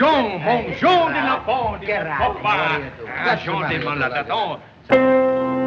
Jean, 0.00 0.40
mon 0.40 0.72
Jean 0.80 1.08
de 1.12 1.20
la 1.20 1.44
Bande, 1.46 1.84
Grazie, 1.84 2.08
papa, 2.18 2.78
Loreto. 2.78 3.04
ah, 3.06 3.36
Jean 3.36 3.68
de 3.68 3.84
mon 3.84 3.98
Lataton. 3.98 5.60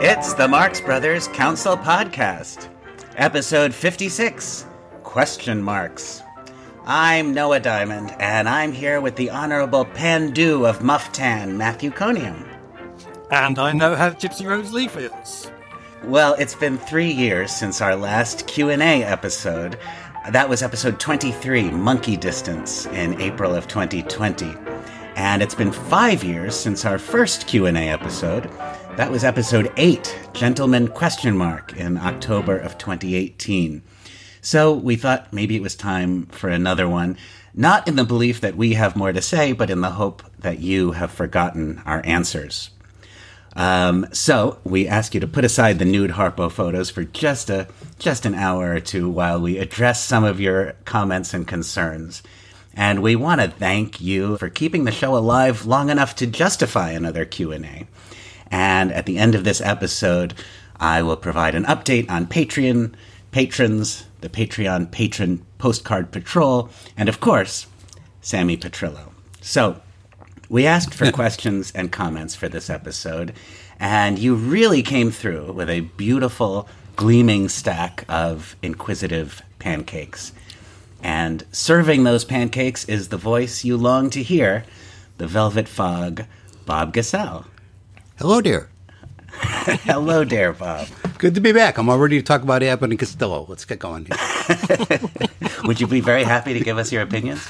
It's 0.00 0.32
the 0.34 0.48
Marx 0.48 0.80
Brothers 0.80 1.28
Council 1.28 1.76
Podcast, 1.76 2.68
episode 3.16 3.72
56, 3.72 4.64
Question 5.04 5.62
Marx. 5.62 6.22
I'm 6.86 7.32
Noah 7.34 7.60
Diamond, 7.60 8.14
and 8.18 8.48
I'm 8.48 8.72
here 8.72 9.00
with 9.00 9.14
the 9.16 9.30
Honorable 9.30 9.84
Pandu 9.84 10.66
of 10.68 10.78
Muftan, 10.80 11.56
Matthew 11.56 11.90
Coniam. 11.90 12.48
And 13.30 13.58
I 13.58 13.72
know 13.72 13.94
how 13.94 14.10
Gypsy 14.10 14.46
Rose 14.48 14.72
Lee 14.72 14.88
feels. 14.88 15.50
Well, 16.04 16.34
it's 16.34 16.54
been 16.54 16.78
three 16.78 17.10
years 17.10 17.50
since 17.52 17.80
our 17.80 17.96
last 17.96 18.46
Q&A 18.46 19.02
episode. 19.02 19.78
That 20.30 20.48
was 20.48 20.62
episode 20.62 21.00
23, 21.00 21.70
Monkey 21.70 22.16
Distance, 22.16 22.86
in 22.86 23.20
April 23.20 23.54
of 23.54 23.66
2020. 23.68 24.54
And 25.16 25.42
it's 25.42 25.56
been 25.56 25.72
five 25.72 26.22
years 26.22 26.54
since 26.54 26.84
our 26.84 26.98
first 26.98 27.46
Q&A 27.46 27.90
episode. 27.90 28.44
That 28.96 29.10
was 29.10 29.24
episode 29.24 29.72
8, 29.76 30.30
Gentleman 30.32 30.88
Question 30.88 31.36
Mark, 31.36 31.76
in 31.76 31.98
October 31.98 32.56
of 32.56 32.78
2018. 32.78 33.82
So 34.40 34.72
we 34.72 34.96
thought 34.96 35.32
maybe 35.32 35.56
it 35.56 35.62
was 35.62 35.74
time 35.74 36.26
for 36.26 36.48
another 36.48 36.88
one, 36.88 37.18
not 37.52 37.88
in 37.88 37.96
the 37.96 38.04
belief 38.04 38.40
that 38.40 38.56
we 38.56 38.74
have 38.74 38.96
more 38.96 39.12
to 39.12 39.20
say, 39.20 39.52
but 39.52 39.68
in 39.68 39.80
the 39.80 39.90
hope 39.90 40.22
that 40.38 40.60
you 40.60 40.92
have 40.92 41.10
forgotten 41.10 41.82
our 41.84 42.00
answers. 42.06 42.70
Um, 43.58 44.06
so 44.12 44.60
we 44.62 44.86
ask 44.86 45.14
you 45.14 45.20
to 45.20 45.26
put 45.26 45.44
aside 45.44 45.80
the 45.80 45.84
nude 45.84 46.12
Harpo 46.12 46.48
photos 46.48 46.90
for 46.90 47.02
just 47.02 47.50
a 47.50 47.66
just 47.98 48.24
an 48.24 48.36
hour 48.36 48.72
or 48.72 48.78
two 48.78 49.10
while 49.10 49.40
we 49.40 49.58
address 49.58 50.02
some 50.04 50.22
of 50.22 50.40
your 50.40 50.74
comments 50.84 51.34
and 51.34 51.46
concerns. 51.46 52.22
And 52.72 53.02
we 53.02 53.16
want 53.16 53.40
to 53.40 53.48
thank 53.48 54.00
you 54.00 54.38
for 54.38 54.48
keeping 54.48 54.84
the 54.84 54.92
show 54.92 55.16
alive 55.16 55.66
long 55.66 55.90
enough 55.90 56.14
to 56.16 56.26
justify 56.28 56.92
another 56.92 57.24
Q&A. 57.24 57.88
And 58.52 58.92
at 58.92 59.06
the 59.06 59.18
end 59.18 59.34
of 59.34 59.42
this 59.42 59.60
episode, 59.60 60.34
I 60.78 61.02
will 61.02 61.16
provide 61.16 61.56
an 61.56 61.64
update 61.64 62.08
on 62.08 62.28
Patreon, 62.28 62.94
patrons, 63.32 64.06
the 64.20 64.28
Patreon 64.28 64.92
patron 64.92 65.44
postcard 65.58 66.12
patrol, 66.12 66.70
and 66.96 67.08
of 67.08 67.18
course, 67.18 67.66
Sammy 68.20 68.56
Petrillo. 68.56 69.10
So, 69.40 69.80
we 70.48 70.66
asked 70.66 70.94
for 70.94 71.10
questions 71.12 71.72
and 71.74 71.92
comments 71.92 72.34
for 72.34 72.48
this 72.48 72.70
episode, 72.70 73.32
and 73.78 74.18
you 74.18 74.34
really 74.34 74.82
came 74.82 75.10
through 75.10 75.52
with 75.52 75.68
a 75.68 75.80
beautiful, 75.80 76.68
gleaming 76.96 77.48
stack 77.48 78.04
of 78.08 78.56
inquisitive 78.62 79.42
pancakes. 79.58 80.32
And 81.02 81.44
serving 81.52 82.04
those 82.04 82.24
pancakes 82.24 82.84
is 82.86 83.08
the 83.08 83.16
voice 83.16 83.64
you 83.64 83.76
long 83.76 84.10
to 84.10 84.22
hear, 84.22 84.64
the 85.18 85.26
Velvet 85.26 85.68
Fog, 85.68 86.24
Bob 86.66 86.92
Gassell. 86.92 87.44
Hello, 88.18 88.40
dear. 88.40 88.68
Hello 89.40 90.24
dear 90.24 90.52
Bob. 90.52 90.88
Good 91.18 91.34
to 91.34 91.40
be 91.40 91.52
back. 91.52 91.78
I'm 91.78 91.88
all 91.88 91.98
ready 91.98 92.18
to 92.18 92.24
talk 92.24 92.42
about 92.42 92.62
Abbott 92.62 92.90
and 92.90 92.98
Costello. 92.98 93.44
Let's 93.48 93.64
get 93.64 93.78
going. 93.78 94.08
Would 95.64 95.80
you 95.80 95.86
be 95.86 96.00
very 96.00 96.24
happy 96.24 96.54
to 96.54 96.60
give 96.60 96.78
us 96.78 96.90
your 96.90 97.02
opinions? 97.02 97.46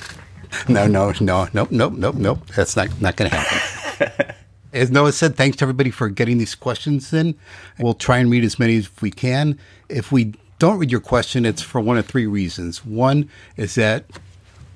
No, 0.69 0.87
no, 0.87 1.13
no, 1.21 1.49
nope, 1.53 1.71
nope, 1.71 1.93
nope, 1.93 2.15
nope. 2.15 2.47
That's 2.57 2.77
not 2.77 3.01
not 3.01 3.17
going 3.17 3.31
to 3.31 3.37
happen. 3.37 4.35
As 4.73 4.91
Noah 4.91 5.13
said, 5.13 5.37
thanks 5.37 5.57
to 5.59 5.65
everybody 5.65 5.91
for 5.91 6.09
getting 6.09 6.39
these 6.39 6.55
questions 6.55 7.13
in. 7.13 7.35
We'll 7.79 7.95
try 7.95 8.19
and 8.19 8.31
read 8.31 8.45
as 8.45 8.59
many 8.59 8.77
as 8.77 8.91
we 9.01 9.11
can. 9.11 9.59
If 9.89 10.13
we 10.13 10.35
don't 10.59 10.79
read 10.79 10.91
your 10.91 11.01
question, 11.01 11.47
it's 11.47 11.63
for 11.63 11.81
one 11.81 11.97
of 11.97 12.05
three 12.07 12.27
reasons. 12.27 12.85
One 12.85 13.31
is 13.57 13.77
that 13.77 14.05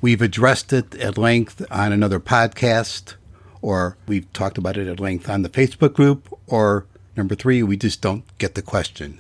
we've 0.01 0.23
addressed 0.23 0.73
it 0.73 0.95
at 0.95 1.19
length 1.19 1.63
on 1.71 1.93
another 1.93 2.21
podcast, 2.21 3.17
or 3.61 3.99
we've 4.07 4.33
talked 4.33 4.57
about 4.57 4.79
it 4.79 4.89
at 4.89 4.99
length 4.99 5.29
on 5.29 5.43
the 5.43 5.51
Facebook 5.51 5.93
group, 5.93 6.27
or 6.47 6.87
number 7.15 7.35
three, 7.35 7.63
we 7.63 7.77
just 7.77 8.01
don't 8.01 8.25
get 8.39 8.55
the 8.55 8.63
question. 8.63 9.19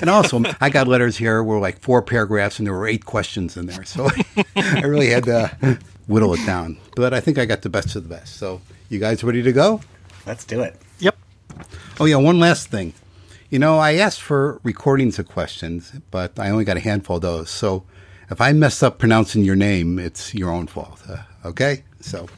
And 0.00 0.10
also, 0.10 0.42
I 0.60 0.70
got 0.70 0.88
letters 0.88 1.16
here 1.16 1.42
were 1.42 1.58
like 1.58 1.80
four 1.80 2.02
paragraphs 2.02 2.58
and 2.58 2.66
there 2.66 2.74
were 2.74 2.86
eight 2.86 3.04
questions 3.04 3.56
in 3.56 3.66
there. 3.66 3.84
So 3.84 4.08
I 4.56 4.82
really 4.82 5.10
had 5.10 5.24
to 5.24 5.78
whittle 6.06 6.34
it 6.34 6.44
down. 6.46 6.78
But 6.96 7.14
I 7.14 7.20
think 7.20 7.38
I 7.38 7.44
got 7.44 7.62
the 7.62 7.68
best 7.68 7.96
of 7.96 8.02
the 8.02 8.08
best. 8.08 8.36
So 8.36 8.60
you 8.88 8.98
guys 8.98 9.24
ready 9.24 9.42
to 9.42 9.52
go? 9.52 9.80
Let's 10.26 10.44
do 10.44 10.60
it. 10.60 10.76
Yep. 10.98 11.16
Oh, 12.00 12.04
yeah, 12.04 12.16
one 12.16 12.38
last 12.38 12.68
thing. 12.68 12.94
You 13.50 13.58
know, 13.58 13.78
I 13.78 13.94
asked 13.94 14.22
for 14.22 14.60
recordings 14.62 15.18
of 15.18 15.28
questions, 15.28 15.92
but 16.10 16.38
I 16.38 16.50
only 16.50 16.64
got 16.64 16.76
a 16.76 16.80
handful 16.80 17.16
of 17.16 17.22
those. 17.22 17.50
So 17.50 17.84
if 18.30 18.40
I 18.40 18.52
mess 18.52 18.82
up 18.82 18.98
pronouncing 18.98 19.44
your 19.44 19.56
name, 19.56 19.98
it's 19.98 20.34
your 20.34 20.50
own 20.50 20.66
fault. 20.66 21.02
Uh, 21.08 21.18
okay? 21.44 21.84
So 22.00 22.28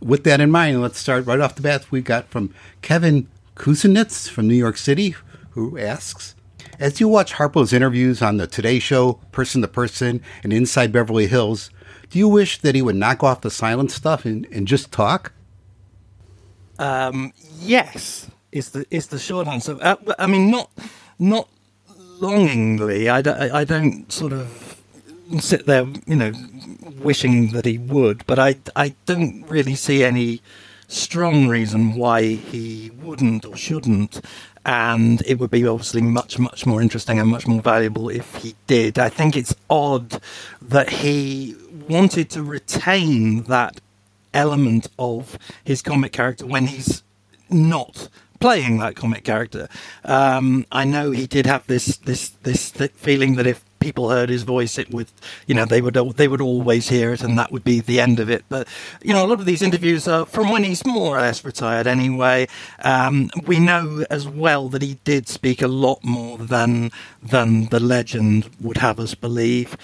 with 0.00 0.24
that 0.24 0.40
in 0.40 0.50
mind, 0.50 0.80
let's 0.80 0.98
start 0.98 1.26
right 1.26 1.40
off 1.40 1.56
the 1.56 1.62
bat. 1.62 1.90
We 1.90 2.02
got 2.02 2.28
from 2.28 2.54
Kevin 2.82 3.28
Kusinitz 3.56 4.28
from 4.28 4.48
New 4.48 4.54
York 4.54 4.76
City, 4.76 5.14
who 5.50 5.76
asks 5.78 6.34
As 6.78 7.00
you 7.00 7.08
watch 7.08 7.34
Harpo's 7.34 7.72
interviews 7.72 8.22
on 8.22 8.36
the 8.36 8.46
Today 8.46 8.78
Show, 8.78 9.14
Person 9.32 9.60
to 9.62 9.68
Person, 9.68 10.22
and 10.42 10.52
Inside 10.52 10.92
Beverly 10.92 11.26
Hills, 11.26 11.70
do 12.10 12.18
you 12.18 12.28
wish 12.28 12.58
that 12.58 12.74
he 12.74 12.82
would 12.82 12.96
knock 12.96 13.22
off 13.22 13.40
the 13.40 13.50
silent 13.50 13.90
stuff 13.90 14.24
and, 14.24 14.46
and 14.50 14.66
just 14.66 14.92
talk? 14.92 15.32
Um, 16.78 17.32
yes, 17.60 18.28
is 18.52 18.70
the 18.70 18.86
is 18.90 19.08
the 19.08 19.18
short 19.18 19.46
answer. 19.46 19.76
Uh, 19.80 19.96
I 20.18 20.26
mean, 20.26 20.50
not 20.50 20.70
not 21.18 21.48
longingly. 22.20 23.08
I 23.08 23.22
don't, 23.22 23.38
I 23.52 23.64
don't 23.64 24.10
sort 24.12 24.32
of 24.32 24.80
sit 25.38 25.66
there, 25.66 25.86
you 26.06 26.16
know, 26.16 26.32
wishing 27.02 27.52
that 27.52 27.64
he 27.64 27.78
would, 27.78 28.26
but 28.26 28.38
I 28.38 28.56
I 28.74 28.94
don't 29.06 29.44
really 29.48 29.74
see 29.74 30.02
any 30.02 30.42
strong 30.88 31.46
reason 31.46 31.94
why 31.94 32.22
he 32.22 32.90
wouldn't 33.02 33.44
or 33.44 33.56
shouldn't. 33.56 34.20
And 34.64 35.22
it 35.26 35.38
would 35.38 35.50
be 35.50 35.66
obviously 35.66 36.02
much, 36.02 36.38
much 36.38 36.66
more 36.66 36.82
interesting 36.82 37.18
and 37.18 37.28
much 37.28 37.46
more 37.46 37.62
valuable 37.62 38.08
if 38.08 38.34
he 38.36 38.54
did. 38.66 38.98
I 38.98 39.08
think 39.08 39.36
it's 39.36 39.54
odd 39.70 40.20
that 40.60 40.90
he 40.90 41.56
wanted 41.88 42.30
to 42.30 42.42
retain 42.42 43.44
that 43.44 43.80
element 44.34 44.88
of 44.98 45.38
his 45.64 45.82
comic 45.82 46.12
character 46.12 46.46
when 46.46 46.66
he's 46.66 47.02
not 47.48 48.08
playing 48.40 48.78
that 48.78 48.96
comic 48.96 49.24
character. 49.24 49.68
Um, 50.04 50.66
I 50.72 50.84
know 50.84 51.10
he 51.10 51.26
did 51.26 51.46
have 51.46 51.66
this 51.66 51.96
this 51.98 52.30
this 52.42 52.70
th- 52.70 52.92
feeling 52.92 53.36
that 53.36 53.46
if 53.46 53.64
people 53.80 54.10
heard 54.10 54.28
his 54.28 54.44
voice, 54.44 54.78
it 54.78 54.90
would 54.90 55.08
you 55.46 55.54
know 55.54 55.64
they 55.64 55.80
would 55.80 55.94
they 56.16 56.28
would 56.28 56.40
always 56.40 56.88
hear 56.88 57.12
it, 57.12 57.22
and 57.22 57.38
that 57.38 57.50
would 57.50 57.64
be 57.64 57.80
the 57.80 58.00
end 58.00 58.20
of 58.20 58.30
it. 58.30 58.44
But 58.48 58.68
you 59.02 59.12
know, 59.12 59.24
a 59.24 59.28
lot 59.28 59.40
of 59.40 59.46
these 59.46 59.62
interviews 59.62 60.06
are 60.06 60.26
from 60.26 60.50
when 60.50 60.64
he's 60.64 60.86
more 60.86 61.18
or 61.18 61.20
less 61.20 61.44
retired 61.44 61.86
anyway. 61.86 62.46
Um, 62.84 63.30
we 63.46 63.58
know 63.58 64.04
as 64.10 64.28
well 64.28 64.68
that 64.68 64.82
he 64.82 64.98
did 65.04 65.28
speak 65.28 65.62
a 65.62 65.68
lot 65.68 66.04
more 66.04 66.38
than 66.38 66.90
than 67.22 67.66
the 67.66 67.80
legend 67.80 68.48
would 68.60 68.76
have 68.76 69.00
us 69.00 69.14
believe. 69.14 69.76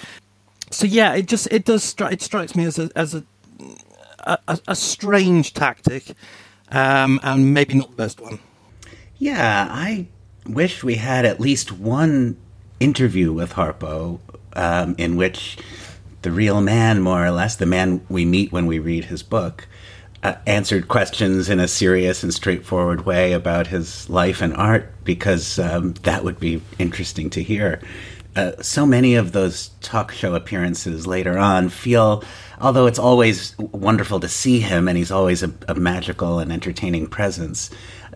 So 0.71 0.87
yeah, 0.87 1.15
it 1.15 1.27
just 1.27 1.49
it 1.51 1.65
does 1.65 1.83
stri- 1.83 2.13
it 2.13 2.23
strikes 2.23 2.55
me 2.55 2.65
as 2.65 2.79
a 2.79 2.91
as 2.95 3.15
a 3.15 3.25
a, 4.27 4.59
a 4.69 4.75
strange 4.75 5.55
tactic, 5.55 6.13
um, 6.71 7.21
and 7.23 7.55
maybe 7.55 7.75
not 7.75 7.91
the 7.91 7.97
best 7.97 8.21
one. 8.21 8.41
Yeah, 9.19 9.69
I 9.71 10.09
wish 10.47 10.85
we 10.85 10.97
had 10.97 11.25
at 11.25 11.41
least 11.41 11.73
one 11.73 12.37
interview 12.81 13.33
with 13.33 13.53
Harpo 13.53 14.21
um, 14.55 14.95
in 14.99 15.17
which 15.17 15.59
the 16.23 16.31
real 16.31 16.61
man, 16.61 17.01
more 17.01 17.25
or 17.25 17.31
less, 17.31 17.57
the 17.57 17.67
man 17.67 18.05
we 18.09 18.25
meet 18.25 18.53
when 18.53 18.67
we 18.67 18.79
read 18.79 19.05
his 19.05 19.23
book, 19.23 19.69
uh, 20.23 20.35
answered 20.47 20.89
questions 20.89 21.49
in 21.49 21.61
a 21.61 21.69
serious 21.69 22.23
and 22.23 22.35
straightforward 22.35 23.07
way 23.07 23.33
about 23.33 23.69
his 23.69 24.09
life 24.11 24.43
and 24.43 24.55
art, 24.57 24.93
because 25.05 25.59
um, 25.59 25.93
that 26.03 26.25
would 26.25 26.41
be 26.41 26.61
interesting 26.79 27.31
to 27.31 27.43
hear. 27.43 27.81
Uh, 28.35 28.53
so 28.61 28.85
many 28.85 29.15
of 29.15 29.33
those 29.33 29.69
talk 29.81 30.13
show 30.13 30.35
appearances 30.35 31.07
later 31.07 31.39
on 31.39 31.69
feel, 31.69 32.23
although 32.61 32.87
it's 32.87 32.99
always 32.99 33.57
wonderful 33.59 34.21
to 34.21 34.29
see 34.29 34.61
him 34.61 34.89
and 34.89 34.99
he's 34.99 35.11
always 35.11 35.43
a, 35.43 35.53
a 35.69 35.75
magical 35.75 36.39
and 36.39 36.53
entertaining 36.53 37.07
presence, 37.07 37.71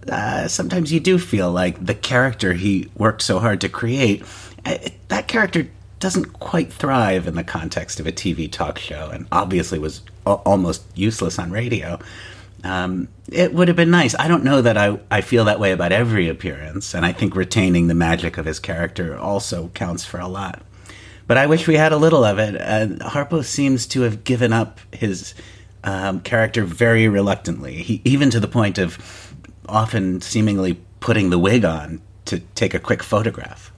uh, 0.09 0.49
sometimes 0.49 0.93
you 0.93 1.01
do 1.01 1.19
feel 1.19 1.51
like 1.51 1.85
the 1.85 1.95
character 1.95 2.53
he 2.55 2.91
worked 2.97 3.23
so 3.23 3.39
hard 3.39 3.61
to 3.61 3.69
create, 3.69 4.25
uh, 4.65 4.79
that 5.09 5.29
character 5.29 5.69
doesn't 5.99 6.33
quite 6.41 6.73
thrive 6.73 7.27
in 7.27 7.35
the 7.35 7.45
context 7.45 8.01
of 8.01 8.07
a 8.07 8.13
TV 8.13 8.51
talk 8.51 8.79
show 8.79 9.11
and 9.11 9.27
obviously 9.31 9.79
was 9.79 10.01
a- 10.27 10.31
almost 10.31 10.83
useless 10.95 11.39
on 11.39 11.51
radio. 11.51 11.99
Um, 12.65 13.09
it 13.31 13.55
would 13.55 13.69
have 13.69 13.77
been 13.77 13.91
nice. 13.91 14.15
I 14.19 14.29
don't 14.29 14.45
know 14.45 14.61
that 14.63 14.77
I, 14.77 14.99
I 15.11 15.21
feel 15.21 15.45
that 15.45 15.61
way 15.61 15.73
about 15.73 15.93
every 15.93 16.29
appearance, 16.29 16.95
and 16.95 17.07
I 17.07 17.13
think 17.13 17.35
retaining 17.35 17.87
the 17.87 17.95
magic 17.95 18.37
of 18.37 18.45
his 18.45 18.59
character 18.59 19.17
also 19.17 19.69
counts 19.69 20.05
for 20.05 20.21
a 20.21 20.29
lot. 20.29 20.63
But 21.27 21.39
I 21.39 21.47
wish 21.47 21.67
we 21.67 21.77
had 21.77 21.93
a 21.93 21.97
little 21.97 22.25
of 22.25 22.39
it. 22.39 22.61
Uh, 22.61 23.09
Harpo 23.09 23.45
seems 23.45 23.87
to 23.89 24.03
have 24.03 24.25
given 24.25 24.53
up 24.53 24.81
his 24.93 25.35
um, 25.85 26.21
character 26.21 26.65
very 26.65 27.09
reluctantly, 27.09 27.77
he, 27.83 28.03
even 28.05 28.31
to 28.31 28.41
the 28.41 28.49
point 28.49 28.79
of 28.79 29.33
often 29.69 30.21
seemingly 30.21 30.81
putting 30.99 31.31
the 31.31 31.39
wig 31.39 31.65
on 31.65 32.03
to 32.27 32.41
take 32.55 32.75
a 32.75 32.79
quick 32.79 33.03
photograph. 33.03 33.73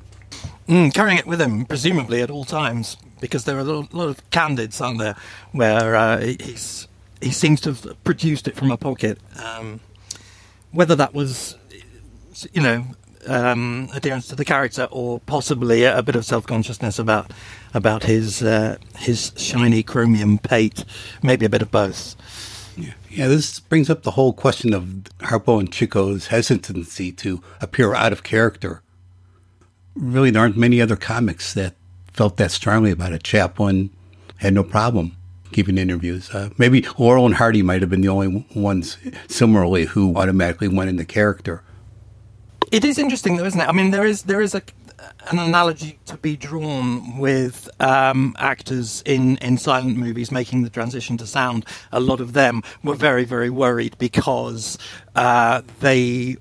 Mm, 0.69 0.95
carrying 0.95 1.19
it 1.19 1.27
with 1.27 1.41
him, 1.41 1.65
presumably 1.65 2.23
at 2.23 2.31
all 2.31 2.45
times, 2.45 2.97
because 3.21 3.45
there 3.45 3.57
are 3.57 3.61
a 3.61 3.65
lot, 3.65 4.09
of 4.09 4.31
candids, 4.31 4.81
aren't 4.81 4.99
there, 4.99 5.17
where 5.51 5.97
uh, 5.97 6.21
he's 6.21 6.87
he 7.21 7.31
seems 7.31 7.61
to 7.63 7.73
have 7.73 8.05
produced 8.05 8.49
it 8.49 8.57
from 8.57 8.71
a 8.71 8.77
pocket. 8.77 9.19
Um, 9.43 9.81
whether 10.73 10.97
that 10.97 11.15
was, 11.15 11.57
you 12.53 12.63
know, 12.63 12.85
um, 13.27 13.89
adherence 13.95 14.29
to 14.29 14.37
the 14.37 14.45
character, 14.45 14.89
or 14.91 15.21
possibly 15.21 15.85
a, 15.85 15.99
a 15.99 16.03
bit 16.03 16.17
of 16.17 16.25
self 16.25 16.47
consciousness 16.47 16.99
about 16.99 17.33
about 17.75 18.05
his 18.05 18.43
uh, 18.43 18.77
his 18.99 19.33
shiny 19.37 19.83
chromium 19.83 20.39
pate, 20.39 20.85
maybe 21.23 21.47
a 21.47 21.49
bit 21.49 21.63
of 21.63 21.71
both. 21.71 22.17
Yeah. 22.77 22.95
yeah, 23.11 23.29
this 23.29 23.61
brings 23.61 23.91
up 23.91 24.03
the 24.03 24.13
whole 24.13 24.33
question 24.33 24.73
of 24.73 24.85
Harpo 25.19 25.61
and 25.61 25.71
Chico's 25.71 26.29
hesitancy 26.29 27.13
to 27.13 27.43
appear 27.61 27.95
out 27.95 28.13
of 28.13 28.23
character. 28.23 28.83
Really, 29.95 30.31
there 30.31 30.43
aren't 30.43 30.57
many 30.57 30.81
other 30.81 30.97
comics 30.97 31.55
that 31.55 31.75
felt 32.13 32.37
that 32.37 32.51
strongly 32.51 32.91
about 32.91 33.13
it. 33.13 33.23
Chaplin 33.23 33.91
had 34.39 34.55
no 34.55 34.65
problem 34.65 35.17
giving 35.53 35.79
interviews. 35.79 36.31
Uh, 36.31 36.49
maybe 36.57 36.85
Laurel 36.99 37.27
and 37.27 37.35
Hardy 37.35 37.63
might 37.63 37.83
have 37.83 37.91
been 37.91 38.01
the 38.01 38.09
only 38.09 38.47
ones 38.55 38.97
similarly 39.29 39.85
who 39.85 40.17
automatically 40.17 40.69
went 40.69 40.91
into 40.91 41.05
character. 41.05 41.63
It 42.71 42.85
is 42.85 42.99
interesting, 42.99 43.37
though, 43.37 43.45
isn't 43.45 43.61
it? 43.61 43.69
I 43.69 43.73
mean, 43.73 43.91
there 43.91 44.07
is 44.07 44.23
there 44.23 44.41
is 44.41 44.55
a 44.55 44.63
an 45.31 45.39
analogy 45.39 45.99
to 46.07 46.17
be 46.17 46.37
drawn 46.37 47.19
with 47.19 47.69
um, 47.81 48.35
actors 48.39 49.03
in, 49.05 49.37
in 49.39 49.59
silent 49.59 49.97
movies 49.97 50.31
making 50.31 50.63
the 50.63 50.71
transition 50.71 51.17
to 51.19 51.27
sound. 51.27 51.65
A 51.91 52.01
lot 52.01 52.21
of 52.21 52.33
them 52.33 52.63
were 52.83 52.95
very, 52.95 53.25
very 53.25 53.51
worried 53.51 53.97
because 53.99 54.79
uh, 55.15 55.63
they 55.81 56.37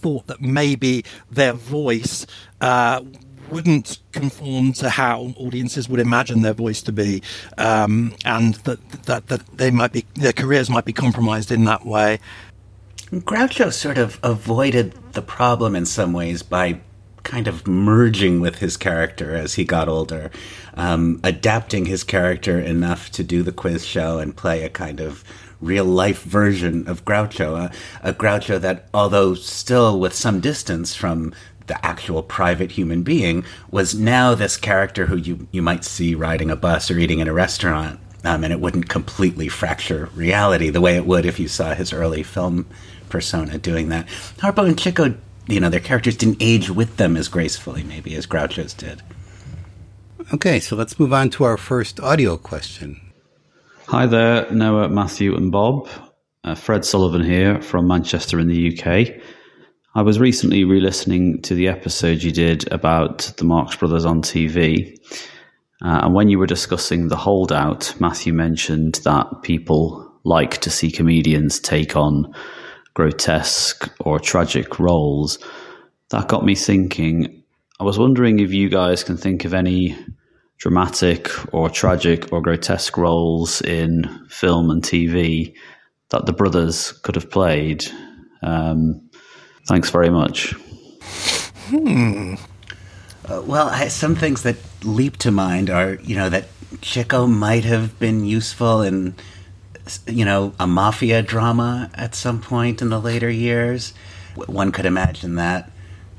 thought 0.00 0.26
that 0.26 0.40
maybe 0.40 1.04
their 1.30 1.52
voice 1.52 2.26
uh, 2.60 3.02
wouldn't 3.50 3.98
conform 4.12 4.72
to 4.74 4.90
how 4.90 5.34
audiences 5.36 5.88
would 5.88 6.00
imagine 6.00 6.42
their 6.42 6.54
voice 6.54 6.82
to 6.82 6.92
be, 6.92 7.22
um, 7.58 8.14
and 8.24 8.54
that, 8.66 8.90
that 9.04 9.26
that 9.28 9.46
they 9.56 9.70
might 9.70 9.92
be 9.92 10.04
their 10.14 10.32
careers 10.32 10.70
might 10.70 10.84
be 10.84 10.92
compromised 10.92 11.50
in 11.50 11.64
that 11.64 11.84
way. 11.84 12.18
Groucho 13.12 13.72
sort 13.72 13.98
of 13.98 14.20
avoided 14.22 14.94
the 15.12 15.22
problem 15.22 15.74
in 15.74 15.84
some 15.84 16.12
ways 16.12 16.44
by 16.44 16.80
kind 17.22 17.48
of 17.48 17.66
merging 17.66 18.40
with 18.40 18.56
his 18.58 18.76
character 18.76 19.34
as 19.34 19.54
he 19.54 19.64
got 19.64 19.88
older, 19.88 20.30
um, 20.74 21.20
adapting 21.24 21.86
his 21.86 22.04
character 22.04 22.58
enough 22.58 23.10
to 23.10 23.24
do 23.24 23.42
the 23.42 23.52
quiz 23.52 23.84
show 23.84 24.18
and 24.18 24.36
play 24.36 24.64
a 24.64 24.68
kind 24.68 25.00
of 25.00 25.24
real 25.60 25.84
life 25.84 26.22
version 26.22 26.88
of 26.88 27.04
Groucho, 27.04 27.72
a, 28.02 28.12
Groucho 28.12 28.60
that, 28.60 28.88
although 28.94 29.34
still 29.34 29.98
with 30.00 30.14
some 30.14 30.40
distance 30.40 30.94
from 30.94 31.32
the 31.66 31.84
actual 31.84 32.22
private 32.22 32.72
human 32.72 33.02
being, 33.02 33.44
was 33.70 33.94
now 33.94 34.34
this 34.34 34.56
character 34.56 35.06
who 35.06 35.16
you, 35.16 35.48
you 35.52 35.62
might 35.62 35.84
see 35.84 36.14
riding 36.14 36.50
a 36.50 36.56
bus 36.56 36.90
or 36.90 36.98
eating 36.98 37.20
in 37.20 37.28
a 37.28 37.32
restaurant. 37.32 38.00
Um, 38.22 38.44
and 38.44 38.52
it 38.52 38.60
wouldn't 38.60 38.90
completely 38.90 39.48
fracture 39.48 40.10
reality 40.14 40.68
the 40.68 40.80
way 40.82 40.96
it 40.96 41.06
would 41.06 41.24
if 41.24 41.40
you 41.40 41.48
saw 41.48 41.74
his 41.74 41.92
early 41.92 42.22
film 42.22 42.66
persona 43.08 43.56
doing 43.56 43.88
that. 43.88 44.06
Harpo 44.38 44.66
and 44.66 44.78
Chico 44.78 45.14
you 45.50 45.60
know 45.60 45.68
their 45.68 45.80
characters 45.80 46.16
didn't 46.16 46.36
age 46.40 46.70
with 46.70 46.96
them 46.96 47.16
as 47.16 47.28
gracefully 47.28 47.82
maybe 47.82 48.14
as 48.14 48.26
Groucho's 48.26 48.74
did. 48.74 49.02
Okay, 50.32 50.60
so 50.60 50.76
let's 50.76 50.98
move 51.00 51.12
on 51.12 51.28
to 51.30 51.44
our 51.44 51.56
first 51.56 51.98
audio 51.98 52.36
question. 52.36 53.09
Hi 53.90 54.06
there, 54.06 54.48
Noah, 54.52 54.88
Matthew, 54.88 55.34
and 55.34 55.50
Bob. 55.50 55.88
Uh, 56.44 56.54
Fred 56.54 56.84
Sullivan 56.84 57.24
here 57.24 57.60
from 57.60 57.88
Manchester 57.88 58.38
in 58.38 58.46
the 58.46 58.78
UK. 58.78 59.20
I 59.96 60.02
was 60.02 60.20
recently 60.20 60.62
re 60.62 60.80
listening 60.80 61.42
to 61.42 61.56
the 61.56 61.66
episode 61.66 62.22
you 62.22 62.30
did 62.30 62.72
about 62.72 63.32
the 63.36 63.44
Marx 63.44 63.74
Brothers 63.74 64.04
on 64.04 64.22
TV. 64.22 64.96
Uh, 65.84 66.02
and 66.04 66.14
when 66.14 66.28
you 66.28 66.38
were 66.38 66.46
discussing 66.46 67.08
The 67.08 67.16
Holdout, 67.16 67.92
Matthew 68.00 68.32
mentioned 68.32 69.00
that 69.02 69.26
people 69.42 70.08
like 70.22 70.58
to 70.58 70.70
see 70.70 70.92
comedians 70.92 71.58
take 71.58 71.96
on 71.96 72.32
grotesque 72.94 73.92
or 73.98 74.20
tragic 74.20 74.78
roles, 74.78 75.40
that 76.10 76.28
got 76.28 76.44
me 76.44 76.54
thinking. 76.54 77.42
I 77.80 77.82
was 77.82 77.98
wondering 77.98 78.38
if 78.38 78.52
you 78.52 78.68
guys 78.68 79.02
can 79.02 79.16
think 79.16 79.44
of 79.44 79.52
any 79.52 79.98
dramatic 80.60 81.30
or 81.52 81.68
tragic 81.68 82.32
or 82.32 82.40
grotesque 82.40 82.96
roles 82.96 83.60
in 83.62 84.04
film 84.28 84.70
and 84.70 84.82
TV 84.82 85.54
that 86.10 86.26
the 86.26 86.32
brothers 86.32 86.92
could 87.02 87.14
have 87.14 87.30
played. 87.30 87.84
Um, 88.42 89.10
thanks 89.66 89.90
very 89.90 90.10
much. 90.10 90.52
Hmm. 91.68 92.34
Uh, 93.28 93.42
well, 93.42 93.68
I, 93.68 93.88
some 93.88 94.14
things 94.14 94.42
that 94.42 94.56
leap 94.84 95.16
to 95.18 95.30
mind 95.30 95.70
are, 95.70 95.94
you 95.94 96.14
know, 96.14 96.28
that 96.28 96.48
Chico 96.82 97.26
might 97.26 97.64
have 97.64 97.98
been 97.98 98.24
useful 98.24 98.82
in 98.82 99.14
you 100.06 100.24
know, 100.24 100.52
a 100.60 100.66
mafia 100.66 101.22
drama 101.22 101.90
at 101.94 102.14
some 102.14 102.40
point 102.40 102.82
in 102.82 102.90
the 102.90 103.00
later 103.00 103.30
years. 103.30 103.92
One 104.46 104.72
could 104.72 104.86
imagine 104.86 105.34
that. 105.36 105.70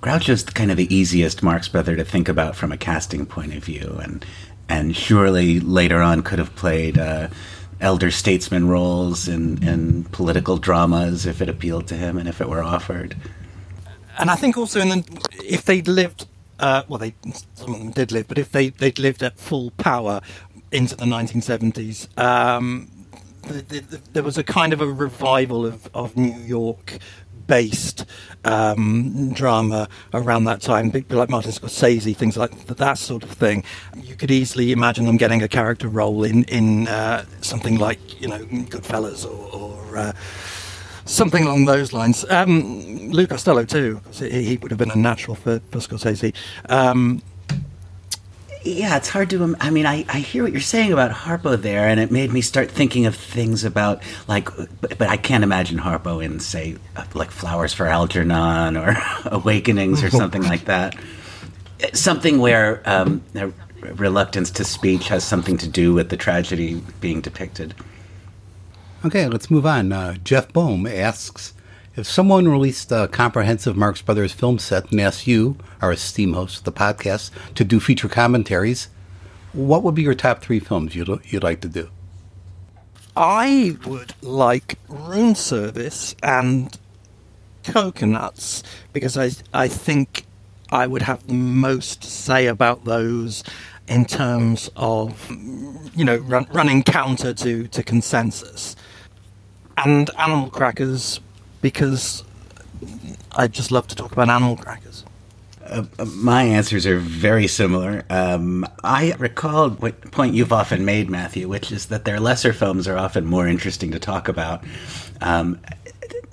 Groucho's 0.02 0.44
kind 0.44 0.72
of 0.72 0.78
the 0.78 0.94
easiest 0.94 1.44
Marx 1.44 1.68
brother 1.68 1.96
to 1.96 2.04
think 2.04 2.28
about 2.28 2.56
from 2.56 2.72
a 2.72 2.78
casting 2.78 3.26
point 3.26 3.54
of 3.54 3.64
view, 3.64 4.00
and 4.02 4.26
and 4.68 4.96
surely 4.96 5.60
later 5.60 6.02
on 6.02 6.24
could 6.24 6.40
have 6.40 6.56
played 6.56 6.98
uh, 6.98 7.28
elder 7.80 8.10
statesman 8.10 8.68
roles 8.68 9.28
in, 9.28 9.62
in 9.64 10.04
political 10.06 10.58
dramas 10.58 11.26
if 11.26 11.42
it 11.42 11.50
appealed 11.50 11.88
to 11.88 11.96
him 11.96 12.18
and 12.18 12.30
if 12.30 12.42
it 12.42 12.48
were 12.50 12.64
offered. 12.64 13.16
And 14.18 14.30
I 14.30 14.36
think 14.36 14.58
also, 14.58 14.80
in 14.80 14.90
the, 14.90 15.28
if 15.44 15.66
they'd 15.66 15.88
lived, 15.88 16.28
uh, 16.60 16.84
well, 16.88 17.00
they 17.00 17.14
some 17.54 17.74
of 17.74 17.80
them 17.80 17.92
did 17.92 18.12
live, 18.12 18.28
but 18.28 18.38
if 18.38 18.52
they 18.52 18.70
they'd 18.70 18.98
lived 18.98 19.22
at 19.22 19.38
full 19.38 19.72
power 19.72 20.22
into 20.72 20.96
the 20.96 21.06
1970s, 21.06 22.18
um, 22.20 22.90
the, 23.44 23.62
the, 23.80 24.02
there 24.14 24.24
was 24.24 24.38
a 24.38 24.44
kind 24.44 24.74
of 24.74 24.82
a 24.82 24.88
revival 24.88 25.66
of, 25.66 25.90
of 25.94 26.18
New 26.18 26.40
York 26.40 26.98
based 27.48 28.06
um, 28.46 29.32
drama 29.34 29.88
around 30.14 30.46
that 30.46 30.62
time, 30.62 30.92
people 30.92 31.18
like 31.18 31.30
Martin 31.30 31.52
Scorsese, 31.52 32.16
things 32.16 32.38
like 32.38 32.66
that 32.68 32.98
sort 32.98 33.24
of 33.24 33.32
thing. 33.32 33.64
You 33.96 34.16
could 34.16 34.32
easily 34.32 34.72
imagine 34.72 35.06
them 35.06 35.18
getting 35.18 35.42
a 35.42 35.48
character 35.48 35.88
role 35.88 36.24
in 36.24 36.44
in 36.46 36.88
uh, 36.88 37.26
something 37.42 37.78
like 37.78 38.22
you 38.22 38.28
know 38.28 38.40
Goodfellas 38.40 39.26
or, 39.26 39.60
or 39.60 39.98
uh, 39.98 40.14
something 41.06 41.44
along 41.44 41.66
those 41.66 41.94
lines. 41.94 42.26
Um, 42.30 43.12
Lou 43.12 43.28
Costello 43.28 43.66
too, 43.66 44.02
he, 44.14 44.58
would 44.58 44.72
have 44.72 44.78
been 44.78 44.92
a 44.92 44.96
natural 44.96 45.36
for, 45.36 45.60
for 45.72 45.80
Scorsese. 45.80 46.34
Um, 46.70 47.22
yeah, 48.64 48.98
it's 48.98 49.10
hard 49.10 49.30
to. 49.32 49.56
I 49.60 49.70
mean, 49.70 49.86
I, 49.86 50.06
I 50.08 50.20
hear 50.20 50.44
what 50.44 50.52
you're 50.52 50.62
saying 50.62 50.94
about 50.94 51.12
Harpo 51.12 51.60
there, 51.60 51.88
and 51.88 52.00
it 52.00 52.12
made 52.12 52.32
me 52.32 52.42
start 52.42 52.70
thinking 52.70 53.06
of 53.06 53.16
things 53.16 53.64
about 53.64 54.04
like, 54.28 54.50
but, 54.82 54.98
but 54.98 55.10
I 55.10 55.18
can't 55.18 55.44
imagine 55.44 55.80
Harpo 55.80 56.24
in 56.24 56.40
say 56.40 56.78
like 57.14 57.32
Flowers 57.32 57.74
for 57.74 57.88
Algernon 57.88 58.78
or 58.78 58.96
Awakenings 59.26 60.04
or 60.04 60.10
something 60.10 60.44
like 60.44 60.66
that. 60.66 60.96
Something 61.94 62.40
where 62.40 62.84
um, 62.86 63.24
reluctance 63.82 64.52
to 64.52 64.64
speech 64.64 65.08
has 65.08 65.24
something 65.24 65.58
to 65.58 65.68
do 65.68 65.94
with 65.94 66.10
the 66.10 66.18
tragedy 66.18 66.82
being 67.00 67.22
depicted. 67.22 67.74
Okay, 69.04 69.28
let's 69.28 69.50
move 69.50 69.66
on. 69.66 69.92
Uh, 69.92 70.14
Jeff 70.24 70.54
Bohm 70.54 70.86
asks 70.86 71.54
if 71.96 72.08
someone 72.08 72.48
released 72.48 72.92
a 72.92 73.08
comprehensive 73.10 73.76
Marx 73.76 74.02
Brothers 74.02 74.32
film 74.32 74.60
set 74.60 74.92
and 74.92 75.02
asked 75.02 75.28
you, 75.28 75.58
our 75.82 75.92
esteemed 75.92 76.36
host 76.36 76.60
of 76.60 76.64
the 76.64 76.72
podcast, 76.72 77.32
to 77.56 77.64
do 77.64 77.80
feature 77.80 78.08
commentaries, 78.08 78.88
what 79.54 79.84
would 79.84 79.96
be 79.96 80.02
your 80.02 80.16
top 80.16 80.42
three 80.42 80.60
films 80.60 80.96
you'd, 80.96 81.10
you'd 81.26 81.44
like 81.44 81.62
to 81.62 81.68
do? 81.68 81.90
I 83.16 83.78
would 83.86 84.14
like 84.22 84.80
Room 84.88 85.36
Service 85.36 86.16
and 86.24 86.78
Cocoanuts 87.64 88.64
because 88.94 89.18
I 89.18 89.32
I 89.54 89.68
think 89.68 90.26
I 90.72 90.88
would 90.88 91.02
have 91.02 91.28
the 91.28 91.34
most 91.34 92.02
to 92.04 92.10
say 92.10 92.48
about 92.48 92.86
those 92.86 93.44
in 93.88 94.06
terms 94.06 94.70
of 94.78 95.30
you 95.30 96.06
know 96.06 96.18
run, 96.18 96.48
running 96.52 96.84
counter 96.84 97.34
to, 97.34 97.68
to 97.68 97.84
consensus. 97.84 98.78
And 99.78 100.10
Animal 100.18 100.50
Crackers 100.50 101.20
because 101.62 102.24
I 103.34 103.48
just 103.48 103.72
love 103.72 103.88
to 103.88 103.96
talk 103.96 104.12
about 104.12 104.30
animal 104.30 104.58
crackers. 104.58 105.06
Uh, 105.64 105.86
uh, 106.00 106.06
my 106.06 106.44
answers 106.44 106.86
are 106.86 106.98
very 106.98 107.48
similar. 107.48 108.04
Um, 108.10 108.66
I 108.84 109.14
recall 109.20 109.70
what 109.70 110.12
point 110.12 110.34
you've 110.34 110.52
often 110.52 110.84
made, 110.84 111.10
Matthew, 111.10 111.48
which 111.48 111.72
is 111.72 111.86
that 111.88 112.04
their 112.04 112.20
lesser 112.20 112.52
films 112.52 112.88
are 112.88 112.98
often 112.98 113.26
more 113.26 113.48
interesting 113.48 113.92
to 113.92 114.00
talk 114.00 114.28
about. 114.28 114.64
Um, 115.22 115.60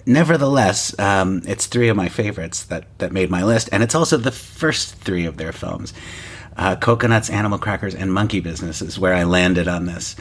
nevertheless, 0.06 0.98
um, 0.98 1.42
it's 1.46 1.66
three 1.66 1.88
of 1.88 1.96
my 1.96 2.08
favorites 2.08 2.64
that, 2.64 2.86
that 2.98 3.12
made 3.12 3.30
my 3.30 3.44
list, 3.44 3.68
and 3.70 3.82
it's 3.82 3.94
also 3.94 4.16
the 4.16 4.32
first 4.32 4.96
three 4.96 5.26
of 5.26 5.36
their 5.36 5.52
films. 5.52 5.92
Uh, 6.56 6.74
Cocoanuts, 6.74 7.30
Animal 7.30 7.58
Crackers, 7.58 7.94
and 7.94 8.12
Monkey 8.12 8.40
Business 8.40 8.82
is 8.82 8.98
where 8.98 9.14
I 9.14 9.22
landed 9.22 9.68
on 9.68 9.86
this. 9.86 10.16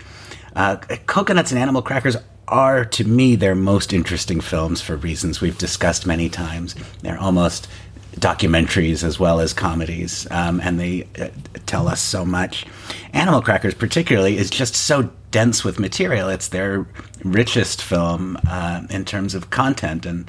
Uh, 0.58 0.76
Cocoanuts 1.06 1.52
and 1.52 1.60
Animal 1.60 1.84
Crackers 1.84 2.18
are, 2.48 2.84
to 2.84 3.04
me, 3.04 3.36
their 3.36 3.54
most 3.54 3.94
interesting 3.94 4.42
films 4.42 4.82
for 4.82 4.98
reasons 4.98 5.40
we've 5.40 5.58
discussed 5.60 6.08
many 6.08 6.30
times. 6.30 6.74
They're 7.04 7.20
almost 7.20 7.68
documentaries 8.16 9.04
as 9.04 9.20
well 9.20 9.40
as 9.40 9.54
comedies, 9.54 10.26
um, 10.32 10.60
and 10.62 10.80
they 10.80 11.08
uh, 11.20 11.28
tell 11.68 11.88
us 11.88 12.02
so 12.02 12.26
much. 12.26 12.66
Animal 13.14 13.44
Crackers, 13.44 13.76
particularly, 13.76 14.38
is 14.38 14.50
just 14.50 14.76
so 14.76 15.12
dense 15.30 15.64
with 15.64 15.80
material. 15.80 16.28
It's 16.28 16.48
their 16.48 16.88
richest 17.24 17.84
film 17.84 18.40
uh, 18.50 18.82
in 18.90 19.06
terms 19.06 19.36
of 19.36 19.52
content, 19.52 20.08
and 20.08 20.28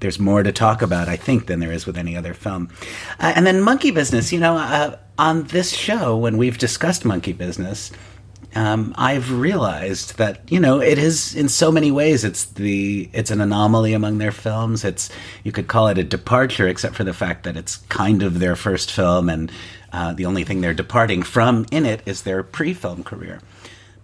there's 0.00 0.18
more 0.18 0.42
to 0.42 0.52
talk 0.52 0.80
about, 0.80 1.08
I 1.10 1.16
think, 1.16 1.46
than 1.46 1.60
there 1.60 1.72
is 1.72 1.84
with 1.84 1.98
any 1.98 2.16
other 2.16 2.32
film. 2.32 2.70
Uh, 3.20 3.34
and 3.36 3.46
then 3.46 3.60
Monkey 3.60 3.90
Business, 3.90 4.32
you 4.32 4.40
know, 4.40 4.56
uh, 4.56 4.96
on 5.18 5.42
this 5.48 5.76
show, 5.76 6.16
when 6.16 6.38
we've 6.38 6.56
discussed 6.56 7.04
Monkey 7.04 7.34
Business, 7.34 7.92
um, 8.54 8.94
I've 8.96 9.30
realized 9.30 10.16
that 10.16 10.40
you 10.50 10.58
know 10.58 10.80
it 10.80 10.98
is 10.98 11.34
in 11.34 11.48
so 11.48 11.70
many 11.70 11.90
ways 11.90 12.24
it's 12.24 12.46
the 12.46 13.08
it's 13.12 13.30
an 13.30 13.40
anomaly 13.40 13.92
among 13.92 14.18
their 14.18 14.32
films. 14.32 14.84
It's 14.84 15.10
you 15.44 15.52
could 15.52 15.68
call 15.68 15.88
it 15.88 15.98
a 15.98 16.04
departure, 16.04 16.66
except 16.66 16.94
for 16.94 17.04
the 17.04 17.12
fact 17.12 17.44
that 17.44 17.56
it's 17.56 17.76
kind 17.88 18.22
of 18.22 18.38
their 18.38 18.56
first 18.56 18.90
film, 18.90 19.28
and 19.28 19.52
uh, 19.92 20.14
the 20.14 20.24
only 20.24 20.44
thing 20.44 20.60
they're 20.60 20.74
departing 20.74 21.22
from 21.22 21.66
in 21.70 21.84
it 21.84 22.02
is 22.06 22.22
their 22.22 22.42
pre-film 22.42 23.04
career. 23.04 23.40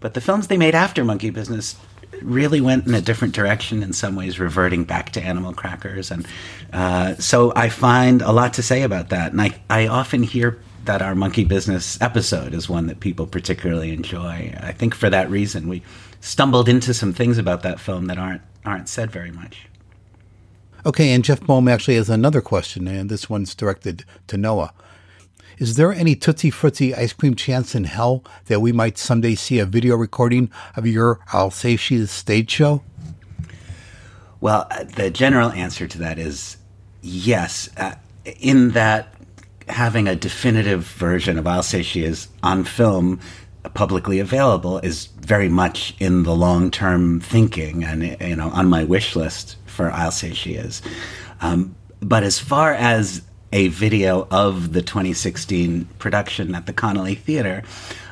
But 0.00 0.14
the 0.14 0.20
films 0.20 0.48
they 0.48 0.58
made 0.58 0.74
after 0.74 1.04
Monkey 1.04 1.30
Business 1.30 1.76
really 2.20 2.60
went 2.60 2.86
in 2.86 2.94
a 2.94 3.00
different 3.00 3.34
direction 3.34 3.82
in 3.82 3.92
some 3.92 4.14
ways, 4.14 4.38
reverting 4.38 4.84
back 4.84 5.10
to 5.12 5.22
animal 5.22 5.54
crackers, 5.54 6.10
and 6.10 6.26
uh, 6.72 7.14
so 7.14 7.52
I 7.56 7.70
find 7.70 8.20
a 8.20 8.32
lot 8.32 8.54
to 8.54 8.62
say 8.62 8.82
about 8.82 9.08
that. 9.08 9.32
And 9.32 9.40
I 9.40 9.54
I 9.70 9.86
often 9.86 10.22
hear 10.22 10.58
that 10.86 11.02
our 11.02 11.14
monkey 11.14 11.44
business 11.44 12.00
episode 12.00 12.54
is 12.54 12.68
one 12.68 12.86
that 12.86 13.00
people 13.00 13.26
particularly 13.26 13.92
enjoy. 13.92 14.54
I 14.60 14.72
think 14.72 14.94
for 14.94 15.10
that 15.10 15.30
reason 15.30 15.68
we 15.68 15.82
stumbled 16.20 16.68
into 16.68 16.94
some 16.94 17.12
things 17.12 17.38
about 17.38 17.62
that 17.62 17.80
film 17.80 18.06
that 18.06 18.18
aren't 18.18 18.42
aren't 18.64 18.88
said 18.88 19.10
very 19.10 19.30
much. 19.30 19.66
Okay, 20.86 21.12
and 21.12 21.24
Jeff 21.24 21.40
Bohm 21.40 21.68
actually 21.68 21.96
has 21.96 22.10
another 22.10 22.40
question, 22.40 22.86
and 22.86 23.10
this 23.10 23.30
one's 23.30 23.54
directed 23.54 24.04
to 24.26 24.36
Noah. 24.36 24.72
Is 25.58 25.76
there 25.76 25.92
any 25.92 26.16
Tutti 26.16 26.50
Frutti 26.50 26.94
ice 26.94 27.12
cream 27.12 27.34
chance 27.34 27.74
in 27.74 27.84
hell 27.84 28.24
that 28.46 28.60
we 28.60 28.72
might 28.72 28.98
someday 28.98 29.34
see 29.34 29.58
a 29.58 29.66
video 29.66 29.96
recording 29.96 30.50
of 30.76 30.86
your 30.86 31.20
I'll 31.32 31.50
Say 31.50 31.76
She 31.76 31.96
Is 31.96 32.10
stage 32.10 32.50
show? 32.50 32.82
Well, 34.40 34.66
uh, 34.70 34.84
the 34.84 35.10
general 35.10 35.50
answer 35.52 35.86
to 35.86 35.98
that 35.98 36.18
is 36.18 36.58
yes, 37.00 37.70
uh, 37.76 37.94
in 38.40 38.70
that 38.70 39.13
having 39.68 40.08
a 40.08 40.16
definitive 40.16 40.86
version 40.86 41.38
of 41.38 41.46
I'll 41.46 41.62
Say 41.62 41.82
She 41.82 42.04
Is 42.04 42.28
on 42.42 42.64
film 42.64 43.20
publicly 43.72 44.18
available 44.18 44.78
is 44.80 45.06
very 45.20 45.48
much 45.48 45.94
in 45.98 46.24
the 46.24 46.34
long 46.34 46.70
term 46.70 47.20
thinking 47.20 47.82
and 47.82 48.16
you 48.20 48.36
know 48.36 48.50
on 48.50 48.66
my 48.68 48.84
wish 48.84 49.16
list 49.16 49.56
for 49.66 49.90
I'll 49.90 50.10
Say 50.10 50.32
She 50.34 50.54
Is. 50.54 50.82
Um, 51.40 51.74
but 52.00 52.22
as 52.22 52.38
far 52.38 52.74
as 52.74 53.22
a 53.52 53.68
video 53.68 54.26
of 54.30 54.72
the 54.72 54.82
2016 54.82 55.86
production 55.98 56.54
at 56.54 56.66
the 56.66 56.72
Connelly 56.72 57.14
Theater, 57.14 57.62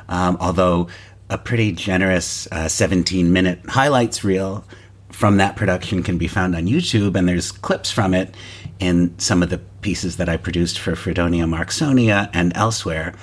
um, 0.08 0.36
although 0.40 0.88
a 1.28 1.36
pretty 1.36 1.72
generous 1.72 2.46
uh, 2.52 2.68
17 2.68 3.32
minute 3.32 3.60
highlights 3.68 4.22
reel 4.22 4.64
from 5.10 5.36
that 5.36 5.56
production 5.56 6.02
can 6.02 6.18
be 6.18 6.26
found 6.26 6.56
on 6.56 6.66
YouTube, 6.66 7.16
and 7.16 7.28
there's 7.28 7.52
clips 7.52 7.90
from 7.90 8.14
it 8.14 8.34
in 8.78 9.18
some 9.18 9.42
of 9.42 9.50
the 9.50 9.58
pieces 9.58 10.16
that 10.16 10.28
I 10.28 10.36
produced 10.36 10.78
for 10.78 10.94
Freedonia 10.94 11.44
Marxonia 11.44 12.30
and 12.32 12.52
elsewhere. 12.56 13.14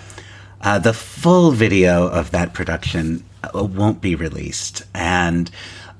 Uh, 0.62 0.80
the 0.80 0.94
full 0.94 1.52
video 1.52 2.08
of 2.08 2.32
that 2.32 2.54
production 2.54 3.24
uh, 3.44 3.64
won't 3.64 4.02
be 4.02 4.16
released. 4.16 4.84
And 4.94 5.50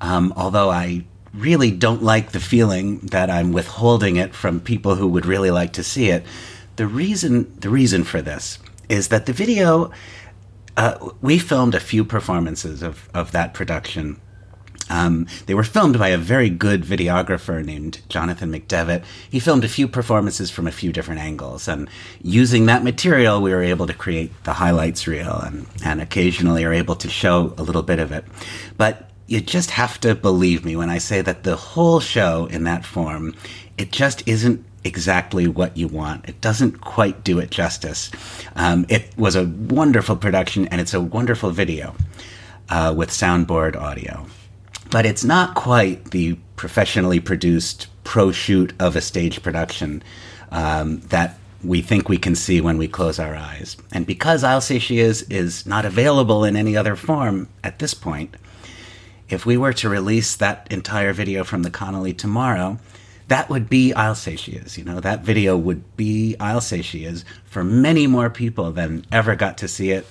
um, 0.00 0.32
although 0.36 0.70
I 0.70 1.04
really 1.32 1.70
don't 1.70 2.02
like 2.02 2.32
the 2.32 2.40
feeling 2.40 2.98
that 2.98 3.30
I'm 3.30 3.52
withholding 3.52 4.16
it 4.16 4.34
from 4.34 4.60
people 4.60 4.96
who 4.96 5.06
would 5.08 5.26
really 5.26 5.50
like 5.50 5.72
to 5.74 5.84
see 5.84 6.10
it, 6.10 6.24
the 6.76 6.86
reason 6.86 7.54
the 7.60 7.70
reason 7.70 8.04
for 8.04 8.22
this 8.22 8.58
is 8.88 9.08
that 9.08 9.26
the 9.26 9.32
video 9.32 9.92
uh, 10.76 11.10
we 11.20 11.38
filmed 11.38 11.74
a 11.74 11.80
few 11.80 12.04
performances 12.04 12.82
of, 12.82 13.08
of 13.12 13.32
that 13.32 13.52
production 13.52 14.20
um, 14.90 15.26
they 15.46 15.54
were 15.54 15.62
filmed 15.62 15.98
by 15.98 16.08
a 16.08 16.18
very 16.18 16.50
good 16.50 16.82
videographer 16.82 17.64
named 17.64 18.00
Jonathan 18.08 18.52
McDevitt. 18.52 19.04
He 19.30 19.38
filmed 19.38 19.64
a 19.64 19.68
few 19.68 19.86
performances 19.86 20.50
from 20.50 20.66
a 20.66 20.72
few 20.72 20.92
different 20.92 21.20
angles, 21.20 21.68
and 21.68 21.88
using 22.22 22.66
that 22.66 22.82
material, 22.82 23.40
we 23.40 23.52
were 23.52 23.62
able 23.62 23.86
to 23.86 23.94
create 23.94 24.32
the 24.44 24.52
highlights 24.52 25.06
reel, 25.06 25.38
and, 25.38 25.66
and 25.84 26.00
occasionally 26.00 26.64
are 26.64 26.72
able 26.72 26.96
to 26.96 27.08
show 27.08 27.54
a 27.56 27.62
little 27.62 27.82
bit 27.82 28.00
of 28.00 28.10
it. 28.10 28.24
But 28.76 29.08
you 29.28 29.40
just 29.40 29.70
have 29.70 30.00
to 30.00 30.16
believe 30.16 30.64
me 30.64 30.74
when 30.74 30.90
I 30.90 30.98
say 30.98 31.20
that 31.22 31.44
the 31.44 31.54
whole 31.54 32.00
show 32.00 32.46
in 32.46 32.64
that 32.64 32.84
form, 32.84 33.36
it 33.78 33.92
just 33.92 34.26
isn't 34.26 34.64
exactly 34.82 35.46
what 35.46 35.76
you 35.76 35.86
want. 35.86 36.28
It 36.28 36.40
doesn't 36.40 36.80
quite 36.80 37.22
do 37.22 37.38
it 37.38 37.50
justice. 37.50 38.10
Um, 38.56 38.86
it 38.88 39.16
was 39.16 39.36
a 39.36 39.44
wonderful 39.44 40.16
production, 40.16 40.66
and 40.66 40.80
it's 40.80 40.94
a 40.94 41.00
wonderful 41.00 41.50
video 41.50 41.94
uh, 42.68 42.92
with 42.96 43.10
soundboard 43.10 43.76
audio 43.76 44.26
but 44.90 45.06
it's 45.06 45.24
not 45.24 45.54
quite 45.54 46.10
the 46.10 46.36
professionally 46.56 47.20
produced 47.20 47.86
pro 48.04 48.32
shoot 48.32 48.72
of 48.80 48.96
a 48.96 49.00
stage 49.00 49.42
production 49.42 50.02
um, 50.50 51.00
that 51.00 51.38
we 51.62 51.82
think 51.82 52.08
we 52.08 52.18
can 52.18 52.34
see 52.34 52.60
when 52.60 52.78
we 52.78 52.88
close 52.88 53.18
our 53.18 53.34
eyes. 53.34 53.76
And 53.92 54.06
because 54.06 54.42
I'll 54.42 54.60
Say 54.60 54.78
She 54.78 54.98
Is 54.98 55.22
is 55.22 55.66
not 55.66 55.84
available 55.84 56.44
in 56.44 56.56
any 56.56 56.76
other 56.76 56.96
form 56.96 57.48
at 57.62 57.78
this 57.78 57.94
point, 57.94 58.36
if 59.28 59.46
we 59.46 59.56
were 59.56 59.72
to 59.74 59.88
release 59.88 60.36
that 60.36 60.66
entire 60.70 61.12
video 61.12 61.44
from 61.44 61.62
the 61.62 61.70
Connelly 61.70 62.12
tomorrow, 62.12 62.78
that 63.28 63.48
would 63.48 63.68
be 63.68 63.92
I'll 63.94 64.14
Say 64.14 64.36
She 64.36 64.52
Is. 64.52 64.76
You 64.76 64.84
know, 64.84 65.00
that 65.00 65.22
video 65.22 65.56
would 65.56 65.96
be 65.96 66.34
I'll 66.40 66.60
Say 66.60 66.82
She 66.82 67.04
Is 67.04 67.24
for 67.44 67.62
many 67.62 68.06
more 68.06 68.30
people 68.30 68.72
than 68.72 69.04
ever 69.12 69.36
got 69.36 69.58
to 69.58 69.68
see 69.68 69.90
it 69.92 70.06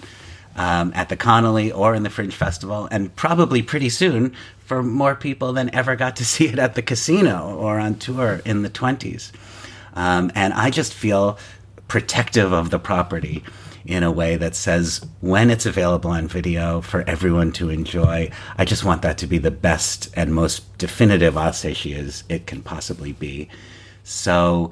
um, 0.55 0.91
at 0.95 1.09
the 1.09 1.15
Connelly 1.15 1.71
or 1.71 1.95
in 1.95 2.03
the 2.03 2.09
Fringe 2.09 2.35
Festival, 2.35 2.87
and 2.91 3.15
probably 3.15 3.61
pretty 3.61 3.89
soon 3.89 4.35
for 4.69 4.83
more 4.83 5.15
people 5.15 5.51
than 5.51 5.73
ever 5.73 5.95
got 5.95 6.15
to 6.15 6.23
see 6.33 6.47
it 6.47 6.59
at 6.59 6.75
the 6.75 6.81
casino 6.81 7.57
or 7.57 7.79
on 7.79 7.95
tour 7.95 8.39
in 8.45 8.61
the 8.61 8.69
20s. 8.69 9.31
Um, 9.95 10.31
and 10.35 10.53
I 10.53 10.69
just 10.69 10.93
feel 10.93 11.39
protective 11.87 12.53
of 12.53 12.69
the 12.69 12.77
property 12.77 13.43
in 13.83 14.03
a 14.03 14.11
way 14.11 14.35
that 14.35 14.55
says 14.55 15.03
when 15.21 15.49
it's 15.49 15.65
available 15.65 16.11
on 16.11 16.27
video 16.27 16.81
for 16.81 17.03
everyone 17.09 17.51
to 17.53 17.71
enjoy, 17.71 18.29
I 18.59 18.65
just 18.65 18.85
want 18.85 19.01
that 19.01 19.17
to 19.17 19.27
be 19.27 19.39
the 19.39 19.49
best 19.49 20.09
and 20.13 20.35
most 20.35 20.77
definitive 20.77 21.35
is 21.35 22.23
it 22.29 22.45
can 22.45 22.61
possibly 22.61 23.13
be. 23.13 23.49
So 24.03 24.71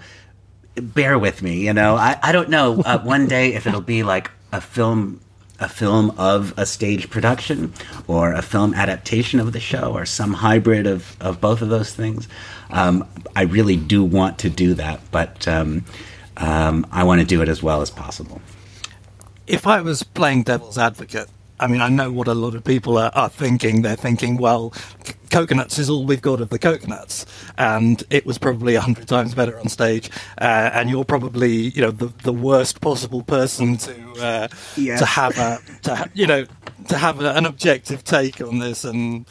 bear 0.76 1.18
with 1.18 1.42
me, 1.42 1.66
you 1.66 1.74
know. 1.74 1.96
I, 1.96 2.20
I 2.22 2.32
don't 2.32 2.50
know 2.50 2.84
uh, 2.86 3.02
one 3.02 3.28
day 3.28 3.56
if 3.56 3.66
it'll 3.66 3.82
be 3.82 4.04
like 4.04 4.30
a 4.52 4.62
film 4.62 5.22
a 5.60 5.68
film 5.68 6.12
of 6.18 6.54
a 6.58 6.66
stage 6.66 7.10
production 7.10 7.74
or 8.08 8.34
a 8.34 8.42
film 8.42 8.74
adaptation 8.74 9.40
of 9.40 9.54
the 9.54 9.60
show 9.60 9.94
or 9.94 10.06
some 10.06 10.34
hybrid 10.34 10.86
of, 10.86 11.18
of 11.20 11.42
both 11.42 11.62
of 11.62 11.70
those 11.70 11.94
things. 11.94 12.28
Um, 12.70 13.08
I 13.36 13.44
really 13.44 13.76
do 13.76 14.04
want 14.04 14.40
to 14.40 14.50
do 14.50 14.74
that, 14.76 15.00
but 15.12 15.48
um, 15.48 15.86
um, 16.38 16.86
I 16.92 17.04
want 17.04 17.22
to 17.22 17.28
do 17.28 17.42
it 17.42 17.50
as 17.50 17.64
well 17.64 17.82
as 17.82 17.90
possible. 17.90 18.42
If 19.48 19.66
I 19.66 19.82
was 19.82 20.04
playing 20.04 20.44
devil's 20.44 20.78
advocate, 20.78 21.30
I 21.60 21.68
mean, 21.68 21.82
I 21.82 21.90
know 21.90 22.12
what 22.12 22.28
a 22.28 22.34
lot 22.34 22.54
of 22.56 22.64
people 22.64 22.98
are, 22.98 23.12
are 23.16 23.30
thinking. 23.30 23.82
They're 23.82 23.96
thinking, 23.96 24.38
well, 24.38 24.74
c- 25.04 25.14
Cocoanuts 25.30 25.78
is 25.80 25.90
all 25.90 26.06
we've 26.06 26.22
got 26.22 26.40
of 26.40 26.50
the 26.50 26.60
Cocoanuts, 26.60 27.26
and 27.58 28.04
it 28.10 28.26
was 28.26 28.38
probably 28.38 28.76
a 28.76 28.82
hundred 28.82 29.08
times 29.08 29.34
better 29.34 29.60
on 29.60 29.68
stage. 29.68 30.10
Uh, 30.40 30.70
and 30.74 30.90
you're 30.90 31.04
probably, 31.04 31.52
you 31.70 31.82
know, 31.82 31.92
the, 31.92 32.08
the 32.24 32.32
worst 32.34 32.80
possible 32.82 33.24
person 33.24 33.78
to 33.78 33.94
uh, 34.22 34.48
Yes. 34.78 35.00
to 35.00 35.06
have 35.06 35.38
a, 35.38 35.60
to 35.84 35.96
ha- 35.96 36.08
you 36.14 36.28
know, 36.28 36.46
to 36.90 36.98
have 36.98 37.20
a, 37.22 37.34
an 37.34 37.46
objective 37.46 38.04
take 38.04 38.40
on 38.40 38.60
this. 38.60 38.86
And 38.86 39.26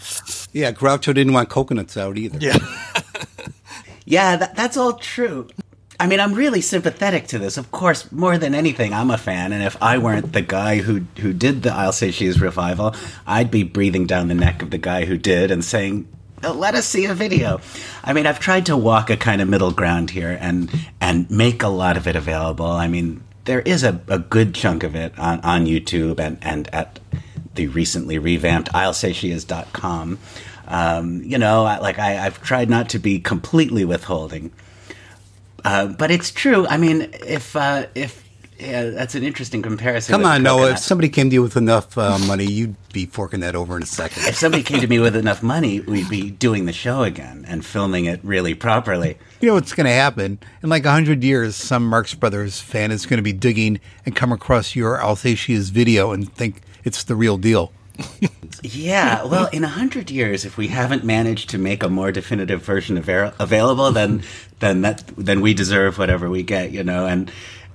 Yeah, 0.52 0.72
Groucho 0.72 1.14
didn't 1.14 1.32
want 1.32 1.48
Cocoanuts 1.48 1.96
out 1.96 2.18
either. 2.18 2.38
yeah, 2.40 2.58
Yeah, 4.04 4.36
that, 4.36 4.54
that's 4.54 4.76
all 4.76 4.94
true. 4.94 5.48
I 5.98 6.06
mean, 6.06 6.20
I'm 6.20 6.34
really 6.34 6.60
sympathetic 6.60 7.26
to 7.28 7.38
this. 7.38 7.56
Of 7.56 7.70
course, 7.70 8.10
more 8.12 8.38
than 8.38 8.54
anything, 8.54 8.92
I'm 8.92 9.10
a 9.10 9.18
fan, 9.18 9.52
and 9.52 9.62
if 9.62 9.80
I 9.82 9.98
weren't 9.98 10.32
the 10.32 10.42
guy 10.42 10.78
who 10.78 11.04
who 11.18 11.32
did 11.32 11.62
the 11.62 11.72
"I'll 11.72 11.92
Say 11.92 12.10
She 12.10 12.26
Is" 12.26 12.40
revival, 12.40 12.94
I'd 13.26 13.50
be 13.50 13.62
breathing 13.62 14.06
down 14.06 14.28
the 14.28 14.34
neck 14.34 14.62
of 14.62 14.70
the 14.70 14.78
guy 14.78 15.04
who 15.04 15.16
did 15.16 15.50
and 15.50 15.64
saying, 15.64 16.06
"Oh, 16.44 16.52
"Let 16.52 16.74
us 16.74 16.86
see 16.86 17.06
a 17.06 17.14
video." 17.14 17.60
I 18.04 18.12
mean, 18.12 18.26
I've 18.26 18.40
tried 18.40 18.66
to 18.66 18.76
walk 18.76 19.08
a 19.10 19.16
kind 19.16 19.40
of 19.40 19.48
middle 19.48 19.72
ground 19.72 20.10
here 20.10 20.36
and 20.40 20.70
and 21.00 21.30
make 21.30 21.62
a 21.62 21.68
lot 21.68 21.96
of 21.96 22.06
it 22.06 22.16
available. 22.16 22.66
I 22.66 22.88
mean, 22.88 23.22
there 23.44 23.60
is 23.60 23.82
a, 23.82 24.00
a 24.08 24.18
good 24.18 24.54
chunk 24.54 24.82
of 24.82 24.94
it 24.94 25.18
on, 25.18 25.40
on 25.40 25.66
YouTube 25.66 26.20
and 26.20 26.38
and 26.42 26.68
at 26.74 27.00
the 27.54 27.68
recently 27.68 28.18
revamped 28.18 28.70
I'llsaysheis.com. 28.72 30.18
Um, 30.68 31.22
you 31.22 31.38
know, 31.38 31.64
I, 31.64 31.78
like 31.78 31.98
I, 31.98 32.26
I've 32.26 32.42
tried 32.42 32.68
not 32.68 32.90
to 32.90 32.98
be 32.98 33.18
completely 33.18 33.84
withholding. 33.84 34.52
Uh, 35.66 35.86
but 35.88 36.12
it's 36.12 36.30
true. 36.30 36.64
I 36.68 36.76
mean, 36.76 37.10
if 37.26 37.56
uh, 37.56 37.86
if 37.96 38.24
Yeah, 38.58 38.84
that's 38.90 39.14
an 39.16 39.24
interesting 39.24 39.62
comparison. 39.62 40.12
Come 40.12 40.24
on, 40.24 40.42
Noah. 40.42 40.72
If 40.72 40.78
somebody 40.78 41.08
came 41.08 41.28
to 41.28 41.34
you 41.34 41.42
with 41.42 41.56
enough 41.56 41.98
uh, 41.98 42.18
money, 42.26 42.44
you'd 42.44 42.76
be 42.92 43.04
forking 43.04 43.40
that 43.40 43.54
over 43.56 43.76
in 43.76 43.82
a 43.82 43.86
second. 43.86 44.22
if 44.26 44.36
somebody 44.36 44.62
came 44.62 44.80
to 44.80 44.86
me 44.86 44.98
with 45.00 45.16
enough 45.16 45.42
money, 45.42 45.80
we'd 45.80 46.08
be 46.08 46.30
doing 46.30 46.66
the 46.66 46.72
show 46.72 47.02
again 47.02 47.44
and 47.48 47.66
filming 47.66 48.04
it 48.06 48.20
really 48.22 48.54
properly. 48.54 49.18
You 49.40 49.48
know 49.48 49.54
what's 49.54 49.74
going 49.74 49.86
to 49.86 49.92
happen? 49.92 50.38
In 50.62 50.68
like 50.70 50.84
100 50.84 51.22
years, 51.24 51.56
some 51.56 51.84
Marx 51.86 52.14
Brothers 52.14 52.60
fan 52.60 52.92
is 52.92 53.04
going 53.04 53.18
to 53.18 53.22
be 53.22 53.34
digging 53.34 53.80
and 54.06 54.14
come 54.14 54.32
across 54.32 54.74
your 54.76 55.02
I'll 55.02 55.16
Say 55.16 55.34
She 55.34 55.52
Is 55.52 55.70
video 55.70 56.12
and 56.12 56.32
think 56.32 56.62
it's 56.84 57.02
the 57.04 57.16
real 57.16 57.36
deal. 57.36 57.72
Yeah, 58.62 59.24
well, 59.24 59.48
in 59.52 59.64
a 59.64 59.68
hundred 59.68 60.10
years, 60.10 60.44
if 60.44 60.56
we 60.56 60.68
haven't 60.68 61.04
managed 61.04 61.50
to 61.50 61.58
make 61.58 61.82
a 61.82 61.88
more 61.88 62.10
definitive 62.10 62.62
version 62.62 62.96
avail- 62.96 63.32
available, 63.38 63.92
then 63.92 64.22
then 64.60 64.82
that 64.82 65.04
then 65.16 65.40
we 65.40 65.54
deserve 65.54 65.98
whatever 65.98 66.28
we 66.30 66.42
get, 66.42 66.72
you 66.72 66.82
know. 66.82 67.06
And 67.06 67.30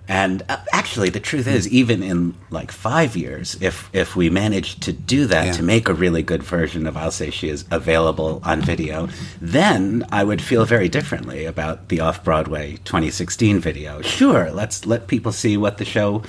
and 0.08 0.42
uh, 0.50 0.58
actually, 0.74 1.10
the 1.10 1.20
truth 1.20 1.48
is, 1.48 1.68
even 1.70 2.04
in 2.04 2.34
like 2.50 2.72
five 2.72 3.16
years, 3.16 3.56
if 3.62 3.90
if 3.94 4.16
we 4.16 4.30
manage 4.30 4.80
to 4.82 4.92
do 4.92 5.28
that 5.28 5.46
Yeah. 5.46 5.52
to 5.54 5.64
make 5.64 5.88
a 5.88 5.94
really 5.94 6.24
good 6.24 6.44
version 6.44 6.88
of 6.88 6.98
"I'll 6.98 7.12
Say 7.12 7.30
She 7.30 7.48
Is" 7.50 7.64
available 7.72 8.42
on 8.44 8.62
video, 8.62 9.08
then 9.40 10.04
I 10.12 10.24
would 10.24 10.42
feel 10.42 10.66
very 10.66 10.90
differently 10.90 11.46
about 11.46 11.88
the 11.90 12.02
off 12.02 12.24
Broadway 12.24 12.78
2016 12.84 13.60
video. 13.60 14.02
Sure, 14.02 14.52
let's 14.52 14.86
let 14.86 15.08
people 15.08 15.32
see 15.32 15.56
what 15.58 15.78
the 15.78 15.86
show 15.86 16.24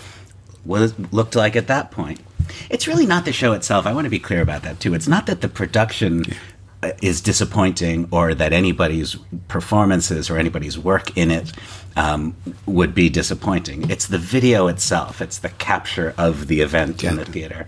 was 0.65 0.95
looked 1.11 1.35
like 1.35 1.57
at 1.57 1.67
that 1.67 1.91
point. 1.91 2.21
It's 2.71 2.87
really 2.87 3.07
not 3.07 3.25
the 3.25 3.33
show 3.33 3.53
itself. 3.53 3.87
I 3.87 3.93
want 3.93 4.07
to 4.07 4.11
be 4.11 4.19
clear 4.19 4.41
about 4.41 4.63
that 4.63 4.81
too. 4.81 4.95
It's 4.95 5.09
not 5.09 5.27
that 5.27 5.41
the 5.41 5.49
production 5.49 6.25
uh, 6.83 6.93
is 7.01 7.21
disappointing 7.21 8.09
or 8.11 8.35
that 8.35 8.53
anybody's 8.53 9.17
performances 9.49 10.31
or 10.31 10.37
anybody's 10.39 10.79
work 10.79 11.17
in 11.17 11.31
it 11.31 11.53
um, 11.97 12.35
would 12.67 12.95
be 12.95 13.09
disappointing. 13.09 13.91
It's 13.91 14.07
the 14.07 14.19
video 14.19 14.67
itself. 14.67 15.21
It's 15.21 15.39
the 15.39 15.51
capture 15.51 16.15
of 16.19 16.49
the 16.49 16.61
event 16.61 17.05
in 17.05 17.17
the 17.17 17.25
theater. 17.25 17.67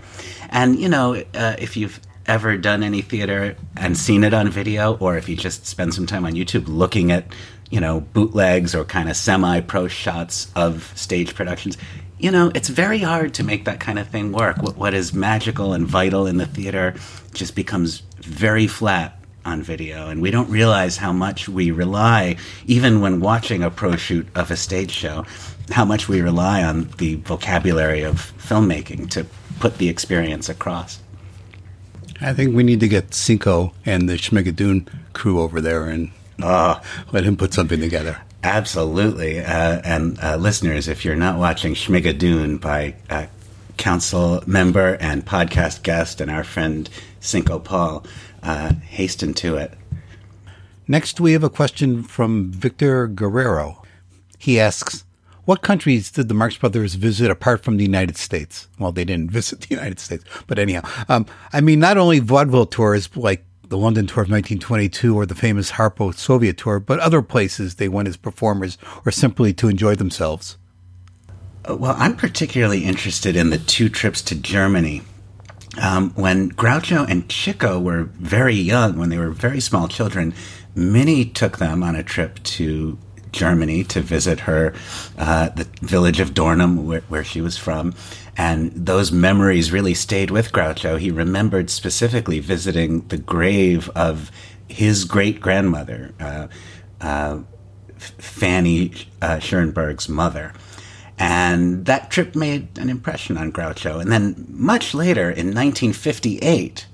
And 0.51 0.79
you 0.79 0.89
know, 0.89 1.15
uh, 1.35 1.57
if 1.59 1.77
you've 1.77 2.01
ever 2.27 2.57
done 2.57 2.83
any 2.83 3.03
theater 3.03 3.57
and 3.77 3.97
seen 3.97 4.25
it 4.25 4.35
on 4.35 4.49
video, 4.49 4.97
or 4.97 5.17
if 5.17 5.29
you 5.29 5.37
just 5.37 5.67
spend 5.67 5.95
some 5.95 6.07
time 6.07 6.25
on 6.25 6.33
YouTube 6.33 6.65
looking 6.67 7.13
at, 7.13 7.27
you 7.71 7.81
know, 7.81 8.01
bootlegs 8.01 8.75
or 8.75 8.85
kind 8.85 9.09
of 9.09 9.17
semi 9.17 9.61
pro 9.61 9.89
shots 9.89 10.51
of 10.57 10.93
stage 10.97 11.35
productions, 11.35 11.77
you 12.19 12.31
know, 12.31 12.51
it's 12.55 12.69
very 12.69 12.99
hard 12.99 13.35
to 13.35 13.45
make 13.45 13.65
that 13.65 13.81
kind 13.81 13.99
of 13.99 14.09
thing 14.09 14.33
work. 14.33 14.63
What, 14.63 14.77
what 14.77 14.95
is 14.95 15.13
magical 15.13 15.73
and 15.73 15.87
vital 15.87 16.27
in 16.27 16.37
the 16.37 16.47
theater 16.47 16.95
just 17.33 17.55
becomes 17.55 18.01
very 18.21 18.67
flat 18.67 19.19
on 19.45 19.63
video, 19.63 20.09
and 20.09 20.23
we 20.23 20.31
don't 20.31 20.49
realize 20.49 20.97
how 20.97 21.13
much 21.13 21.49
we 21.49 21.71
rely, 21.71 22.37
even 22.67 23.01
when 23.01 23.21
watching 23.21 23.63
a 23.63 23.71
pro 23.71 23.97
shoot 23.97 24.27
of 24.35 24.51
a 24.51 24.57
stage 24.57 24.91
show, 24.91 25.27
how 25.71 25.85
much 25.85 26.09
we 26.09 26.21
rely 26.23 26.63
on 26.63 26.89
the 26.99 27.17
vocabulary 27.17 28.03
of 28.03 28.33
filmmaking 28.39 29.11
to 29.11 29.27
put 29.61 29.79
the 29.79 29.89
experience 29.89 30.49
across. 30.49 31.01
I 32.21 32.33
think 32.33 32.55
we 32.55 32.63
need 32.63 32.81
to 32.81 32.89
get 32.89 33.13
Cinco 33.13 33.75
and 33.85 34.09
the 34.09 34.15
Schmigadoon 34.15 34.89
crew 35.13 35.41
over 35.41 35.61
there 35.61 35.85
and 35.85 36.11
uh, 36.43 36.81
let 37.13 37.25
him 37.25 37.37
put 37.37 37.53
something 37.53 37.81
together. 37.81 38.23
Absolutely. 38.45 39.41
Uh, 39.41 39.81
and 39.85 40.19
uh, 40.23 40.37
listeners, 40.37 40.87
if 40.87 41.03
you're 41.03 41.17
not 41.17 41.39
watching 41.39 41.73
Schmigadoon 41.73 42.61
by 42.61 42.95
uh, 43.09 43.25
council 43.79 44.43
member 44.47 44.99
and 45.01 45.25
podcast 45.25 45.83
guest 45.83 46.21
and 46.21 46.31
our 46.31 46.45
friend 46.45 46.91
Cinco 47.21 47.59
Paul, 47.59 48.05
uh, 48.43 48.75
hasten 48.75 49.33
to 49.33 49.57
it. 49.57 49.73
Next, 50.87 51.21
we 51.21 51.33
have 51.33 51.43
a 51.43 51.49
question 51.49 52.03
from 52.03 52.53
Victor 52.53 53.07
Guerrero. 53.07 53.83
He 54.39 54.61
asks, 54.61 55.07
What 55.47 55.63
countries 55.63 56.11
did 56.11 56.29
the 56.29 56.35
Marx 56.35 56.59
Brothers 56.59 56.97
visit 56.97 57.31
apart 57.31 57.65
from 57.65 57.79
the 57.79 57.85
United 57.85 58.19
States? 58.19 58.69
Well, 58.79 58.93
they 58.93 59.07
didn't 59.07 59.31
visit 59.31 59.63
the 59.63 59.75
United 59.75 59.99
States, 59.99 60.23
but 60.47 60.59
anyhow. 60.59 60.83
Um, 61.09 61.25
I 61.55 61.63
mean, 61.63 61.81
not 61.81 61.97
only 61.97 62.19
vaudeville 62.19 62.67
tours 62.67 63.09
like 63.17 63.43
the 63.75 63.79
London 63.79 64.07
tour 64.07 64.23
of 64.23 64.31
1922 64.31 65.17
or 65.17 65.27
the 65.27 65.35
famous 65.35 65.73
Harpo 65.73 66.15
Soviet 66.15 66.57
tour, 66.57 66.79
but 66.79 67.01
other 67.01 67.21
places 67.23 67.75
they 67.75 67.89
went 67.89 68.07
as 68.07 68.17
performers 68.17 68.79
or 69.05 69.11
simply 69.11 69.53
to 69.53 69.67
enjoy 69.67 69.97
themselves. 69.97 70.57
Uh, 71.69 71.75
Well, 71.75 71.97
I'm 71.99 72.15
particularly 72.15 72.85
interested 72.85 73.35
in 73.35 73.51
the 73.51 73.59
two 73.59 73.89
trips 73.89 74.23
to 74.23 74.37
Germany. 74.37 75.03
Um, 75.83 76.11
when 76.11 76.53
Groucho 76.53 77.05
and 77.11 77.29
Chico 77.29 77.81
were 77.81 78.05
very 78.05 78.55
young, 78.55 78.97
when 78.97 79.09
they 79.09 79.19
were 79.19 79.31
very 79.31 79.59
small 79.59 79.89
children, 79.89 80.35
Minnie 80.77 81.25
took 81.25 81.59
them 81.59 81.83
on 81.83 81.97
a 81.97 82.05
trip 82.05 82.41
to 82.55 82.97
Germany 83.35 83.85
to 83.85 84.01
visit 84.01 84.41
her, 84.41 84.73
uh, 85.19 85.51
the 85.51 85.69
village 85.83 86.21
of 86.21 86.33
Dornum, 86.33 86.85
where, 86.85 87.03
where 87.09 87.25
she 87.25 87.41
was 87.41 87.59
from. 87.59 87.95
And 88.37 88.73
those 88.73 89.13
memories 89.13 89.73
really 89.73 89.95
stayed 89.95 90.31
with 90.31 90.53
Groucho. 90.53 90.99
He 90.99 91.11
remembered 91.11 91.69
specifically 91.69 92.41
visiting 92.41 93.07
the 93.09 93.19
grave 93.19 93.91
of 93.91 94.31
his 94.69 95.05
great 95.05 95.41
grandmother, 95.41 96.15
uh, 96.19 96.49
uh, 97.01 97.41
Fanny 97.99 98.93
uh, 99.21 99.39
Schoenberg's 99.39 100.09
mother. 100.09 100.53
And 101.19 101.85
that 101.87 102.11
trip 102.11 102.35
made 102.35 102.77
an 102.79 102.89
impression 102.89 103.37
on 103.37 103.53
Groucho. 103.53 104.01
And 104.01 104.11
then 104.11 104.47
much 104.49 104.95
later, 104.95 105.31
in 105.31 105.49
1958, 105.49 106.87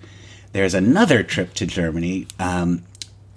there's 0.52 0.74
another 0.74 1.22
trip 1.22 1.54
to 1.54 1.66
Germany. 1.66 2.26
Um, 2.38 2.82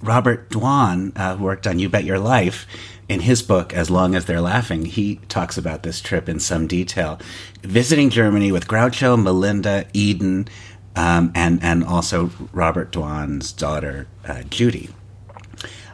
Robert 0.03 0.49
Dwan, 0.49 1.17
uh, 1.17 1.37
worked 1.39 1.65
on 1.65 1.79
You 1.79 1.89
Bet 1.89 2.03
Your 2.03 2.19
Life, 2.19 2.67
in 3.09 3.21
his 3.21 3.41
book, 3.41 3.73
As 3.73 3.89
Long 3.89 4.15
as 4.15 4.25
They're 4.25 4.41
Laughing, 4.41 4.85
he 4.85 5.15
talks 5.27 5.57
about 5.57 5.83
this 5.83 6.01
trip 6.01 6.29
in 6.29 6.39
some 6.39 6.67
detail. 6.67 7.19
Visiting 7.61 8.09
Germany 8.09 8.51
with 8.51 8.67
Groucho, 8.67 9.21
Melinda, 9.21 9.85
Eden, 9.93 10.47
um, 10.95 11.31
and, 11.35 11.61
and 11.63 11.83
also 11.83 12.31
Robert 12.51 12.91
Dwan's 12.91 13.51
daughter, 13.51 14.07
uh, 14.25 14.43
Judy. 14.43 14.89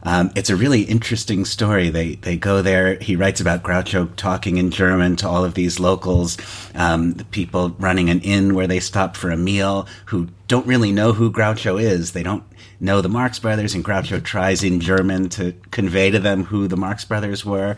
Um, 0.04 0.32
it's 0.36 0.50
a 0.50 0.56
really 0.56 0.84
interesting 0.84 1.46
story. 1.46 1.90
They 1.90 2.16
they 2.16 2.38
go 2.38 2.62
there. 2.62 2.96
He 2.96 3.16
writes 3.16 3.42
about 3.42 3.64
Groucho 3.64 4.16
talking 4.16 4.58
in 4.58 4.72
German 4.72 5.16
to 5.18 5.28
all 5.28 5.44
of 5.44 5.56
these 5.56 5.80
locals, 5.80 6.38
um, 6.74 7.14
the 7.14 7.26
people 7.26 7.76
running 7.80 8.10
an 8.10 8.22
inn 8.22 8.56
where 8.56 8.68
they 8.68 8.80
stop 8.80 9.18
for 9.18 9.30
a 9.30 9.38
meal 9.38 9.88
who 10.06 10.30
don't 10.48 10.66
really 10.66 10.92
know 10.92 11.14
who 11.14 11.32
Groucho 11.32 11.82
is. 11.82 12.14
They 12.14 12.24
don't 12.24 12.44
know 12.80 13.02
the 13.02 13.10
Marx 13.10 13.40
Brothers, 13.40 13.76
and 13.76 13.84
Groucho 13.84 14.24
tries 14.24 14.64
in 14.64 14.80
German 14.80 15.30
to 15.30 15.54
convey 15.72 16.12
to 16.12 16.20
them 16.20 16.46
who 16.46 16.68
the 16.68 16.78
Marx 16.78 17.06
Brothers 17.06 17.44
were. 17.44 17.76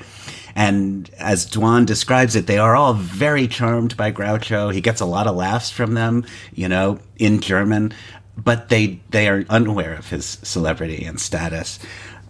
And 0.55 1.09
as 1.17 1.49
Dwan 1.49 1.85
describes 1.85 2.35
it, 2.35 2.47
they 2.47 2.57
are 2.57 2.75
all 2.75 2.93
very 2.93 3.47
charmed 3.47 3.97
by 3.97 4.11
Groucho. 4.11 4.73
He 4.73 4.81
gets 4.81 5.01
a 5.01 5.05
lot 5.05 5.27
of 5.27 5.35
laughs 5.35 5.71
from 5.71 5.93
them, 5.93 6.25
you 6.53 6.67
know, 6.67 6.99
in 7.17 7.39
German, 7.39 7.93
but 8.37 8.69
they 8.69 8.99
they 9.09 9.27
are 9.27 9.45
unaware 9.49 9.93
of 9.93 10.09
his 10.09 10.37
celebrity 10.43 11.05
and 11.05 11.19
status. 11.19 11.79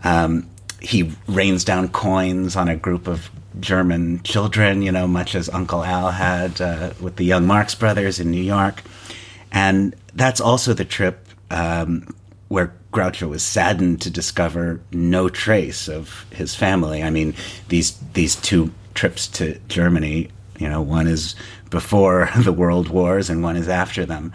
Um, 0.04 0.50
he 0.82 1.12
rains 1.28 1.64
down 1.64 1.90
coins 1.90 2.56
on 2.56 2.68
a 2.68 2.76
group 2.76 3.08
of 3.08 3.30
German 3.60 4.24
children, 4.24 4.82
you 4.82 4.92
know, 4.92 5.08
much 5.08 5.36
as 5.36 5.50
Uncle 5.50 5.84
Al 5.84 6.12
had 6.12 6.60
uh, 6.62 6.92
with 7.00 7.18
the 7.18 7.26
young 7.26 7.46
Marx 7.46 7.76
Brothers 7.76 8.20
in 8.20 8.32
New 8.32 8.42
York. 8.42 8.82
And 9.52 9.96
that's 10.16 10.42
also 10.42 10.74
the 10.74 10.86
trip 10.86 11.28
um, 11.52 12.08
where 12.52 12.74
Groucho 12.92 13.30
was 13.30 13.44
saddened 13.44 14.02
to 14.02 14.10
discover 14.10 14.82
no 14.92 15.30
trace 15.30 15.88
of 15.88 16.26
his 16.32 16.54
family. 16.54 17.02
I 17.02 17.10
mean, 17.10 17.34
these 17.70 17.98
these 18.14 18.36
two 18.36 18.74
trips 18.94 19.30
to 19.30 19.58
Germany, 19.70 20.28
you 20.60 20.68
know, 20.68 20.82
one 20.82 21.08
is 21.08 21.34
before 21.70 22.30
the 22.38 22.52
world 22.52 22.90
wars 22.90 23.30
and 23.30 23.42
one 23.42 23.56
is 23.56 23.70
after 23.70 24.06
them. 24.06 24.34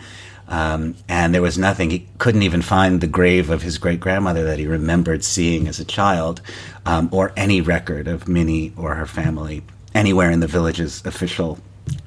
Um, 0.48 0.94
and 1.08 1.34
there 1.34 1.42
was 1.42 1.58
nothing. 1.58 1.90
He 1.90 2.06
couldn't 2.16 2.42
even 2.42 2.62
find 2.62 3.02
the 3.02 3.06
grave 3.06 3.50
of 3.50 3.60
his 3.60 3.76
great 3.76 4.00
grandmother 4.00 4.44
that 4.44 4.58
he 4.58 4.66
remembered 4.66 5.22
seeing 5.22 5.68
as 5.68 5.78
a 5.78 5.84
child, 5.84 6.40
um, 6.86 7.10
or 7.12 7.32
any 7.36 7.60
record 7.60 8.08
of 8.08 8.28
Minnie 8.28 8.72
or 8.78 8.94
her 8.94 9.06
family 9.06 9.62
anywhere 9.94 10.30
in 10.30 10.40
the 10.40 10.46
village's 10.46 11.04
official 11.04 11.58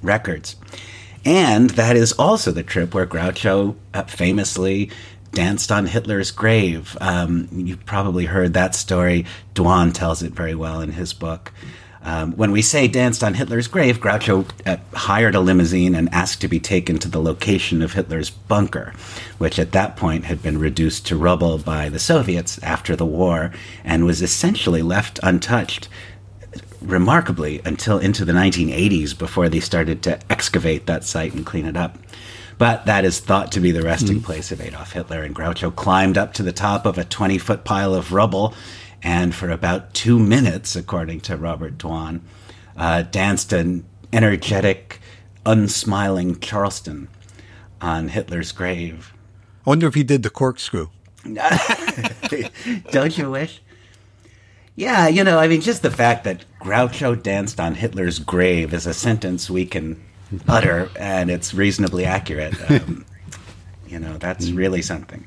records. 0.02 0.56
And 1.26 1.72
that 1.72 1.95
is 1.95 2.13
also 2.13 2.52
the 2.52 2.63
trip 2.63 2.93
where 2.93 3.06
Groucho 3.06 3.76
uh, 3.93 4.04
famously 4.04 4.89
danced 5.32 5.72
on 5.72 5.86
Hitler's 5.86 6.32
grave. 6.32 6.98
Um, 7.02 7.48
you've 7.52 7.86
probably 7.86 8.26
heard 8.26 8.54
that 8.54 8.76
story. 8.76 9.26
Dwan 9.54 9.94
tells 9.94 10.24
it 10.24 10.34
very 10.34 10.56
well 10.56 10.82
in 10.82 10.92
his 10.92 11.13
book. 11.13 11.52
Um, 12.02 12.32
when 12.38 12.52
we 12.52 12.62
say 12.62 12.88
danced 12.88 13.24
on 13.24 13.34
Hitler's 13.34 13.68
grave, 13.68 14.00
Groucho 14.00 14.50
uh, 14.65 14.78
hired 14.94 15.36
a 15.36 15.42
limousine 15.42 15.96
and 15.96 16.08
asked 16.13 16.39
to 16.42 16.48
be 16.48 16.60
taken 16.60 16.98
to 17.00 17.10
the 17.10 17.22
location 17.22 17.82
of 17.82 17.94
Hitler's 17.94 18.30
bunker, 18.30 18.94
which 19.38 19.60
at 19.60 19.74
that 19.74 19.98
point 19.98 20.24
had 20.24 20.42
been 20.42 20.58
reduced 20.58 21.06
to 21.08 21.18
rubble 21.18 21.58
by 21.58 21.89
the 21.89 22.00
Soviets 22.00 22.58
after 22.63 22.96
the 22.96 23.06
war 23.06 23.52
and 23.84 24.06
was 24.06 24.22
essentially 24.22 24.82
left 24.82 25.20
untouched 25.24 25.89
remarkably 26.82 27.62
until 27.65 28.00
into 28.00 28.24
the 28.24 28.32
1980s 28.32 29.18
before 29.18 29.50
they 29.50 29.60
started 29.60 30.02
to 30.04 30.20
excavate 30.32 30.86
that 30.86 31.04
site 31.04 31.34
and 31.34 31.46
clean 31.46 31.65
it 31.65 31.76
up. 31.76 31.98
But 32.60 32.86
that 32.86 33.06
is 33.06 33.19
thought 33.19 33.54
to 33.54 33.60
be 33.60 33.72
the 33.72 33.82
resting 33.82 34.22
place 34.22 34.52
of 34.52 34.62
Adolf 34.62 34.91
Hitler, 34.91 35.24
and 35.24 35.34
Groucho 35.34 35.76
climbed 35.76 36.17
up 36.17 36.34
to 36.34 36.43
the 36.43 36.52
top 36.52 36.86
of 36.86 36.98
a 36.98 37.06
20 37.06 37.38
foot 37.39 37.63
pile 37.63 37.95
of 37.95 38.12
rubble 38.12 38.54
and 39.02 39.34
for 39.34 39.50
about 39.50 39.93
two 39.93 40.19
minutes, 40.19 40.76
according 40.76 41.22
to 41.22 41.38
Robert 41.38 41.78
Dwan, 41.78 42.22
uh, 42.76 43.04
danced 43.04 43.54
an 43.54 43.86
energetic, 44.12 45.00
unsmiling 45.45 46.39
Charleston 46.39 47.08
on 47.82 48.10
Hitler's 48.10 48.52
grave. 48.52 49.13
I 49.65 49.69
wonder 49.69 49.88
if 49.88 49.93
he 49.93 50.04
did 50.04 50.24
the 50.24 50.30
corkscrew. 50.30 50.89
Don't 52.91 53.17
you 53.17 53.32
wish? 53.32 53.62
Yeah, 54.76 55.08
you 55.08 55.24
know, 55.24 55.39
I 55.39 55.48
mean, 55.48 55.62
just 55.62 55.82
the 55.82 55.91
fact 55.91 56.24
that 56.24 56.45
Groucho 56.62 57.22
danced 57.22 57.60
on 57.60 57.76
Hitler's 57.76 58.19
grave 58.19 58.74
is 58.74 58.86
a 58.86 58.93
sentence 58.93 59.50
we 59.50 59.65
can 59.65 60.02
utter, 60.48 60.89
and 60.98 61.30
it's 61.30 61.54
reasonably 61.54 62.06
accurate. 62.06 62.54
Um, 62.70 63.06
you 63.88 64.00
know, 64.00 64.18
that's 64.18 64.52
really 64.52 64.82
something. 64.82 65.26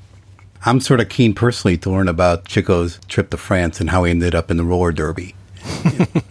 I'm 0.65 0.81
sort 0.81 1.01
of 1.01 1.09
keen 1.09 1.35
personally 1.35 1.77
to 1.79 1.91
learn 1.91 2.09
about 2.09 2.45
Chico's 2.45 3.01
trip 3.09 3.31
to 3.31 3.37
France 3.37 3.81
and 3.81 3.91
how 3.91 4.05
he 4.05 4.11
ended 4.11 4.35
up 4.35 4.51
in 4.51 4.57
the 4.57 4.65
roller 4.65 4.93
derby. 4.93 5.35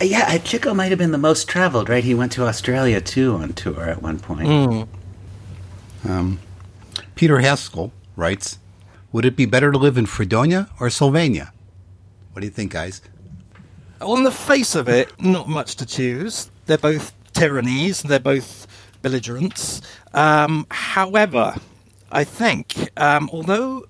Yeah, 0.00 0.26
uh, 0.28 0.38
Chico 0.38 0.74
might 0.74 0.90
have 0.90 0.98
been 0.98 1.12
the 1.12 1.18
most 1.18 1.48
traveled, 1.48 1.88
right? 1.88 2.04
He 2.04 2.14
went 2.14 2.32
to 2.32 2.44
Australia 2.46 3.00
too 3.00 3.34
on 3.36 3.54
tour 3.54 3.88
at 3.88 4.02
one 4.02 4.18
point. 4.18 4.46
Peter 7.14 7.38
Haskell 7.38 7.92
writes, 8.14 8.58
Would 9.12 9.24
it 9.24 9.36
be 9.36 9.46
better 9.46 9.72
to 9.72 9.78
live 9.78 9.96
in 9.96 10.04
Freedonia 10.04 10.68
or 10.78 10.90
Sylvania? 10.90 11.52
What 12.32 12.40
do 12.40 12.46
you 12.46 12.52
think, 12.52 12.72
guys? 12.72 13.00
On 14.02 14.22
the 14.22 14.30
face 14.30 14.74
of 14.74 14.86
it, 14.86 15.18
not 15.18 15.48
much 15.48 15.76
to 15.76 15.86
choose. 15.86 16.50
They're 16.66 16.76
both 16.76 17.15
tyrannies. 17.36 18.02
They're 18.02 18.18
both 18.18 18.66
belligerents. 19.02 19.82
Um, 20.14 20.66
however, 20.70 21.54
I 22.10 22.24
think, 22.24 22.90
um, 22.96 23.28
although 23.32 23.84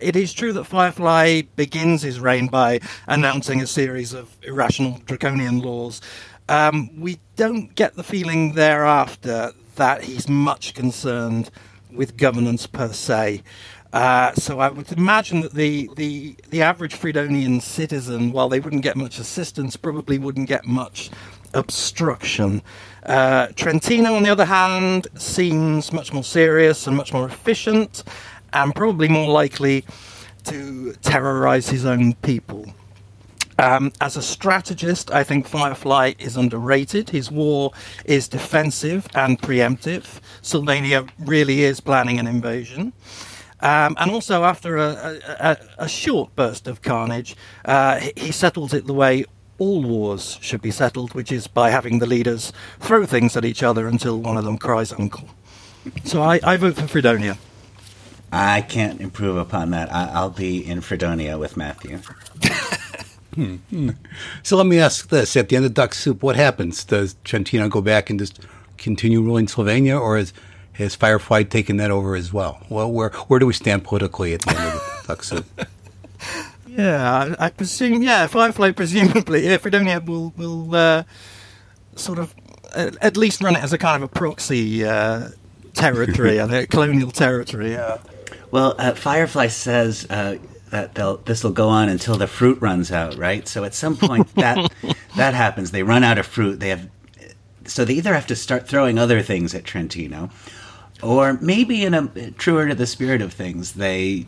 it 0.00 0.16
is 0.16 0.32
true 0.32 0.52
that 0.52 0.64
Firefly 0.64 1.42
begins 1.54 2.02
his 2.02 2.18
reign 2.18 2.48
by 2.48 2.80
announcing 3.06 3.62
a 3.62 3.66
series 3.66 4.12
of 4.12 4.36
irrational 4.42 5.00
draconian 5.06 5.60
laws, 5.60 6.00
um, 6.48 7.00
we 7.00 7.18
don't 7.36 7.74
get 7.76 7.94
the 7.94 8.02
feeling 8.02 8.54
thereafter 8.54 9.52
that 9.76 10.04
he's 10.04 10.28
much 10.28 10.74
concerned 10.74 11.50
with 11.92 12.16
governance 12.16 12.66
per 12.66 12.92
se. 12.92 13.42
Uh, 13.92 14.32
so 14.34 14.58
I 14.58 14.68
would 14.68 14.90
imagine 14.92 15.40
that 15.42 15.54
the, 15.54 15.88
the, 15.96 16.36
the 16.50 16.62
average 16.62 16.94
Freedonian 16.94 17.62
citizen, 17.62 18.32
while 18.32 18.48
they 18.48 18.60
wouldn't 18.60 18.82
get 18.82 18.96
much 18.96 19.18
assistance, 19.18 19.76
probably 19.76 20.18
wouldn't 20.18 20.48
get 20.48 20.66
much 20.66 21.10
obstruction. 21.56 22.62
Uh, 23.04 23.48
Trentino, 23.56 24.14
on 24.14 24.22
the 24.22 24.30
other 24.30 24.44
hand, 24.44 25.08
seems 25.16 25.92
much 25.92 26.12
more 26.12 26.24
serious 26.24 26.86
and 26.86 26.96
much 26.96 27.12
more 27.12 27.26
efficient, 27.26 28.04
and 28.52 28.74
probably 28.74 29.08
more 29.08 29.28
likely 29.28 29.84
to 30.44 30.92
terrorize 31.02 31.68
his 31.68 31.84
own 31.84 32.14
people. 32.14 32.66
Um, 33.58 33.92
as 34.00 34.16
a 34.16 34.22
strategist, 34.22 35.10
I 35.10 35.24
think 35.24 35.46
Firefly 35.46 36.14
is 36.18 36.36
underrated. 36.36 37.10
His 37.10 37.30
war 37.30 37.72
is 38.04 38.28
defensive 38.28 39.08
and 39.14 39.40
preemptive. 39.40 40.20
Sylvania 40.42 41.06
really 41.18 41.62
is 41.62 41.80
planning 41.80 42.18
an 42.18 42.26
invasion. 42.26 42.92
Um, 43.60 43.96
and 43.98 44.10
also, 44.10 44.44
after 44.44 44.76
a, 44.76 45.18
a, 45.40 45.56
a, 45.78 45.88
short 45.88 46.36
burst 46.36 46.68
of 46.68 46.82
carnage, 46.82 47.34
uh, 47.64 48.00
he 48.14 48.30
settles 48.30 48.74
it 48.74 48.86
the 48.86 48.92
way 48.92 49.24
all 49.58 49.82
wars 49.82 50.38
should 50.40 50.62
be 50.62 50.70
settled, 50.70 51.14
which 51.14 51.32
is 51.32 51.46
by 51.46 51.70
having 51.70 51.98
the 51.98 52.06
leaders 52.06 52.52
throw 52.80 53.06
things 53.06 53.36
at 53.36 53.44
each 53.44 53.62
other 53.62 53.86
until 53.86 54.20
one 54.20 54.36
of 54.36 54.44
them 54.44 54.58
cries 54.58 54.92
uncle. 54.92 55.28
So 56.04 56.22
I, 56.22 56.40
I 56.42 56.56
vote 56.56 56.76
for 56.76 56.86
Freedonia. 56.86 57.38
I 58.32 58.60
can't 58.62 59.00
improve 59.00 59.36
upon 59.36 59.70
that. 59.70 59.92
I, 59.92 60.10
I'll 60.12 60.30
be 60.30 60.64
in 60.64 60.80
Freedonia 60.80 61.38
with 61.38 61.56
Matthew. 61.56 62.00
Hmm, 63.36 63.56
hmm. 63.68 63.90
So 64.42 64.56
let 64.56 64.64
me 64.64 64.78
ask 64.78 65.10
this: 65.10 65.36
At 65.36 65.50
the 65.50 65.56
end 65.56 65.66
of 65.66 65.74
Duck 65.74 65.92
Soup, 65.92 66.22
what 66.22 66.36
happens? 66.36 66.82
Does 66.84 67.16
Trentino 67.22 67.68
go 67.68 67.82
back 67.82 68.08
and 68.08 68.18
just 68.18 68.40
continue 68.78 69.20
ruling 69.20 69.46
Sylvania, 69.46 69.98
or 69.98 70.16
is 70.16 70.32
has 70.72 70.94
Firefly 70.94 71.42
taken 71.42 71.76
that 71.76 71.90
over 71.90 72.16
as 72.16 72.32
well? 72.32 72.64
Well, 72.70 72.90
where 72.90 73.10
where 73.10 73.38
do 73.38 73.46
we 73.46 73.52
stand 73.52 73.84
politically 73.84 74.32
at 74.32 74.40
the 74.40 74.58
end 74.58 74.74
of 74.74 75.04
Duck 75.06 75.22
Soup? 75.22 75.44
Yeah, 76.76 77.34
I, 77.38 77.46
I 77.46 77.50
presume. 77.50 78.02
Yeah, 78.02 78.26
Firefly 78.26 78.72
presumably, 78.72 79.46
yeah, 79.46 79.56
Freedonia 79.56 80.00
will 80.00 80.32
will 80.36 80.74
uh, 80.74 81.04
sort 81.94 82.18
of 82.18 82.34
uh, 82.74 82.90
at 83.00 83.16
least 83.16 83.42
run 83.42 83.56
it 83.56 83.62
as 83.62 83.72
a 83.72 83.78
kind 83.78 84.02
of 84.02 84.10
a 84.10 84.12
proxy 84.12 84.84
uh, 84.84 85.30
territory, 85.72 86.38
a 86.38 86.66
colonial 86.66 87.10
territory. 87.10 87.72
Yeah. 87.72 87.98
Well, 88.50 88.74
uh, 88.78 88.92
Firefly 88.94 89.48
says 89.48 90.06
uh, 90.10 90.36
that 90.70 90.94
they'll 90.94 91.16
this 91.18 91.42
will 91.42 91.52
go 91.52 91.68
on 91.68 91.88
until 91.88 92.16
the 92.16 92.26
fruit 92.26 92.60
runs 92.60 92.92
out, 92.92 93.16
right? 93.16 93.48
So 93.48 93.64
at 93.64 93.74
some 93.74 93.96
point 93.96 94.32
that 94.34 94.72
that 95.16 95.34
happens. 95.34 95.70
They 95.70 95.82
run 95.82 96.04
out 96.04 96.18
of 96.18 96.26
fruit. 96.26 96.60
They 96.60 96.68
have 96.68 96.90
so 97.64 97.84
they 97.84 97.94
either 97.94 98.14
have 98.14 98.26
to 98.28 98.36
start 98.36 98.68
throwing 98.68 98.98
other 98.98 99.22
things 99.22 99.54
at 99.54 99.64
Trentino, 99.64 100.30
or 101.02 101.38
maybe 101.40 101.84
in 101.84 101.94
a 101.94 102.30
truer 102.32 102.68
to 102.68 102.74
the 102.74 102.86
spirit 102.86 103.22
of 103.22 103.32
things, 103.32 103.72
they 103.72 104.26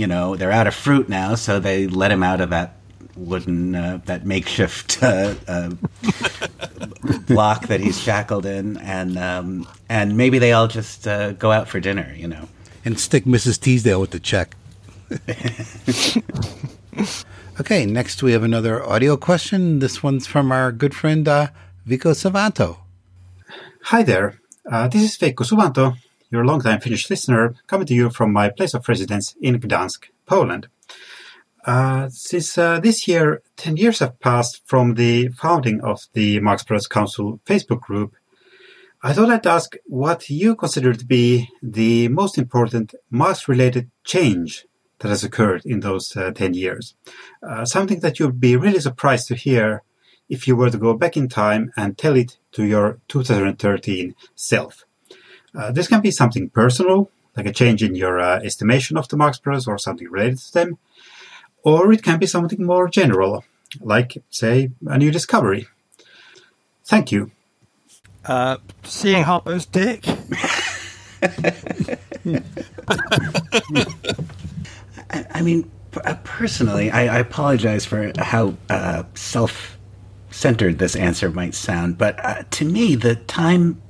you 0.00 0.06
know 0.06 0.34
they're 0.34 0.50
out 0.50 0.66
of 0.66 0.74
fruit 0.74 1.10
now, 1.10 1.34
so 1.34 1.60
they 1.60 1.86
let 1.86 2.10
him 2.10 2.22
out 2.22 2.40
of 2.40 2.50
that 2.50 2.76
wooden 3.16 3.74
uh, 3.74 4.00
that 4.06 4.24
makeshift 4.24 5.02
uh, 5.02 5.34
uh, 5.46 5.70
block 7.26 7.66
that 7.66 7.80
he's 7.80 8.00
shackled 8.00 8.46
in, 8.46 8.78
and 8.78 9.18
um, 9.18 9.68
and 9.90 10.16
maybe 10.16 10.38
they 10.38 10.52
all 10.52 10.68
just 10.68 11.06
uh, 11.06 11.32
go 11.32 11.52
out 11.52 11.68
for 11.68 11.80
dinner, 11.80 12.14
you 12.16 12.26
know. 12.26 12.48
and 12.82 12.98
stick 12.98 13.24
Mrs. 13.24 13.60
Teasdale 13.60 14.00
with 14.00 14.10
the 14.10 14.20
check. 14.20 14.56
okay, 17.60 17.84
next 17.84 18.22
we 18.22 18.32
have 18.32 18.42
another 18.42 18.82
audio 18.82 19.18
question. 19.18 19.80
This 19.80 20.02
one's 20.02 20.26
from 20.26 20.50
our 20.50 20.72
good 20.72 20.94
friend 20.94 21.28
uh, 21.28 21.48
Vico 21.84 22.12
Suvanto. 22.12 22.78
Hi 23.84 24.02
there. 24.02 24.40
Uh, 24.70 24.88
this 24.88 25.02
is 25.02 25.16
Vico 25.16 25.44
Suvanto, 25.44 25.96
your 26.30 26.44
longtime 26.44 26.80
Finnish 26.80 27.10
listener, 27.10 27.54
coming 27.66 27.86
to 27.86 27.94
you 27.94 28.10
from 28.10 28.32
my 28.32 28.48
place 28.48 28.74
of 28.74 28.88
residence 28.88 29.34
in 29.40 29.60
Gdansk, 29.60 30.10
Poland. 30.26 30.68
Uh, 31.64 32.08
since 32.08 32.56
uh, 32.56 32.80
this 32.80 33.06
year, 33.06 33.42
10 33.56 33.76
years 33.76 33.98
have 33.98 34.18
passed 34.20 34.62
from 34.64 34.94
the 34.94 35.28
founding 35.28 35.80
of 35.82 36.06
the 36.14 36.40
Marx 36.40 36.62
Brothers 36.64 36.86
Council 36.86 37.40
Facebook 37.44 37.80
group, 37.80 38.14
I 39.02 39.14
thought 39.14 39.30
I'd 39.30 39.46
ask 39.46 39.76
what 39.86 40.28
you 40.28 40.54
consider 40.54 40.92
to 40.92 41.06
be 41.06 41.48
the 41.62 42.08
most 42.08 42.36
important 42.36 42.94
Marx 43.10 43.48
related 43.48 43.90
change 44.04 44.66
that 44.98 45.08
has 45.08 45.24
occurred 45.24 45.62
in 45.64 45.80
those 45.80 46.14
uh, 46.14 46.32
10 46.32 46.52
years. 46.52 46.94
Uh, 47.42 47.64
something 47.64 48.00
that 48.00 48.18
you'd 48.18 48.40
be 48.40 48.56
really 48.56 48.80
surprised 48.80 49.28
to 49.28 49.34
hear 49.34 49.82
if 50.28 50.46
you 50.46 50.54
were 50.54 50.68
to 50.68 50.76
go 50.76 50.92
back 50.92 51.16
in 51.16 51.28
time 51.28 51.72
and 51.78 51.96
tell 51.96 52.14
it 52.14 52.38
to 52.52 52.64
your 52.64 53.00
2013 53.08 54.14
self. 54.34 54.84
Uh, 55.54 55.70
this 55.72 55.88
can 55.88 56.00
be 56.00 56.10
something 56.10 56.48
personal, 56.50 57.10
like 57.36 57.46
a 57.46 57.52
change 57.52 57.82
in 57.82 57.94
your 57.94 58.20
uh, 58.20 58.40
estimation 58.40 58.96
of 58.96 59.08
the 59.08 59.16
Marx 59.16 59.38
Brothers 59.38 59.66
or 59.66 59.78
something 59.78 60.08
related 60.10 60.38
to 60.38 60.52
them, 60.52 60.78
or 61.62 61.92
it 61.92 62.02
can 62.02 62.18
be 62.18 62.26
something 62.26 62.64
more 62.64 62.88
general, 62.88 63.44
like, 63.80 64.22
say, 64.30 64.70
a 64.86 64.98
new 64.98 65.10
discovery. 65.10 65.66
Thank 66.84 67.12
you. 67.12 67.30
Uh, 68.24 68.58
seeing 68.84 69.24
Harpo's 69.24 69.66
dick. 69.66 70.04
I, 75.10 75.26
I 75.30 75.42
mean, 75.42 75.70
uh, 76.04 76.14
personally, 76.22 76.90
I, 76.90 77.16
I 77.16 77.18
apologize 77.18 77.84
for 77.84 78.12
how 78.18 78.54
uh, 78.68 79.04
self-centered 79.14 80.78
this 80.78 80.94
answer 80.96 81.30
might 81.30 81.54
sound, 81.54 81.98
but 81.98 82.24
uh, 82.24 82.42
to 82.50 82.64
me, 82.64 82.94
the 82.94 83.16
time 83.16 83.80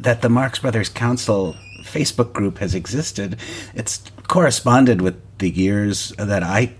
that 0.00 0.22
the 0.22 0.28
Marx 0.28 0.58
Brothers 0.58 0.88
Council 0.88 1.56
Facebook 1.82 2.32
group 2.32 2.58
has 2.58 2.74
existed, 2.74 3.36
it's 3.74 4.02
corresponded 4.26 5.00
with 5.00 5.20
the 5.38 5.50
years 5.50 6.10
that 6.18 6.42
I 6.42 6.74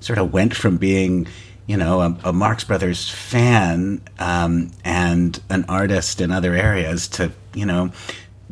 sort 0.00 0.18
of 0.18 0.32
went 0.32 0.54
from 0.54 0.76
being, 0.76 1.26
you 1.66 1.76
know, 1.76 2.00
a, 2.00 2.18
a 2.24 2.32
Marx 2.32 2.64
Brothers 2.64 3.08
fan 3.08 4.02
um, 4.18 4.70
and 4.84 5.40
an 5.50 5.64
artist 5.68 6.20
in 6.20 6.30
other 6.30 6.54
areas 6.54 7.08
to, 7.08 7.32
you 7.54 7.66
know, 7.66 7.90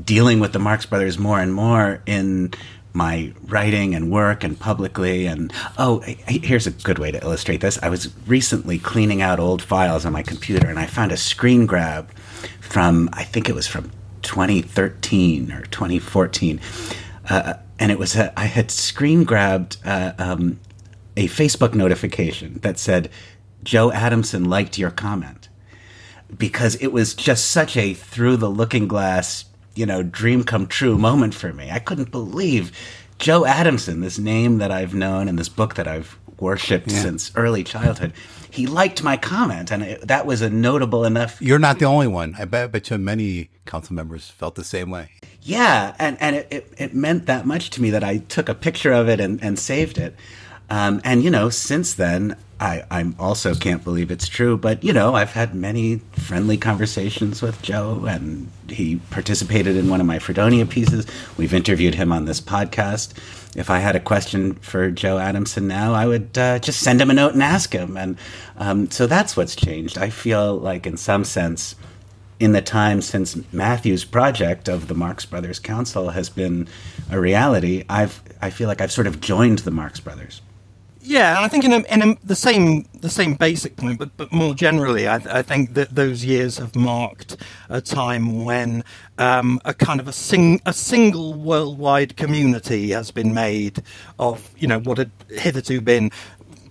dealing 0.03 0.41
with 0.41 0.53
the 0.53 0.59
Marx 0.59 0.87
Brothers 0.87 1.19
more 1.19 1.41
and 1.41 1.55
more 1.55 2.03
in 2.07 2.53
my 2.93 3.33
writing 3.47 3.95
and 3.95 4.11
work 4.11 4.45
and 4.45 4.59
publicly. 4.59 5.27
And 5.27 5.53
oh, 5.79 6.01
here's 6.01 6.67
a 6.67 6.71
good 6.71 6.99
way 6.99 7.11
to 7.11 7.23
illustrate 7.23 7.61
this. 7.61 7.79
I 7.83 7.89
was 7.89 8.13
recently 8.27 8.79
cleaning 8.79 9.21
out 9.21 9.41
old 9.41 9.63
files 9.63 10.07
on 10.07 10.13
my 10.13 10.23
computer 10.23 10.69
and 10.69 10.79
I 10.79 10.87
found 10.87 11.13
a 11.13 11.17
screen 11.17 11.67
grab 11.67 12.11
from, 12.61 13.09
I 13.13 13.25
think 13.25 13.49
it 13.49 13.55
was 13.55 13.67
from 13.67 13.91
2013 14.23 15.53
or 15.53 15.63
2014. 15.67 16.61
Uh, 17.29 17.55
and 17.79 17.91
it 17.91 17.99
was, 17.99 18.17
a, 18.17 18.39
I 18.39 18.45
had 18.47 18.71
screen 18.71 19.25
grabbed 19.25 19.77
uh, 19.85 20.13
um, 20.19 20.61
a 21.17 21.27
Facebook 21.29 21.75
notification 21.75 22.59
that 22.63 22.79
said, 22.79 23.11
Joe 23.63 23.91
Adamson 23.93 24.45
liked 24.45 24.79
your 24.79 24.91
comment 24.91 25.49
because 26.37 26.75
it 26.77 26.89
was 26.89 27.15
just 27.15 27.51
such 27.51 27.77
a 27.77 27.95
through 27.95 28.37
the 28.37 28.51
looking 28.51 28.89
glass, 28.89 29.45
you 29.75 29.87
know, 29.87 30.03
dream 30.03 30.45
come 30.45 30.67
true 30.67 30.99
moment 30.99 31.35
for 31.35 31.53
me. 31.53 31.71
I 31.71 31.79
couldn't 31.79 32.11
believe 32.11 32.73
Joe 33.19 33.45
Adamson, 33.47 34.01
this 34.01 34.19
name 34.19 34.59
that 34.59 34.71
I've 34.71 34.95
known 34.95 35.29
and 35.29 35.39
this 35.39 35.49
book 35.49 35.75
that 35.75 35.87
I've 35.89 36.19
worshipped 36.39 36.91
Yeah. 36.91 37.01
since 37.03 37.33
early 37.37 37.65
childhood, 37.65 38.13
he 38.55 38.67
liked 38.67 39.03
my 39.03 39.17
comment, 39.17 39.73
and 39.73 39.83
it, 39.83 40.07
that 40.07 40.27
was 40.27 40.41
a 40.41 40.49
notable 40.49 41.05
enough 41.05 41.43
You're 41.43 41.59
not 41.59 41.79
the 41.79 41.87
only 41.87 42.07
one. 42.07 42.37
I 42.39 42.45
bet, 42.45 42.65
I 42.65 42.67
bet 42.69 42.91
you 42.91 42.99
many 42.99 43.51
council 43.67 43.95
members 43.95 44.31
felt 44.31 44.55
the 44.55 44.65
same 44.65 44.91
way. 44.91 45.09
Yeah, 45.43 45.95
and, 45.99 46.17
and 46.21 46.37
it, 46.37 46.49
it, 46.51 46.75
it 46.79 46.95
meant 46.95 47.27
that 47.27 47.47
much 47.47 47.71
to 47.71 47.83
me 47.83 47.91
that 47.91 48.05
I 48.05 48.19
took 48.19 48.49
a 48.49 48.55
picture 48.55 48.93
of 48.93 49.09
it 49.09 49.21
and, 49.21 49.43
and 49.43 49.59
saved 49.59 49.99
it. 49.99 50.15
Um, 50.71 51.01
and, 51.05 51.23
you 51.23 51.31
know, 51.31 51.51
since 51.51 51.95
then, 51.95 52.37
I 52.61 52.85
I 52.91 53.13
also 53.19 53.55
can't 53.55 53.85
believe 53.85 54.11
it's 54.11 54.29
true, 54.29 54.57
but, 54.57 54.83
you 54.83 54.93
know, 54.93 55.15
I've 55.15 55.33
had 55.33 55.55
many 55.55 56.01
friendly 56.13 56.57
conversations 56.57 57.43
with 57.43 57.61
Joe, 57.61 58.07
and 58.09 58.49
he 58.69 59.01
participated 59.11 59.77
in 59.77 59.91
one 59.91 60.01
of 60.01 60.07
my 60.07 60.19
Freedonia 60.19 60.65
pieces. 60.65 61.07
We've 61.37 61.53
interviewed 61.53 61.97
him 61.97 62.13
on 62.13 62.25
this 62.25 62.41
podcast. 62.41 63.13
If 63.55 63.71
I 63.71 63.79
had 63.79 63.95
a 63.95 64.01
question 64.01 64.55
for 64.55 64.91
Joe 64.91 65.19
Adamson 65.19 65.69
now, 65.69 65.95
I 65.95 66.07
would 66.07 66.37
uh, 66.37 66.59
just 66.59 66.81
send 66.81 67.01
him 67.01 67.11
a 67.11 67.15
note 67.15 67.35
and 67.35 67.43
ask 67.43 67.73
him. 67.73 67.97
And 67.97 68.19
um, 68.57 68.91
so 68.91 69.07
that's 69.07 69.37
what's 69.37 69.55
changed. 69.55 69.97
I 69.97 70.11
feel 70.11 70.57
like, 70.57 70.87
in 70.87 70.97
some 70.97 71.25
sense, 71.25 71.77
in 72.41 72.53
the 72.53 72.63
time 72.63 73.01
since 73.01 73.39
Matthew's 73.53 74.05
project 74.05 74.69
of 74.69 74.89
the 74.89 74.95
Marx 74.95 75.25
Brothers 75.25 75.59
Council 75.59 76.11
has 76.11 76.29
been 76.29 76.69
a 77.11 77.21
reality, 77.21 77.85
I've 77.89 78.23
I 78.43 78.51
feel 78.51 78.69
like 78.69 78.81
I've 78.81 78.93
sort 78.93 79.07
of 79.07 79.21
joined 79.21 79.61
the 79.61 79.71
Marx 79.71 80.01
Brothers. 80.01 80.43
Yeah, 81.07 81.37
I 81.39 81.49
think 81.49 81.67
in, 81.67 81.73
a, 81.75 81.81
in 81.81 82.01
a, 82.01 82.17
the 82.25 82.35
same 82.35 82.87
the 83.03 83.11
same 83.11 83.35
basic 83.35 83.77
point, 83.77 83.99
but 83.99 84.17
but 84.17 84.33
more 84.33 84.55
generally, 84.55 85.07
I, 85.07 85.17
I 85.17 85.43
think 85.43 85.75
that 85.75 85.95
those 85.95 86.25
years 86.25 86.57
have 86.57 86.75
marked 86.75 87.37
a 87.69 87.83
time 87.83 88.43
when 88.47 88.85
um, 89.19 89.61
a 89.67 89.75
kind 89.75 90.01
of 90.01 90.09
a 90.09 90.13
sing, 90.13 90.63
a 90.65 90.73
single 90.73 91.35
worldwide 91.35 92.17
community 92.17 92.91
has 92.93 93.11
been 93.11 93.35
made 93.35 93.83
of 94.19 94.49
you 94.57 94.67
know 94.67 94.81
what 94.81 94.97
had 94.97 95.11
hitherto 95.29 95.83
been 95.83 96.11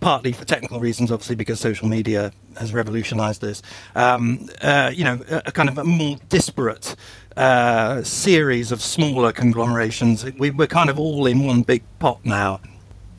partly 0.01 0.31
for 0.31 0.45
technical 0.45 0.79
reasons, 0.79 1.11
obviously 1.11 1.35
because 1.35 1.59
social 1.59 1.87
media 1.87 2.31
has 2.57 2.73
revolutionised 2.73 3.39
this. 3.39 3.61
Um, 3.93 4.49
uh, 4.63 4.91
you 4.91 5.03
know, 5.03 5.21
a, 5.29 5.43
a 5.45 5.51
kind 5.51 5.69
of 5.69 5.77
a 5.77 5.83
more 5.83 6.17
disparate 6.29 6.95
uh, 7.37 8.01
series 8.01 8.71
of 8.71 8.81
smaller 8.81 9.31
conglomerations. 9.31 10.25
We, 10.39 10.49
we're 10.49 10.65
kind 10.65 10.89
of 10.89 10.97
all 10.97 11.27
in 11.27 11.45
one 11.45 11.61
big 11.61 11.83
pot 11.99 12.25
now, 12.25 12.61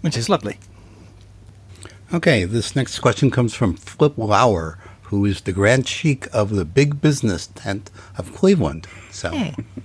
which 0.00 0.16
is 0.16 0.29
lovely. 0.29 0.59
Okay, 2.14 2.44
this 2.44 2.77
next 2.77 3.00
question 3.00 3.29
comes 3.29 3.55
from 3.55 3.74
Flip 3.74 4.16
Lauer, 4.16 4.79
who 5.03 5.24
is 5.24 5.40
the 5.40 5.53
Grand 5.53 5.88
Sheik 5.88 6.29
of 6.33 6.50
the 6.50 6.64
Big 6.64 7.00
Business 7.00 7.48
Tent 7.48 7.90
of 8.16 8.33
Cleveland. 8.33 8.87
So, 9.11 9.33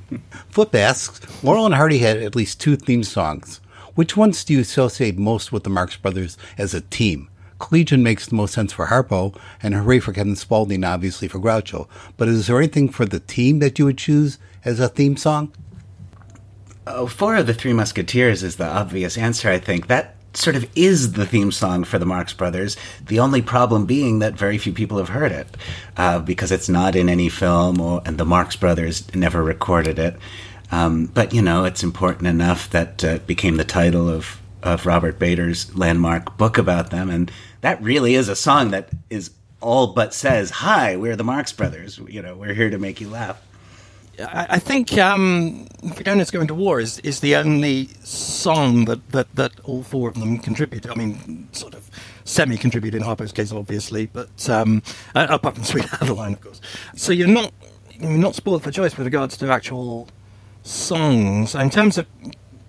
Flip 0.50 0.76
asks 0.76 1.44
Laurel 1.44 1.65
and 1.65 1.74
Hardy 1.74 1.98
had 1.98 2.18
at 2.18 2.36
least 2.36 2.62
two 2.62 2.76
theme 2.76 3.04
songs. 3.04 3.62
Which 3.96 4.15
ones 4.15 4.44
do 4.44 4.54
you 4.54 4.60
associate 4.60 5.18
most 5.18 5.52
with 5.52 5.63
the 5.63 5.72
Marx 5.72 5.98
Brothers 5.98 6.38
as 6.56 6.76
a 6.76 6.82
team? 6.82 7.30
Collegian 7.58 8.04
makes 8.04 8.28
the 8.28 8.36
most 8.36 8.54
sense 8.54 8.74
for 8.74 8.86
Harpo, 8.86 9.36
and 9.63 9.74
Hooray 9.74 10.00
for 10.00 10.13
Captain 10.13 10.36
Spaulding, 10.36 10.84
obviously, 10.84 11.28
for 11.28 11.39
Groucho. 11.39 11.88
But 12.15 12.28
is 12.28 12.46
there 12.46 12.60
anything 12.60 12.89
for 12.89 13.08
the 13.08 13.20
team 13.20 13.58
that 13.58 13.80
you 13.80 13.86
would 13.86 13.98
choose 13.98 14.38
as 14.63 14.80
a 14.80 14.88
theme 14.88 15.18
song? 15.18 15.52
Oh, 16.86 17.08
Four 17.08 17.38
of 17.38 17.48
the 17.48 17.56
Three 17.56 17.74
Musketeers 17.74 18.44
is 18.44 18.58
the 18.58 18.68
obvious 18.68 19.18
answer, 19.18 19.50
I 19.50 19.58
think. 19.58 19.88
That 19.88 20.15
sort 20.34 20.56
of 20.56 20.70
is 20.76 21.13
the 21.13 21.26
theme 21.26 21.52
song 21.52 21.84
for 21.84 21.98
the 21.98 22.06
Marx 22.06 22.34
Brothers. 22.34 22.78
The 23.06 23.20
only 23.20 23.42
problem 23.42 23.86
being 23.86 24.20
that 24.20 24.34
very 24.34 24.58
few 24.58 24.74
people 24.74 24.98
have 24.98 25.10
heard 25.10 25.32
it 25.32 25.48
uh, 25.98 26.20
because 26.20 26.52
it's 26.52 26.70
not 26.70 26.96
in 26.96 27.10
any 27.10 27.30
film, 27.30 27.82
or 27.82 28.02
and 28.06 28.18
the 28.18 28.26
Marx 28.26 28.56
Brothers 28.56 29.13
never 29.15 29.44
recorded 29.44 30.00
it. 30.00 30.15
Um, 30.72 31.08
but 31.08 31.34
you 31.34 31.42
know, 31.42 31.65
it's 31.65 31.84
important 31.84 32.28
enough 32.28 32.70
that 32.72 33.04
uh, 33.04 33.08
it 33.08 33.28
became 33.28 33.58
the 33.58 33.63
title 33.63 34.10
of 34.10 34.39
of 34.62 34.86
Robert 34.86 35.20
Bader's 35.20 35.74
landmark 35.76 36.38
book 36.38 36.58
about 36.58 36.89
them, 36.89 37.10
and 37.10 37.32
that 37.62 37.82
really 37.82 38.15
is 38.15 38.30
a 38.30 38.36
song 38.36 38.72
that 38.72 38.89
is 39.10 39.32
all 39.62 39.88
but 39.94 40.13
says, 40.13 40.50
"Hi, 40.52 40.96
we're 40.96 41.15
the 41.15 41.24
Marx 41.24 41.52
Brothers. 41.52 42.00
You 42.08 42.22
know, 42.22 42.36
we're 42.36 42.54
here 42.54 42.70
to 42.70 42.78
make 42.78 43.02
you 43.02 43.10
laugh." 43.10 43.42
I, 44.28 44.60
think 44.60 44.98
um, 44.98 45.68
Freedonia's 45.84 46.32
Going 46.32 46.48
to 46.48 46.56
War 46.56 46.80
is, 46.80 47.00
is 47.00 47.20
the 47.20 47.36
only 47.36 47.90
song 48.04 48.86
that, 48.86 49.12
that, 49.12 49.34
that 49.36 49.60
all 49.64 49.84
four 49.84 50.10
of 50.10 50.16
them 50.16 50.40
contribute. 50.40 50.90
I 50.90 50.96
mean, 50.96 51.48
sort 51.52 51.74
of 51.74 51.90
semi 52.26 52.58
contribute 52.58 52.96
in 52.96 53.02
Harpo's 53.02 53.32
case, 53.32 53.52
obviously, 53.52 54.08
but 54.08 54.50
um, 54.50 54.84
apart 55.16 55.56
from 55.56 55.64
Sweet 55.64 55.86
Adeline, 56.02 56.34
of 56.34 56.42
course. 56.42 56.62
So 56.96 57.12
you're 57.12 57.28
not 57.28 57.54
you're 58.00 58.12
not 58.12 58.36
spoiled 58.36 58.64
for 58.64 58.72
choice 58.72 58.98
with 58.98 59.06
regards 59.06 59.38
to 59.38 59.52
actual 59.52 60.08
songs. 60.64 61.56
In 61.56 61.70
terms 61.70 61.98
of 61.98 62.08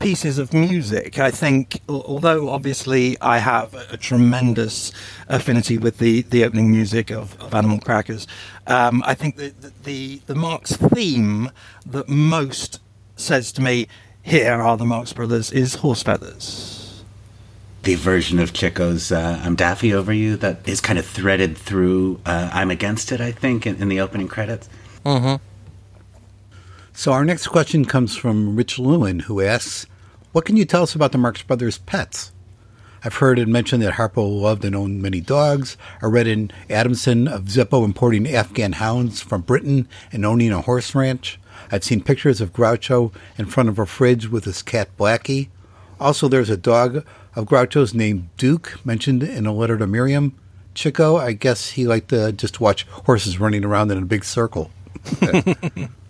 pieces 0.00 0.38
of 0.38 0.52
music, 0.52 1.18
I 1.18 1.30
think, 1.30 1.80
although 1.88 2.48
obviously 2.48 3.16
I 3.20 3.38
have 3.38 3.74
a, 3.74 3.86
a 3.92 3.96
tremendous 3.96 4.92
affinity 5.28 5.78
with 5.78 5.98
the, 5.98 6.22
the 6.22 6.42
opening 6.44 6.70
music 6.72 7.10
of, 7.10 7.40
of 7.40 7.54
Animal 7.54 7.78
Crackers, 7.78 8.26
um, 8.66 9.02
I 9.06 9.14
think 9.14 9.36
that 9.36 9.60
the, 9.60 9.72
the, 9.84 10.20
the 10.26 10.34
Marx 10.34 10.76
theme 10.76 11.50
that 11.86 12.08
most 12.08 12.80
says 13.16 13.52
to 13.52 13.62
me, 13.62 13.86
here 14.22 14.54
are 14.54 14.76
the 14.76 14.84
Marx 14.86 15.12
Brothers, 15.12 15.52
is 15.52 15.76
Horse 15.76 16.02
Feathers. 16.02 17.04
the 17.82 17.94
version 17.94 18.38
of 18.38 18.52
Chico's 18.52 19.10
uh, 19.10 19.40
"I'm 19.42 19.54
Daffy 19.56 19.92
Over 19.94 20.12
You" 20.12 20.36
that 20.36 20.68
is 20.68 20.80
kind 20.80 20.98
of 20.98 21.06
threaded 21.06 21.56
through 21.56 22.20
uh, 22.26 22.50
"I'm 22.52 22.70
Against 22.70 23.10
It." 23.12 23.20
I 23.20 23.32
think 23.32 23.66
in, 23.66 23.76
in 23.76 23.88
the 23.88 24.00
opening 24.00 24.28
credits. 24.28 24.68
So 26.92 27.12
our 27.12 27.24
next 27.24 27.46
question 27.46 27.84
comes 27.86 28.14
from 28.16 28.56
Rich 28.56 28.78
Lewin, 28.78 29.20
who 29.20 29.40
asks, 29.40 29.86
"What 30.32 30.44
can 30.44 30.56
you 30.56 30.64
tell 30.64 30.82
us 30.82 30.94
about 30.94 31.12
the 31.12 31.18
Marx 31.18 31.42
Brothers' 31.42 31.78
pets?" 31.78 32.32
I've 33.02 33.14
heard 33.14 33.38
it 33.38 33.48
mentioned 33.48 33.82
that 33.82 33.94
Harpo 33.94 34.40
loved 34.40 34.64
and 34.64 34.76
owned 34.76 35.00
many 35.00 35.20
dogs. 35.20 35.78
I 36.02 36.06
read 36.06 36.26
in 36.26 36.50
Adamson 36.68 37.26
of 37.28 37.44
Zeppo 37.44 37.84
importing 37.84 38.28
Afghan 38.28 38.72
hounds 38.72 39.22
from 39.22 39.40
Britain 39.40 39.88
and 40.12 40.26
owning 40.26 40.52
a 40.52 40.60
horse 40.60 40.94
ranch. 40.94 41.40
I've 41.72 41.84
seen 41.84 42.02
pictures 42.02 42.40
of 42.42 42.52
Groucho 42.52 43.12
in 43.38 43.46
front 43.46 43.70
of 43.70 43.78
a 43.78 43.86
fridge 43.86 44.28
with 44.28 44.44
his 44.44 44.60
cat 44.60 44.90
Blackie. 44.98 45.48
Also, 45.98 46.28
there's 46.28 46.50
a 46.50 46.56
dog 46.58 47.06
of 47.34 47.46
Groucho's 47.46 47.94
named 47.94 48.28
Duke 48.36 48.78
mentioned 48.84 49.22
in 49.22 49.46
a 49.46 49.52
letter 49.52 49.78
to 49.78 49.86
Miriam. 49.86 50.34
Chico, 50.74 51.16
I 51.16 51.32
guess 51.32 51.70
he 51.70 51.86
liked 51.86 52.10
to 52.10 52.32
just 52.32 52.60
watch 52.60 52.84
horses 52.84 53.40
running 53.40 53.64
around 53.64 53.90
in 53.90 53.98
a 53.98 54.06
big 54.06 54.24
circle. 54.24 54.70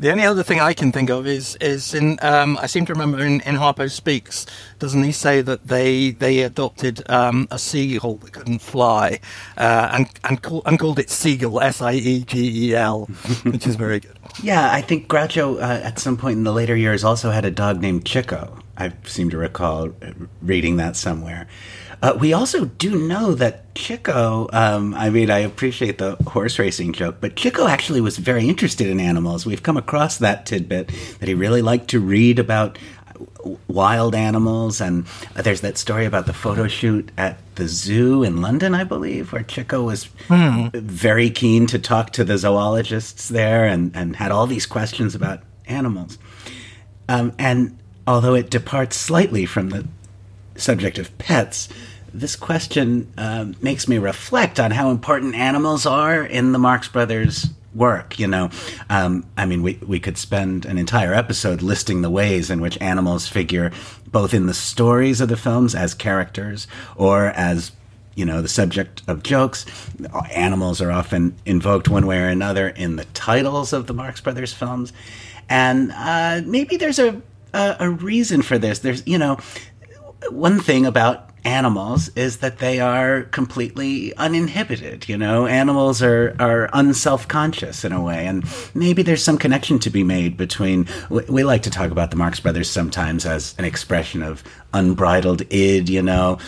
The 0.00 0.12
only 0.12 0.24
other 0.24 0.44
thing 0.44 0.60
I 0.60 0.74
can 0.74 0.92
think 0.92 1.10
of 1.10 1.26
is 1.26 1.56
is 1.60 1.92
in 1.92 2.18
um, 2.22 2.56
I 2.58 2.66
seem 2.66 2.86
to 2.86 2.92
remember 2.92 3.18
in, 3.18 3.40
in 3.40 3.56
Harpo 3.56 3.90
Speaks, 3.90 4.46
doesn't 4.78 5.02
he 5.02 5.10
say 5.10 5.40
that 5.42 5.66
they 5.66 6.10
they 6.10 6.42
adopted 6.42 7.02
um, 7.10 7.48
a 7.50 7.58
seagull 7.58 8.14
that 8.18 8.32
couldn't 8.32 8.60
fly 8.60 9.18
uh, 9.56 9.88
and 9.92 10.08
and, 10.22 10.40
call, 10.40 10.62
and 10.66 10.78
called 10.78 11.00
it 11.00 11.10
Seagull 11.10 11.60
S 11.60 11.82
I 11.82 11.94
E 11.94 12.20
G 12.20 12.68
E 12.68 12.74
L, 12.76 13.06
which 13.42 13.66
is 13.66 13.74
very 13.74 13.98
good. 13.98 14.16
Yeah, 14.40 14.72
I 14.72 14.82
think 14.82 15.08
Groucho 15.08 15.56
uh, 15.56 15.82
at 15.82 15.98
some 15.98 16.16
point 16.16 16.36
in 16.36 16.44
the 16.44 16.52
later 16.52 16.76
years 16.76 17.02
also 17.02 17.30
had 17.30 17.44
a 17.44 17.50
dog 17.50 17.80
named 17.80 18.04
Chico. 18.04 18.56
I 18.78 18.92
seem 19.04 19.30
to 19.30 19.36
recall 19.36 19.90
reading 20.40 20.76
that 20.76 20.96
somewhere. 20.96 21.48
Uh, 22.00 22.16
we 22.18 22.32
also 22.32 22.64
do 22.64 23.08
know 23.08 23.34
that 23.34 23.74
Chico, 23.74 24.48
um, 24.52 24.94
I 24.94 25.10
mean, 25.10 25.30
I 25.30 25.40
appreciate 25.40 25.98
the 25.98 26.14
horse 26.28 26.58
racing 26.58 26.92
joke, 26.92 27.16
but 27.20 27.34
Chico 27.34 27.66
actually 27.66 28.00
was 28.00 28.18
very 28.18 28.48
interested 28.48 28.86
in 28.86 29.00
animals. 29.00 29.44
We've 29.44 29.64
come 29.64 29.76
across 29.76 30.18
that 30.18 30.46
tidbit 30.46 30.92
that 31.18 31.28
he 31.28 31.34
really 31.34 31.60
liked 31.60 31.90
to 31.90 32.00
read 32.00 32.38
about 32.38 32.78
wild 33.66 34.14
animals. 34.14 34.80
And 34.80 35.06
uh, 35.34 35.42
there's 35.42 35.60
that 35.62 35.78
story 35.78 36.06
about 36.06 36.26
the 36.26 36.32
photo 36.32 36.68
shoot 36.68 37.10
at 37.18 37.38
the 37.56 37.66
zoo 37.68 38.22
in 38.22 38.40
London, 38.40 38.74
I 38.74 38.84
believe, 38.84 39.32
where 39.32 39.42
Chico 39.42 39.82
was 39.82 40.08
very 40.28 41.30
keen 41.30 41.66
to 41.68 41.78
talk 41.78 42.10
to 42.12 42.24
the 42.24 42.38
zoologists 42.38 43.28
there 43.28 43.64
and, 43.64 43.94
and 43.94 44.16
had 44.16 44.30
all 44.30 44.46
these 44.46 44.66
questions 44.66 45.14
about 45.14 45.42
animals. 45.66 46.18
Um, 47.08 47.32
and 47.38 47.78
although 48.08 48.34
it 48.34 48.48
departs 48.48 48.96
slightly 48.96 49.44
from 49.44 49.68
the 49.68 49.86
subject 50.56 50.98
of 50.98 51.16
pets, 51.18 51.68
this 52.12 52.36
question 52.36 53.12
um, 53.18 53.54
makes 53.60 53.86
me 53.86 53.98
reflect 53.98 54.58
on 54.58 54.70
how 54.70 54.90
important 54.90 55.34
animals 55.34 55.84
are 55.84 56.24
in 56.24 56.52
the 56.52 56.58
Marx 56.58 56.88
Brothers 56.88 57.48
work. 57.74 58.18
You 58.18 58.26
know, 58.26 58.48
um, 58.88 59.26
I 59.36 59.44
mean, 59.44 59.62
we, 59.62 59.78
we 59.86 60.00
could 60.00 60.16
spend 60.16 60.64
an 60.64 60.78
entire 60.78 61.12
episode 61.12 61.60
listing 61.60 62.00
the 62.00 62.08
ways 62.08 62.48
in 62.48 62.62
which 62.62 62.80
animals 62.80 63.28
figure 63.28 63.72
both 64.10 64.32
in 64.32 64.46
the 64.46 64.54
stories 64.54 65.20
of 65.20 65.28
the 65.28 65.36
films 65.36 65.74
as 65.74 65.92
characters 65.92 66.66
or 66.96 67.26
as 67.26 67.72
you 68.14 68.24
know 68.24 68.40
the 68.40 68.48
subject 68.48 69.02
of 69.06 69.22
jokes. 69.22 69.66
Animals 70.34 70.80
are 70.80 70.90
often 70.90 71.36
invoked 71.44 71.90
one 71.90 72.06
way 72.06 72.20
or 72.20 72.28
another 72.28 72.68
in 72.70 72.96
the 72.96 73.04
titles 73.04 73.74
of 73.74 73.86
the 73.86 73.92
Marx 73.92 74.22
Brothers 74.22 74.54
films, 74.54 74.94
and 75.50 75.92
uh, 75.94 76.40
maybe 76.46 76.78
there's 76.78 76.98
a, 76.98 77.20
a 77.58 77.76
a 77.80 77.90
reason 77.90 78.42
for 78.42 78.58
this. 78.58 78.78
There's 78.78 79.06
you 79.06 79.18
know 79.18 79.38
one 80.30 80.60
thing 80.60 80.86
about 80.86 81.28
animals 81.44 82.08
is 82.10 82.38
that 82.38 82.58
they 82.58 82.80
are 82.80 83.22
completely 83.22 84.14
uninhibited. 84.16 85.08
You 85.08 85.16
know, 85.16 85.46
animals 85.46 86.02
are 86.02 86.34
are 86.38 86.68
unself-conscious 86.72 87.84
in 87.84 87.92
a 87.92 88.02
way, 88.02 88.26
and 88.26 88.44
maybe 88.74 89.02
there's 89.02 89.22
some 89.22 89.38
connection 89.38 89.78
to 89.80 89.90
be 89.90 90.04
made 90.04 90.36
between. 90.36 90.86
We, 91.10 91.22
we 91.28 91.44
like 91.44 91.62
to 91.62 91.70
talk 91.70 91.90
about 91.90 92.10
the 92.10 92.16
Marx 92.16 92.40
Brothers 92.40 92.70
sometimes 92.70 93.26
as 93.26 93.54
an 93.58 93.64
expression 93.64 94.22
of 94.22 94.42
unbridled 94.72 95.42
id. 95.50 95.88
You 95.88 96.02
know, 96.02 96.38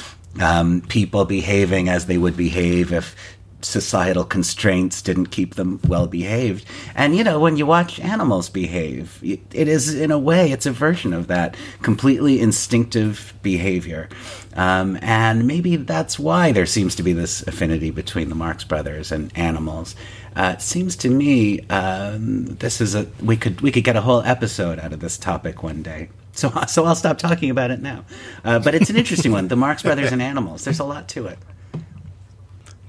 um, 0.41 0.83
people 0.83 1.25
behaving 1.25 1.89
as 1.89 2.07
they 2.07 2.19
would 2.19 2.37
behave 2.37 2.93
if 2.93 3.17
societal 3.65 4.25
constraints 4.25 5.03
didn't 5.03 5.27
keep 5.27 5.55
them 5.55 5.81
well 5.87 6.07
behaved. 6.07 6.65
And 6.95 7.17
you 7.17 7.25
know, 7.25 7.39
when 7.39 7.57
you 7.57 7.67
watch 7.67 8.01
animals 8.01 8.49
behave, 8.49 9.19
it 9.23 9.69
is 9.69 9.95
in 9.95 10.11
a 10.11 10.19
way 10.19 10.53
it's 10.53 10.67
a 10.67 10.73
version 10.73 11.13
of 11.13 11.27
that 11.29 11.57
completely 11.83 12.41
instinctive 12.41 13.35
behavior. 13.43 14.09
Um, 14.55 14.99
and 15.01 15.47
maybe 15.47 15.77
that's 15.77 16.19
why 16.19 16.53
there 16.53 16.67
seems 16.67 16.95
to 16.97 17.03
be 17.03 17.13
this 17.13 17.43
affinity 17.47 17.91
between 17.91 18.29
the 18.29 18.35
Marx 18.35 18.65
Brothers 18.65 19.13
and 19.13 19.37
animals. 19.37 19.95
Uh, 20.35 20.55
it 20.57 20.63
seems 20.63 20.97
to 20.97 21.09
me 21.09 21.61
um, 21.69 22.47
this 22.47 22.81
is 22.81 22.95
a 22.95 23.07
we 23.23 23.37
could 23.37 23.61
we 23.61 23.73
could 23.73 23.85
get 23.85 23.97
a 23.97 24.01
whole 24.01 24.23
episode 24.23 24.79
out 24.79 24.93
of 24.93 25.01
this 25.01 25.19
topic 25.19 25.63
one 25.63 25.83
day. 25.83 26.09
So 26.33 26.51
so 26.69 26.85
I'll 26.85 26.95
stop 26.95 27.19
talking 27.19 27.51
about 27.51 27.71
it 27.71 27.81
now. 27.81 28.05
Uh, 28.45 28.59
but 28.59 28.75
it's 28.75 28.91
an 28.91 28.97
interesting 28.97 29.33
one, 29.33 29.49
the 29.49 29.57
Marx 29.57 29.83
Brothers 29.83 30.13
and 30.13 30.23
animals. 30.23 30.65
There's 30.65 30.81
a 30.81 30.85
lot 30.85 31.09
to 31.11 31.27
it. 31.27 31.39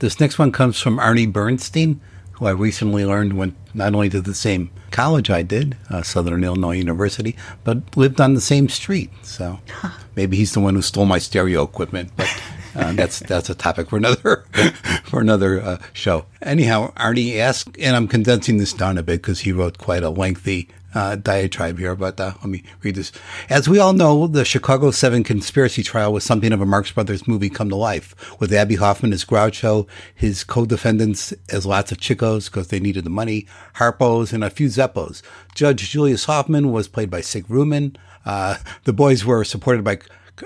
This 0.01 0.19
next 0.19 0.39
one 0.39 0.51
comes 0.51 0.79
from 0.79 0.97
Arnie 0.97 1.31
Bernstein, 1.31 2.01
who 2.31 2.47
I 2.47 2.51
recently 2.53 3.05
learned 3.05 3.33
went 3.33 3.55
not 3.75 3.93
only 3.93 4.09
to 4.09 4.19
the 4.19 4.33
same 4.33 4.71
college 4.89 5.29
I 5.29 5.43
did, 5.43 5.77
uh, 5.91 6.01
Southern 6.01 6.43
Illinois 6.43 6.77
University, 6.77 7.37
but 7.63 7.95
lived 7.95 8.19
on 8.19 8.33
the 8.33 8.41
same 8.41 8.67
street. 8.67 9.11
So 9.21 9.59
maybe 10.15 10.37
he's 10.37 10.53
the 10.53 10.59
one 10.59 10.73
who 10.73 10.81
stole 10.81 11.05
my 11.05 11.19
stereo 11.19 11.61
equipment, 11.61 12.13
but 12.17 12.27
uh, 12.75 12.93
that's 12.93 13.19
that's 13.19 13.49
a 13.49 13.55
topic 13.55 13.89
for 13.89 13.97
another 13.97 14.45
for 15.03 15.21
another 15.21 15.61
uh, 15.61 15.77
show. 15.93 16.25
Anyhow, 16.41 16.93
Arnie 16.95 17.37
asked, 17.37 17.77
and 17.79 17.95
I'm 17.95 18.07
condensing 18.07 18.57
this 18.57 18.73
down 18.73 18.97
a 18.97 19.03
bit 19.03 19.21
because 19.21 19.41
he 19.41 19.51
wrote 19.51 19.77
quite 19.77 20.03
a 20.03 20.09
lengthy 20.09 20.69
uh, 20.93 21.15
diatribe 21.15 21.79
here, 21.79 21.95
but 21.95 22.19
uh, 22.19 22.33
let 22.41 22.45
me 22.45 22.63
read 22.83 22.95
this. 22.95 23.11
As 23.49 23.69
we 23.69 23.79
all 23.79 23.93
know, 23.93 24.27
the 24.27 24.45
Chicago 24.45 24.91
7 24.91 25.23
conspiracy 25.23 25.83
trial 25.83 26.11
was 26.11 26.23
something 26.23 26.51
of 26.51 26.61
a 26.61 26.65
Marx 26.65 26.91
Brothers 26.91 27.27
movie 27.27 27.49
come 27.49 27.69
to 27.69 27.75
life, 27.75 28.39
with 28.39 28.53
Abbie 28.53 28.75
Hoffman 28.75 29.13
as 29.13 29.23
Groucho, 29.23 29.87
his 30.13 30.43
co-defendants 30.43 31.33
as 31.49 31.65
lots 31.65 31.91
of 31.91 31.97
chicos 31.97 32.45
because 32.45 32.67
they 32.67 32.79
needed 32.79 33.05
the 33.05 33.09
money, 33.09 33.47
Harpos, 33.75 34.33
and 34.33 34.43
a 34.43 34.49
few 34.49 34.67
Zeppos. 34.67 35.21
Judge 35.55 35.89
Julius 35.89 36.25
Hoffman 36.25 36.71
was 36.71 36.87
played 36.87 37.09
by 37.09 37.21
Sig 37.21 37.47
Ruman. 37.47 37.95
Uh, 38.25 38.57
the 38.83 38.93
boys 38.93 39.25
were 39.25 39.43
supported 39.43 39.83
by 39.83 39.99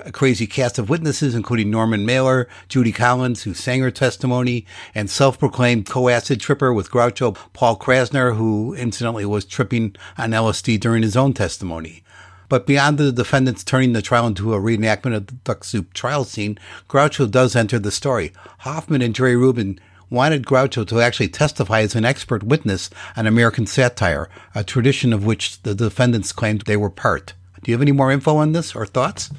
a 0.04 0.12
crazy 0.12 0.46
cast 0.46 0.78
of 0.78 0.88
witnesses, 0.88 1.34
including 1.34 1.70
Norman 1.70 2.04
Mailer, 2.04 2.48
Judy 2.68 2.92
Collins, 2.92 3.42
who 3.42 3.54
sang 3.54 3.80
her 3.80 3.90
testimony, 3.90 4.66
and 4.94 5.08
self-proclaimed 5.08 5.86
co-acid 5.86 6.40
tripper 6.40 6.72
with 6.72 6.90
Groucho 6.90 7.36
Paul 7.52 7.78
Krassner, 7.78 8.36
who 8.36 8.74
incidentally 8.74 9.24
was 9.24 9.44
tripping 9.44 9.96
on 10.18 10.30
LSD 10.30 10.78
during 10.80 11.02
his 11.02 11.16
own 11.16 11.32
testimony. 11.32 12.02
But 12.48 12.66
beyond 12.66 12.98
the 12.98 13.10
defendants 13.10 13.64
turning 13.64 13.92
the 13.92 14.02
trial 14.02 14.26
into 14.26 14.54
a 14.54 14.60
reenactment 14.60 15.16
of 15.16 15.26
the 15.26 15.34
duck 15.34 15.64
soup 15.64 15.92
trial 15.92 16.24
scene, 16.24 16.58
Groucho 16.88 17.30
does 17.30 17.56
enter 17.56 17.78
the 17.78 17.90
story. 17.90 18.32
Hoffman 18.58 19.02
and 19.02 19.14
Jerry 19.14 19.36
Rubin 19.36 19.80
wanted 20.10 20.46
Groucho 20.46 20.86
to 20.86 21.00
actually 21.00 21.28
testify 21.28 21.80
as 21.80 21.96
an 21.96 22.04
expert 22.04 22.44
witness 22.44 22.90
on 23.16 23.26
American 23.26 23.66
satire, 23.66 24.28
a 24.54 24.62
tradition 24.62 25.12
of 25.12 25.24
which 25.24 25.60
the 25.62 25.74
defendants 25.74 26.32
claimed 26.32 26.62
they 26.62 26.76
were 26.76 26.90
part. 26.90 27.34
Do 27.62 27.72
you 27.72 27.74
have 27.74 27.82
any 27.82 27.92
more 27.92 28.12
info 28.12 28.36
on 28.36 28.52
this 28.52 28.76
or 28.76 28.86
thoughts? 28.86 29.30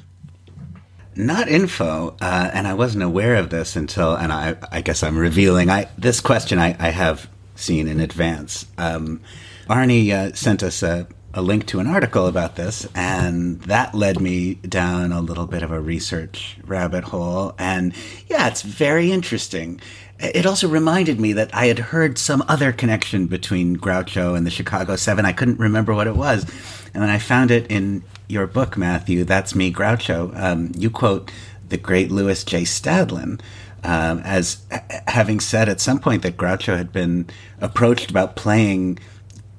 Not 1.18 1.48
info, 1.48 2.16
uh, 2.20 2.50
and 2.54 2.66
I 2.66 2.74
wasn't 2.74 3.02
aware 3.02 3.34
of 3.34 3.50
this 3.50 3.74
until, 3.74 4.14
and 4.14 4.32
I, 4.32 4.56
I 4.70 4.80
guess 4.80 5.02
I'm 5.02 5.18
revealing. 5.18 5.68
I 5.68 5.88
this 5.98 6.20
question 6.20 6.58
I, 6.58 6.76
I 6.78 6.90
have 6.90 7.28
seen 7.56 7.88
in 7.88 7.98
advance. 7.98 8.66
Um, 8.78 9.20
Arnie 9.68 10.12
uh, 10.12 10.32
sent 10.34 10.62
us 10.62 10.82
a, 10.82 11.08
a 11.34 11.42
link 11.42 11.66
to 11.66 11.80
an 11.80 11.88
article 11.88 12.26
about 12.26 12.54
this, 12.54 12.86
and 12.94 13.60
that 13.62 13.94
led 13.94 14.20
me 14.20 14.54
down 14.54 15.10
a 15.10 15.20
little 15.20 15.46
bit 15.46 15.64
of 15.64 15.72
a 15.72 15.80
research 15.80 16.56
rabbit 16.64 17.04
hole. 17.04 17.54
And 17.58 17.94
yeah, 18.28 18.46
it's 18.46 18.62
very 18.62 19.10
interesting. 19.10 19.80
It 20.20 20.46
also 20.46 20.68
reminded 20.68 21.20
me 21.20 21.32
that 21.34 21.52
I 21.54 21.66
had 21.66 21.78
heard 21.78 22.16
some 22.16 22.44
other 22.48 22.72
connection 22.72 23.26
between 23.26 23.76
Groucho 23.76 24.36
and 24.36 24.46
the 24.46 24.50
Chicago 24.50 24.96
Seven. 24.96 25.24
I 25.24 25.32
couldn't 25.32 25.58
remember 25.58 25.94
what 25.94 26.06
it 26.06 26.16
was. 26.16 26.44
And 26.94 27.02
then 27.02 27.10
I 27.10 27.18
found 27.18 27.50
it 27.50 27.70
in 27.70 28.02
your 28.28 28.46
book, 28.46 28.76
Matthew, 28.76 29.24
That's 29.24 29.54
Me, 29.54 29.72
Groucho, 29.72 30.38
um, 30.38 30.72
you 30.76 30.90
quote 30.90 31.30
the 31.68 31.76
great 31.76 32.10
Louis 32.10 32.44
J. 32.44 32.62
Stadlin 32.62 33.40
um, 33.84 34.20
as 34.20 34.64
having 35.06 35.40
said 35.40 35.68
at 35.68 35.80
some 35.80 35.98
point 35.98 36.22
that 36.22 36.36
Groucho 36.36 36.76
had 36.76 36.92
been 36.92 37.26
approached 37.60 38.10
about 38.10 38.36
playing 38.36 38.98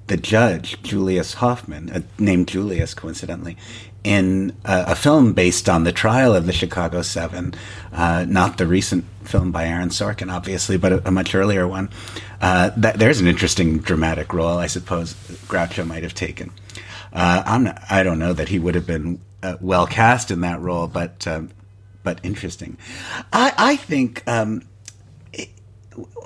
the 0.08 0.18
judge, 0.18 0.82
Julius 0.82 1.36
Hoffman, 1.36 1.90
uh, 1.90 2.02
named 2.18 2.48
Julius 2.48 2.94
coincidentally, 2.94 3.58
in 4.04 4.56
a, 4.66 4.86
a, 4.88 4.96
film 4.96 5.34
based 5.34 5.70
on 5.70 5.84
the 5.84 5.92
trial 5.92 6.34
of 6.36 6.46
the 6.46 6.54
Chicago 6.54 7.02
Seven, 7.02 7.54
uh, 7.92 8.26
not 8.28 8.58
the 8.58 8.66
recent 8.66 9.06
film 9.24 9.52
by 9.52 9.68
Aaron 9.68 9.90
Sorkin, 9.90 10.34
obviously, 10.34 10.78
but 10.78 10.94
a, 10.94 11.08
a 11.08 11.12
much 11.12 11.36
earlier 11.36 11.68
one. 11.68 11.90
Uh, 12.42 12.72
that, 12.78 12.98
there's 12.98 13.20
an 13.20 13.28
interesting 13.28 13.80
dramatic 13.80 14.34
role, 14.34 14.58
I 14.58 14.68
suppose, 14.68 15.14
Groucho 15.48 15.86
might 15.86 16.04
have 16.04 16.14
taken. 16.14 16.52
Uh, 17.14 17.44
I'm 17.46 17.64
not, 17.66 17.82
I 17.90 18.04
don't 18.04 18.20
know 18.20 18.34
that 18.34 18.50
he 18.50 18.60
would 18.60 18.76
have 18.76 18.86
been 18.86 19.20
uh, 19.42 19.58
well 19.62 19.88
cast 19.88 20.32
in 20.32 20.42
that 20.42 20.60
role, 20.62 20.88
but 20.88 21.28
um, 21.28 21.52
but 22.04 22.20
interesting. 22.24 22.78
I, 23.34 23.54
I 23.58 23.76
think 23.76 24.28
um, 24.28 24.64
it, 25.34 25.50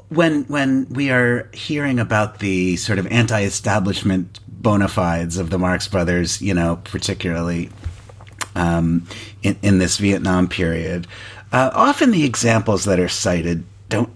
when 0.10 0.43
when 0.46 0.88
we 0.89 1.10
are 1.10 1.50
hearing 1.54 2.00
about 2.00 2.39
the 2.39 2.76
sort 2.78 3.00
of 3.00 3.08
anti-establishment 3.08 4.39
bona 4.48 4.88
fides 4.88 5.38
of 5.38 5.50
the 5.50 5.58
Marx 5.58 5.88
Brothers, 5.88 6.41
you 6.41 6.54
know, 6.54 6.80
particularly 6.84 7.69
um, 8.56 9.08
in, 9.41 9.58
in 9.62 9.78
this 9.80 9.98
Vietnam 9.98 10.48
period, 10.48 11.08
uh, 11.52 11.69
often 11.74 12.12
the 12.12 12.26
examples 12.26 12.86
that 12.86 13.00
are 13.00 13.10
cited 13.10 13.63
don't 13.89 14.12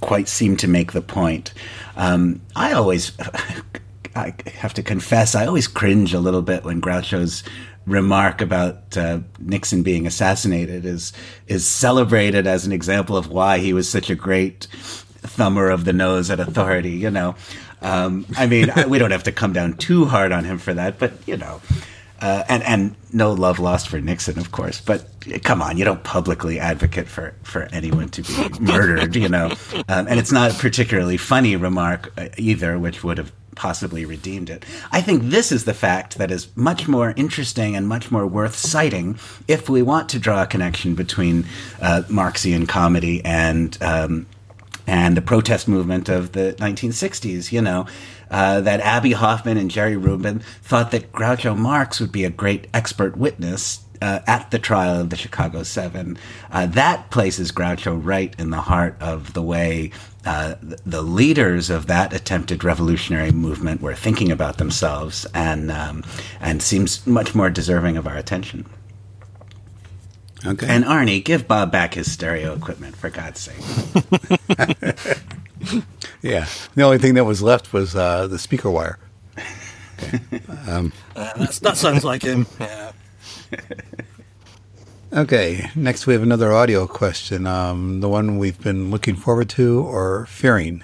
quite 0.00 0.28
seem 0.28 0.56
to 0.58 0.68
make 0.68 0.92
the 0.92 1.00
point. 1.00 1.52
Um, 1.96 2.40
I 2.54 2.72
always 2.72 3.12
I 4.16 4.34
have 4.54 4.74
to 4.74 4.82
confess, 4.82 5.34
I 5.34 5.46
always 5.46 5.68
cringe 5.68 6.14
a 6.14 6.20
little 6.20 6.42
bit 6.42 6.64
when 6.64 6.80
Groucho's 6.80 7.42
remark 7.86 8.40
about 8.40 8.96
uh, 8.96 9.20
Nixon 9.38 9.82
being 9.82 10.06
assassinated 10.06 10.84
is 10.84 11.12
is 11.46 11.64
celebrated 11.64 12.46
as 12.46 12.66
an 12.66 12.72
example 12.72 13.16
of 13.16 13.28
why 13.28 13.58
he 13.58 13.72
was 13.72 13.88
such 13.88 14.10
a 14.10 14.14
great 14.14 14.66
thumber 15.22 15.70
of 15.70 15.84
the 15.84 15.92
nose 15.92 16.30
at 16.30 16.40
authority. 16.40 16.90
You 16.90 17.10
know, 17.10 17.36
um, 17.82 18.26
I 18.36 18.46
mean, 18.46 18.70
we 18.88 18.98
don't 18.98 19.12
have 19.12 19.24
to 19.24 19.32
come 19.32 19.52
down 19.52 19.74
too 19.74 20.04
hard 20.04 20.32
on 20.32 20.44
him 20.44 20.58
for 20.58 20.74
that, 20.74 20.98
but 20.98 21.12
you 21.26 21.36
know. 21.36 21.60
Uh, 22.18 22.42
and 22.48 22.62
and 22.62 22.96
no 23.12 23.32
love 23.32 23.58
lost 23.58 23.88
for 23.88 24.00
Nixon, 24.00 24.38
of 24.38 24.50
course. 24.50 24.80
But 24.80 25.06
come 25.44 25.60
on, 25.60 25.76
you 25.76 25.84
don't 25.84 26.02
publicly 26.02 26.58
advocate 26.58 27.08
for, 27.08 27.34
for 27.42 27.64
anyone 27.72 28.08
to 28.08 28.22
be 28.22 28.58
murdered, 28.58 29.14
you 29.14 29.28
know. 29.28 29.52
Um, 29.90 30.08
and 30.08 30.18
it's 30.18 30.32
not 30.32 30.50
a 30.50 30.54
particularly 30.54 31.18
funny 31.18 31.56
remark 31.56 32.10
uh, 32.16 32.28
either, 32.38 32.78
which 32.78 33.04
would 33.04 33.18
have 33.18 33.32
possibly 33.56 34.04
redeemed 34.04 34.48
it. 34.48 34.64
I 34.92 35.00
think 35.00 35.24
this 35.24 35.50
is 35.50 35.64
the 35.64 35.74
fact 35.74 36.18
that 36.18 36.30
is 36.30 36.54
much 36.56 36.86
more 36.86 37.12
interesting 37.16 37.74
and 37.74 37.88
much 37.88 38.10
more 38.12 38.26
worth 38.26 38.54
citing 38.54 39.18
if 39.48 39.68
we 39.68 39.82
want 39.82 40.08
to 40.10 40.18
draw 40.20 40.42
a 40.42 40.46
connection 40.46 40.94
between 40.94 41.46
uh, 41.82 42.02
Marxian 42.08 42.68
comedy 42.68 43.24
and 43.24 43.76
um, 43.82 44.26
and 44.86 45.16
the 45.16 45.22
protest 45.22 45.66
movement 45.66 46.08
of 46.08 46.32
the 46.32 46.54
1960s. 46.58 47.50
You 47.50 47.62
know. 47.62 47.86
Uh, 48.28 48.60
that 48.60 48.80
Abbie 48.80 49.12
Hoffman 49.12 49.56
and 49.56 49.70
Jerry 49.70 49.96
Rubin 49.96 50.40
thought 50.60 50.90
that 50.90 51.12
Groucho 51.12 51.56
Marx 51.56 52.00
would 52.00 52.10
be 52.10 52.24
a 52.24 52.28
great 52.28 52.66
expert 52.74 53.16
witness 53.16 53.84
uh, 54.02 54.20
at 54.26 54.50
the 54.50 54.58
trial 54.58 55.00
of 55.00 55.10
the 55.10 55.16
Chicago 55.16 55.62
Seven. 55.62 56.18
Uh, 56.50 56.66
that 56.66 57.10
places 57.10 57.52
Groucho 57.52 57.98
right 58.02 58.34
in 58.38 58.50
the 58.50 58.60
heart 58.60 58.96
of 59.00 59.32
the 59.32 59.42
way 59.42 59.90
uh, 60.26 60.56
the 60.84 61.02
leaders 61.02 61.70
of 61.70 61.86
that 61.86 62.12
attempted 62.12 62.64
revolutionary 62.64 63.30
movement 63.30 63.80
were 63.80 63.94
thinking 63.94 64.32
about 64.32 64.58
themselves, 64.58 65.26
and 65.32 65.70
um, 65.70 66.04
and 66.40 66.60
seems 66.60 67.06
much 67.06 67.34
more 67.34 67.48
deserving 67.48 67.96
of 67.96 68.06
our 68.06 68.16
attention. 68.16 68.66
Okay. 70.44 70.66
And 70.68 70.84
Arnie, 70.84 71.24
give 71.24 71.48
Bob 71.48 71.72
back 71.72 71.94
his 71.94 72.10
stereo 72.10 72.54
equipment 72.54 72.96
for 72.96 73.08
God's 73.08 73.40
sake. 73.40 73.56
yeah. 76.22 76.46
The 76.74 76.82
only 76.82 76.98
thing 76.98 77.14
that 77.14 77.24
was 77.24 77.42
left 77.42 77.72
was 77.72 77.96
uh, 77.96 78.26
the 78.26 78.38
speaker 78.38 78.70
wire. 78.70 78.98
Um, 80.68 80.92
uh, 81.14 81.46
that 81.62 81.78
sounds 81.78 82.04
like 82.04 82.20
him. 82.20 82.46
Yeah. 82.60 82.92
Okay, 85.12 85.70
next 85.76 86.08
we 86.08 86.14
have 86.14 86.22
another 86.22 86.52
audio 86.52 86.88
question. 86.88 87.46
Um, 87.46 88.00
the 88.00 88.08
one 88.08 88.38
we've 88.38 88.60
been 88.60 88.90
looking 88.90 89.14
forward 89.14 89.48
to 89.50 89.80
or 89.80 90.26
fearing. 90.26 90.82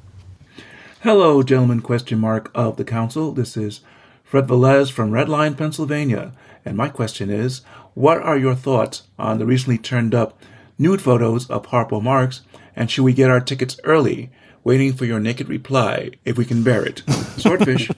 Hello, 1.02 1.42
gentlemen, 1.42 1.82
question 1.82 2.18
mark 2.18 2.50
of 2.54 2.78
the 2.78 2.84
council. 2.84 3.32
This 3.32 3.54
is 3.54 3.82
Fred 4.24 4.46
Velez 4.46 4.90
from 4.90 5.10
Red 5.10 5.28
Lion, 5.28 5.54
Pennsylvania. 5.56 6.32
And 6.64 6.74
my 6.74 6.88
question 6.88 7.28
is, 7.28 7.60
what 7.92 8.16
are 8.18 8.38
your 8.38 8.54
thoughts 8.54 9.02
on 9.18 9.38
the 9.38 9.46
recently 9.46 9.76
turned 9.76 10.14
up 10.14 10.40
nude 10.78 11.02
photos 11.02 11.50
of 11.50 11.66
Harpo 11.66 12.02
Marx? 12.02 12.40
And 12.74 12.90
should 12.90 13.04
we 13.04 13.12
get 13.12 13.30
our 13.30 13.40
tickets 13.40 13.78
early, 13.84 14.30
waiting 14.64 14.94
for 14.94 15.04
your 15.04 15.20
naked 15.20 15.50
reply, 15.50 16.12
if 16.24 16.38
we 16.38 16.46
can 16.46 16.62
bear 16.62 16.82
it? 16.82 17.02
Swordfish. 17.36 17.90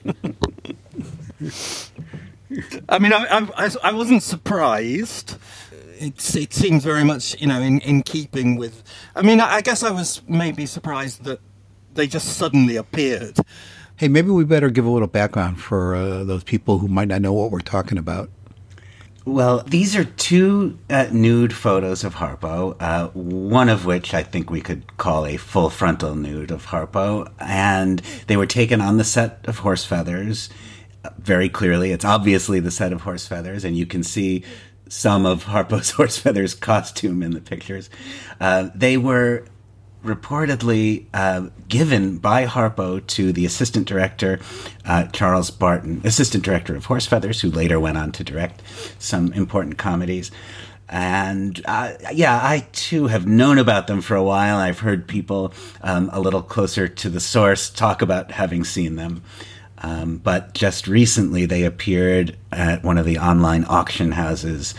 I 2.89 2.99
mean, 2.99 3.13
I, 3.13 3.47
I, 3.55 3.69
I 3.83 3.93
wasn't 3.93 4.23
surprised. 4.23 5.37
It's, 5.99 6.35
it 6.35 6.53
seems 6.53 6.83
very 6.83 7.03
much, 7.03 7.39
you 7.39 7.47
know, 7.47 7.61
in, 7.61 7.79
in 7.81 8.01
keeping 8.01 8.55
with. 8.55 8.83
I 9.15 9.21
mean, 9.21 9.39
I, 9.39 9.55
I 9.55 9.61
guess 9.61 9.83
I 9.83 9.91
was 9.91 10.21
maybe 10.27 10.65
surprised 10.65 11.23
that 11.25 11.39
they 11.93 12.07
just 12.07 12.37
suddenly 12.37 12.75
appeared. 12.75 13.37
Hey, 13.95 14.07
maybe 14.07 14.31
we 14.31 14.43
better 14.43 14.69
give 14.69 14.85
a 14.85 14.89
little 14.89 15.07
background 15.07 15.61
for 15.61 15.95
uh, 15.95 16.23
those 16.23 16.43
people 16.43 16.79
who 16.79 16.87
might 16.87 17.07
not 17.07 17.21
know 17.21 17.33
what 17.33 17.51
we're 17.51 17.59
talking 17.59 17.97
about. 17.97 18.29
Well, 19.23 19.61
these 19.67 19.95
are 19.95 20.03
two 20.03 20.79
uh, 20.89 21.07
nude 21.11 21.53
photos 21.53 22.03
of 22.03 22.15
Harpo, 22.15 22.75
uh, 22.79 23.09
one 23.09 23.69
of 23.69 23.85
which 23.85 24.15
I 24.15 24.23
think 24.23 24.49
we 24.49 24.61
could 24.61 24.97
call 24.97 25.27
a 25.27 25.37
full 25.37 25.69
frontal 25.69 26.15
nude 26.15 26.49
of 26.49 26.65
Harpo. 26.65 27.31
And 27.39 28.01
they 28.25 28.35
were 28.35 28.47
taken 28.47 28.81
on 28.81 28.97
the 28.97 29.03
set 29.03 29.39
of 29.43 29.59
Horse 29.59 29.85
Feathers 29.85 30.49
very 31.17 31.49
clearly. 31.49 31.91
It's 31.91 32.05
obviously 32.05 32.59
the 32.59 32.71
set 32.71 32.93
of 32.93 33.01
Horse 33.01 33.27
Feathers, 33.27 33.63
and 33.63 33.75
you 33.77 33.85
can 33.85 34.03
see 34.03 34.43
some 34.87 35.25
of 35.25 35.45
Harpo's 35.45 35.91
Horse 35.97 36.17
Feathers 36.17 36.53
costume 36.53 37.23
in 37.23 37.31
the 37.31 37.41
pictures. 37.41 37.89
Uh, 38.39 38.69
they 38.75 38.97
were 38.97 39.45
reportedly 40.03 41.05
uh, 41.13 41.47
given 41.67 42.17
by 42.17 42.45
Harpo 42.45 43.05
to 43.05 43.31
the 43.31 43.45
assistant 43.45 43.87
director, 43.87 44.39
uh, 44.85 45.05
Charles 45.07 45.51
Barton, 45.51 46.01
assistant 46.03 46.43
director 46.43 46.75
of 46.75 46.85
Horse 46.85 47.05
Feathers, 47.05 47.41
who 47.41 47.51
later 47.51 47.79
went 47.79 47.97
on 47.97 48.11
to 48.13 48.23
direct 48.23 48.61
some 48.97 49.31
important 49.33 49.77
comedies. 49.77 50.31
And 50.89 51.61
uh, 51.65 51.93
yeah, 52.11 52.39
I 52.43 52.67
too 52.73 53.07
have 53.07 53.25
known 53.25 53.57
about 53.57 53.87
them 53.87 54.01
for 54.01 54.15
a 54.15 54.23
while. 54.23 54.57
I've 54.57 54.79
heard 54.79 55.07
people 55.07 55.53
um, 55.81 56.09
a 56.11 56.19
little 56.19 56.41
closer 56.41 56.87
to 56.87 57.09
the 57.09 57.21
source 57.21 57.69
talk 57.69 58.01
about 58.01 58.31
having 58.31 58.65
seen 58.65 58.97
them. 58.97 59.23
Um, 59.83 60.17
but 60.17 60.53
just 60.53 60.87
recently, 60.87 61.45
they 61.45 61.63
appeared 61.63 62.37
at 62.51 62.83
one 62.83 62.97
of 62.97 63.05
the 63.05 63.17
online 63.17 63.65
auction 63.65 64.11
houses 64.11 64.75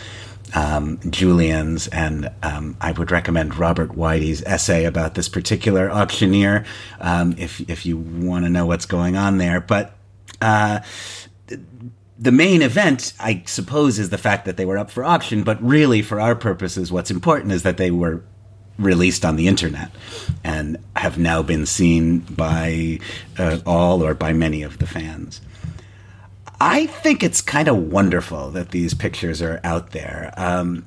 um, 0.53 0.99
Julien's, 1.09 1.87
and 1.87 2.29
um, 2.43 2.77
I 2.79 2.91
would 2.91 3.11
recommend 3.11 3.57
Robert 3.57 3.91
Whitey's 3.91 4.43
essay 4.43 4.85
about 4.85 5.15
this 5.15 5.27
particular 5.27 5.89
auctioneer 5.89 6.65
um, 6.99 7.35
if 7.37 7.59
if 7.69 7.85
you 7.85 7.97
want 7.97 8.45
to 8.45 8.49
know 8.49 8.65
what's 8.65 8.85
going 8.85 9.15
on 9.15 9.37
there. 9.37 9.59
But 9.59 9.95
uh, 10.41 10.81
the 12.19 12.31
main 12.31 12.61
event, 12.61 13.13
I 13.19 13.43
suppose, 13.45 13.97
is 13.97 14.09
the 14.09 14.17
fact 14.17 14.45
that 14.45 14.57
they 14.57 14.65
were 14.65 14.77
up 14.77 14.91
for 14.91 15.03
auction. 15.03 15.43
But 15.43 15.61
really, 15.63 16.01
for 16.01 16.19
our 16.19 16.35
purposes, 16.35 16.91
what's 16.91 17.11
important 17.11 17.51
is 17.51 17.63
that 17.63 17.77
they 17.77 17.91
were 17.91 18.23
released 18.77 19.23
on 19.23 19.35
the 19.35 19.47
internet 19.47 19.91
and 20.43 20.77
have 20.95 21.17
now 21.17 21.41
been 21.41 21.65
seen 21.65 22.19
by 22.19 22.99
uh, 23.37 23.59
all 23.65 24.03
or 24.03 24.13
by 24.13 24.33
many 24.33 24.63
of 24.63 24.79
the 24.79 24.87
fans. 24.87 25.41
I 26.59 26.87
think 26.87 27.23
it's 27.23 27.41
kind 27.41 27.67
of 27.67 27.77
wonderful 27.77 28.51
that 28.51 28.71
these 28.71 28.93
pictures 28.93 29.41
are 29.41 29.59
out 29.63 29.91
there. 29.91 30.33
Um, 30.37 30.85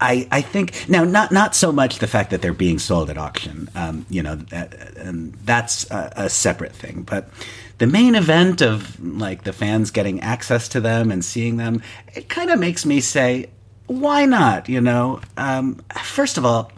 I, 0.00 0.26
I 0.30 0.40
think 0.40 0.88
now 0.88 1.04
not 1.04 1.30
not 1.30 1.54
so 1.54 1.70
much 1.72 1.98
the 1.98 2.06
fact 2.06 2.30
that 2.30 2.40
they're 2.40 2.54
being 2.54 2.78
sold 2.78 3.10
at 3.10 3.18
auction, 3.18 3.68
um, 3.74 4.06
you 4.08 4.22
know, 4.22 4.36
that, 4.36 4.96
and 4.96 5.34
that's 5.44 5.90
a, 5.90 6.12
a, 6.16 6.30
separate 6.30 6.72
thing. 6.72 7.02
But 7.02 7.28
the 7.76 7.86
main 7.86 8.14
event 8.14 8.62
of 8.62 8.98
like 9.04 9.44
the 9.44 9.52
fans 9.52 9.90
getting 9.90 10.22
access 10.22 10.68
to 10.68 10.80
them 10.80 11.10
and 11.10 11.22
seeing 11.22 11.58
them, 11.58 11.82
it 12.14 12.30
kind 12.30 12.50
of 12.50 12.58
makes 12.58 12.86
me 12.86 13.00
say, 13.00 13.50
why 13.88 14.24
not? 14.24 14.70
You 14.70 14.80
know, 14.80 15.20
um, 15.36 15.82
first 16.02 16.38
of 16.38 16.46
all, 16.46 16.72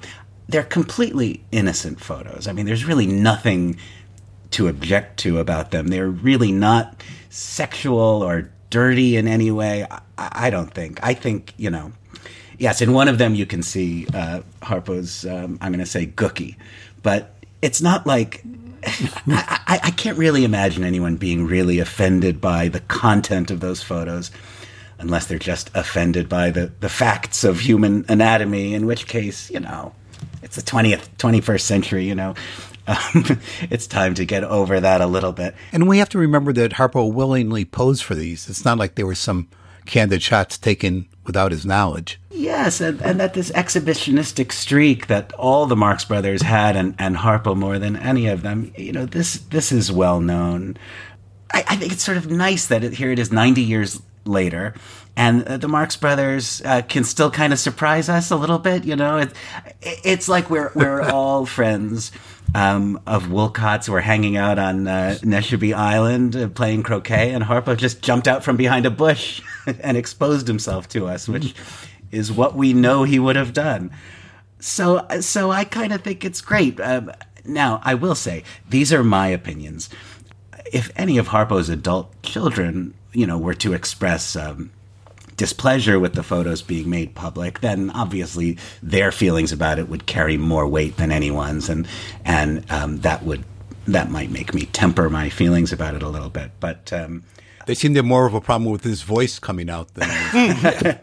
they're 0.52 0.62
completely 0.62 1.42
innocent 1.50 2.00
photos. 2.00 2.46
I 2.46 2.52
mean, 2.52 2.66
there's 2.66 2.84
really 2.84 3.06
nothing 3.06 3.76
to 4.52 4.68
object 4.68 5.18
to 5.20 5.38
about 5.38 5.70
them. 5.70 5.88
They're 5.88 6.10
really 6.10 6.52
not 6.52 7.02
sexual 7.30 8.22
or 8.22 8.50
dirty 8.70 9.16
in 9.16 9.26
any 9.26 9.50
way. 9.50 9.86
I, 9.90 10.00
I 10.18 10.50
don't 10.50 10.72
think. 10.72 11.00
I 11.02 11.14
think 11.14 11.54
you 11.56 11.70
know. 11.70 11.92
Yes, 12.58 12.80
in 12.80 12.92
one 12.92 13.08
of 13.08 13.18
them 13.18 13.34
you 13.34 13.46
can 13.46 13.62
see 13.62 14.06
uh, 14.14 14.42
Harpo's. 14.60 15.26
Um, 15.26 15.58
I'm 15.60 15.72
going 15.72 15.84
to 15.84 15.86
say 15.86 16.06
gookie, 16.06 16.56
but 17.02 17.34
it's 17.62 17.80
not 17.80 18.06
like 18.06 18.44
I, 18.84 19.60
I, 19.66 19.80
I, 19.84 19.90
can't 19.90 20.18
really 20.18 20.44
imagine 20.44 20.84
anyone 20.84 21.16
being 21.16 21.46
really 21.46 21.78
offended 21.78 22.40
by 22.40 22.68
the 22.68 22.80
content 22.80 23.50
of 23.50 23.60
those 23.60 23.82
photos, 23.82 24.30
unless 24.98 25.26
they're 25.26 25.38
just 25.38 25.70
offended 25.74 26.28
by 26.28 26.50
the, 26.50 26.72
the 26.80 26.88
facts 26.88 27.42
of 27.42 27.60
human 27.60 28.04
anatomy. 28.08 28.74
In 28.74 28.86
which 28.86 29.06
case, 29.06 29.50
you 29.50 29.60
know, 29.60 29.94
it's 30.52 30.62
the 30.62 30.70
twentieth, 30.70 31.16
twenty 31.16 31.40
first 31.40 31.66
century. 31.66 32.04
You 32.04 32.14
know, 32.14 32.34
um, 32.86 33.24
it's 33.70 33.86
time 33.86 34.12
to 34.14 34.26
get 34.26 34.44
over 34.44 34.80
that 34.80 35.00
a 35.00 35.06
little 35.06 35.32
bit. 35.32 35.54
And 35.72 35.88
we 35.88 35.96
have 35.96 36.10
to 36.10 36.18
remember 36.18 36.52
that 36.52 36.72
Harpo 36.72 37.10
willingly 37.10 37.64
posed 37.64 38.04
for 38.04 38.14
these. 38.14 38.50
It's 38.50 38.62
not 38.62 38.76
like 38.76 38.94
there 38.94 39.06
were 39.06 39.14
some 39.14 39.48
candid 39.86 40.22
shots 40.22 40.58
taken 40.58 41.08
without 41.24 41.52
his 41.52 41.64
knowledge. 41.64 42.20
Yes, 42.30 42.82
and, 42.82 43.00
and 43.00 43.18
that 43.18 43.32
this 43.32 43.50
exhibitionistic 43.52 44.52
streak 44.52 45.06
that 45.06 45.32
all 45.34 45.64
the 45.64 45.76
Marx 45.76 46.04
brothers 46.04 46.42
had, 46.42 46.76
and, 46.76 46.94
and 46.98 47.16
Harpo 47.16 47.56
more 47.56 47.78
than 47.78 47.96
any 47.96 48.26
of 48.26 48.42
them, 48.42 48.74
you 48.76 48.92
know, 48.92 49.06
this 49.06 49.38
this 49.38 49.72
is 49.72 49.90
well 49.90 50.20
known. 50.20 50.76
I, 51.54 51.64
I 51.66 51.76
think 51.76 51.92
it's 51.92 52.04
sort 52.04 52.18
of 52.18 52.30
nice 52.30 52.66
that 52.66 52.84
it, 52.84 52.92
here 52.92 53.10
it 53.10 53.18
is 53.18 53.32
90 53.32 53.62
years 53.62 54.02
later, 54.24 54.74
and 55.16 55.42
the 55.42 55.68
Marx 55.68 55.96
Brothers 55.96 56.62
uh, 56.64 56.82
can 56.82 57.04
still 57.04 57.30
kind 57.30 57.52
of 57.52 57.58
surprise 57.58 58.08
us 58.08 58.30
a 58.30 58.36
little 58.36 58.58
bit. 58.58 58.84
You 58.84 58.96
know, 58.96 59.18
it, 59.18 59.32
it's 59.82 60.28
like 60.28 60.50
we're 60.50 60.72
we're 60.74 61.02
all 61.10 61.46
friends 61.46 62.12
um, 62.54 63.00
of 63.06 63.24
Woollcott's 63.24 63.88
were 63.88 64.00
hanging 64.00 64.36
out 64.36 64.58
on 64.58 64.86
uh, 64.86 65.16
Island 65.74 66.36
uh, 66.36 66.48
playing 66.48 66.82
croquet, 66.82 67.32
and 67.32 67.44
Harpo 67.44 67.76
just 67.76 68.02
jumped 68.02 68.28
out 68.28 68.44
from 68.44 68.56
behind 68.56 68.86
a 68.86 68.90
bush 68.90 69.42
and 69.80 69.96
exposed 69.96 70.48
himself 70.48 70.88
to 70.90 71.06
us, 71.06 71.28
which 71.28 71.54
is 72.10 72.30
what 72.30 72.54
we 72.54 72.72
know 72.72 73.04
he 73.04 73.18
would 73.18 73.36
have 73.36 73.52
done. 73.52 73.90
So, 74.58 75.06
so 75.20 75.50
I 75.50 75.64
kind 75.64 75.92
of 75.92 76.02
think 76.02 76.24
it's 76.24 76.40
great. 76.40 76.78
Um, 76.80 77.10
now, 77.44 77.80
I 77.82 77.94
will 77.94 78.14
say 78.14 78.44
these 78.68 78.92
are 78.92 79.02
my 79.02 79.28
opinions. 79.28 79.88
If 80.72 80.90
any 80.94 81.18
of 81.18 81.28
Harpo's 81.28 81.68
adult 81.68 82.22
children, 82.22 82.94
you 83.12 83.26
know, 83.26 83.38
were 83.38 83.54
to 83.54 83.72
express 83.72 84.36
um, 84.36 84.70
displeasure 85.36 85.98
with 85.98 86.14
the 86.14 86.22
photos 86.22 86.62
being 86.62 86.88
made 86.88 87.14
public, 87.14 87.60
then 87.60 87.90
obviously 87.90 88.58
their 88.82 89.10
feelings 89.10 89.52
about 89.52 89.78
it 89.78 89.88
would 89.88 90.06
carry 90.06 90.36
more 90.36 90.66
weight 90.66 90.96
than 90.96 91.10
anyone's, 91.10 91.68
and 91.68 91.86
and 92.24 92.70
um, 92.70 92.98
that 93.00 93.22
would 93.24 93.44
that 93.86 94.10
might 94.10 94.30
make 94.30 94.54
me 94.54 94.66
temper 94.66 95.10
my 95.10 95.28
feelings 95.28 95.72
about 95.72 95.94
it 95.94 96.02
a 96.02 96.08
little 96.08 96.30
bit. 96.30 96.52
But 96.60 96.92
um, 96.92 97.24
they 97.66 97.74
seem 97.74 97.94
to 97.94 97.98
have 97.98 98.06
more 98.06 98.26
of 98.26 98.34
a 98.34 98.40
problem 98.40 98.70
with 98.70 98.84
his 98.84 99.02
voice 99.02 99.38
coming 99.38 99.70
out 99.70 99.92
than. 99.94 100.08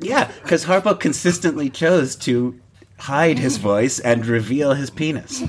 yeah, 0.00 0.30
because 0.42 0.64
Harpo 0.64 0.98
consistently 0.98 1.70
chose 1.70 2.16
to 2.16 2.58
hide 2.98 3.38
his 3.38 3.56
voice 3.56 3.98
and 3.98 4.26
reveal 4.26 4.74
his 4.74 4.90
penis. 4.90 5.42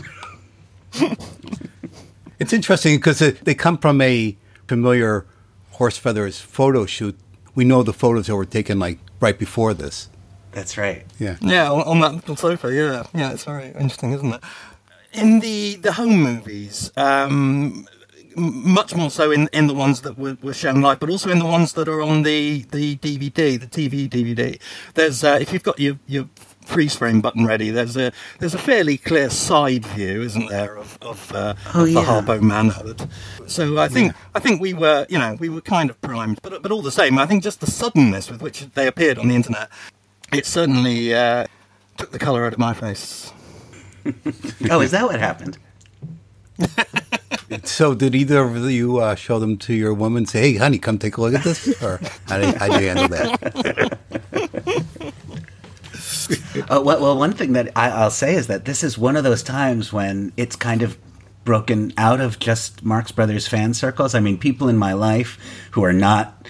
it's 2.39 2.53
interesting 2.53 2.97
because 2.97 3.19
they 3.19 3.55
come 3.55 3.77
from 3.77 4.01
a 4.01 4.36
familiar 4.67 5.25
horse 5.74 5.97
feathers 5.97 6.39
photo 6.39 6.86
shoot 6.86 7.17
we 7.55 7.63
know 7.63 7.84
the 7.84 7.93
photos 7.93 8.28
that 8.28 8.36
were 8.36 8.45
taken 8.45 8.80
like 8.80 8.99
right 9.19 9.38
before 9.38 9.74
this. 9.74 10.09
That's 10.51 10.78
right. 10.78 11.05
Yeah. 11.19 11.38
Yeah, 11.41 11.71
on, 11.71 12.01
on 12.03 12.21
that 12.26 12.38
sofa. 12.38 12.74
Yeah, 12.74 13.03
yeah. 13.13 13.32
It's 13.32 13.43
very 13.43 13.67
interesting, 13.67 14.11
isn't 14.13 14.34
it? 14.34 14.41
In 15.13 15.39
the 15.39 15.76
the 15.76 15.93
home 15.93 16.21
movies, 16.21 16.91
um, 16.97 17.88
much 18.36 18.95
more 18.95 19.11
so 19.11 19.32
in, 19.32 19.47
in 19.53 19.67
the 19.67 19.74
ones 19.74 20.01
that 20.01 20.17
were, 20.17 20.38
were 20.41 20.53
shown 20.53 20.82
live, 20.82 20.99
but 20.99 21.09
also 21.09 21.30
in 21.30 21.39
the 21.39 21.45
ones 21.45 21.74
that 21.74 21.88
are 21.88 22.01
on 22.01 22.24
the, 22.24 22.65
the 22.71 22.95
DVD, 22.97 23.59
the 23.59 23.67
TV 23.67 24.09
DVD. 24.09 24.59
There's 24.95 25.24
uh, 25.24 25.38
if 25.39 25.53
you've 25.53 25.63
got 25.63 25.80
your 25.80 25.99
your 26.07 26.30
freeze 26.66 26.95
frame 26.95 27.22
button 27.22 27.45
ready, 27.45 27.70
there's 27.70 27.97
a 27.97 28.11
there's 28.39 28.53
a 28.53 28.59
fairly 28.59 28.97
clear 28.97 29.30
side 29.30 29.86
view, 29.86 30.22
isn't 30.22 30.49
there, 30.49 30.78
of 30.78 30.97
of, 31.01 31.32
uh, 31.34 31.53
oh, 31.74 31.82
of 31.82 31.86
the 31.88 31.93
yeah. 31.93 32.05
Harpo 32.05 32.41
manhood. 32.41 33.09
So 33.47 33.78
I 33.78 33.88
think 33.88 34.11
yeah. 34.11 34.18
I 34.36 34.39
think 34.39 34.61
we 34.61 34.74
were 34.74 35.05
you 35.09 35.20
know 35.20 35.38
we 35.39 35.49
were 35.49 35.61
kind 35.61 35.89
of 35.89 35.99
primed, 36.01 36.41
but 36.41 36.61
but 36.61 36.72
all 36.72 36.82
the 36.82 36.91
same, 36.91 37.18
I 37.18 37.26
think 37.26 37.43
just 37.43 37.59
the 37.59 37.70
suddenness 37.70 38.30
with 38.30 38.41
which 38.41 38.61
they 38.74 38.88
appeared 38.88 39.18
on 39.18 39.28
the 39.28 39.36
internet, 39.36 39.70
it 40.32 40.45
certainly 40.45 41.14
uh, 41.14 41.45
took 41.97 42.11
the 42.11 42.20
colour 42.20 42.45
out 42.45 42.53
of 42.53 42.59
my 42.59 42.74
face. 42.74 43.32
oh, 44.70 44.82
is 44.82 44.91
that 44.91 45.05
what 45.05 45.20
happened? 45.20 45.57
so, 47.64 47.93
did 47.93 48.16
either 48.16 48.41
of 48.41 48.70
you 48.70 48.97
uh, 48.99 49.16
show 49.16 49.39
them 49.39 49.57
to 49.57 49.74
your 49.74 49.93
woman? 49.93 50.26
Say, 50.26 50.53
"Hey, 50.53 50.57
honey, 50.57 50.78
come 50.78 50.97
take 50.97 51.18
a 51.18 51.22
look 51.22 51.34
at 51.34 51.43
this," 51.43 51.82
or 51.82 51.99
how 52.28 52.39
do, 52.39 52.57
how 52.57 52.68
do 52.68 52.84
you 52.84 52.89
handle 52.89 53.07
that? 53.09 53.99
uh, 56.30 56.82
well, 56.84 57.01
well, 57.01 57.17
one 57.17 57.34
thing 57.34 57.53
that 57.53 57.71
I, 57.76 58.03
will 58.03 58.11
say 58.11 58.36
is 58.36 58.47
that 58.47 58.65
this 58.65 58.84
is 58.84 58.97
one 58.97 59.15
of 59.15 59.24
those 59.24 59.43
times 59.43 59.91
when 59.91 60.34
it's 60.38 60.55
kind 60.55 60.82
of 60.82 60.97
broken 61.43 61.93
out 61.97 62.21
of 62.21 62.39
just 62.39 62.84
Marx 62.84 63.11
Brothers 63.11 63.47
fan 63.47 63.74
circles. 63.74 64.15
I 64.15 64.19
mean, 64.19 64.38
people 64.38 64.69
in 64.69 64.78
my 64.78 64.93
life 64.93 65.38
who 65.71 65.84
are 65.84 65.93
not 65.93 66.47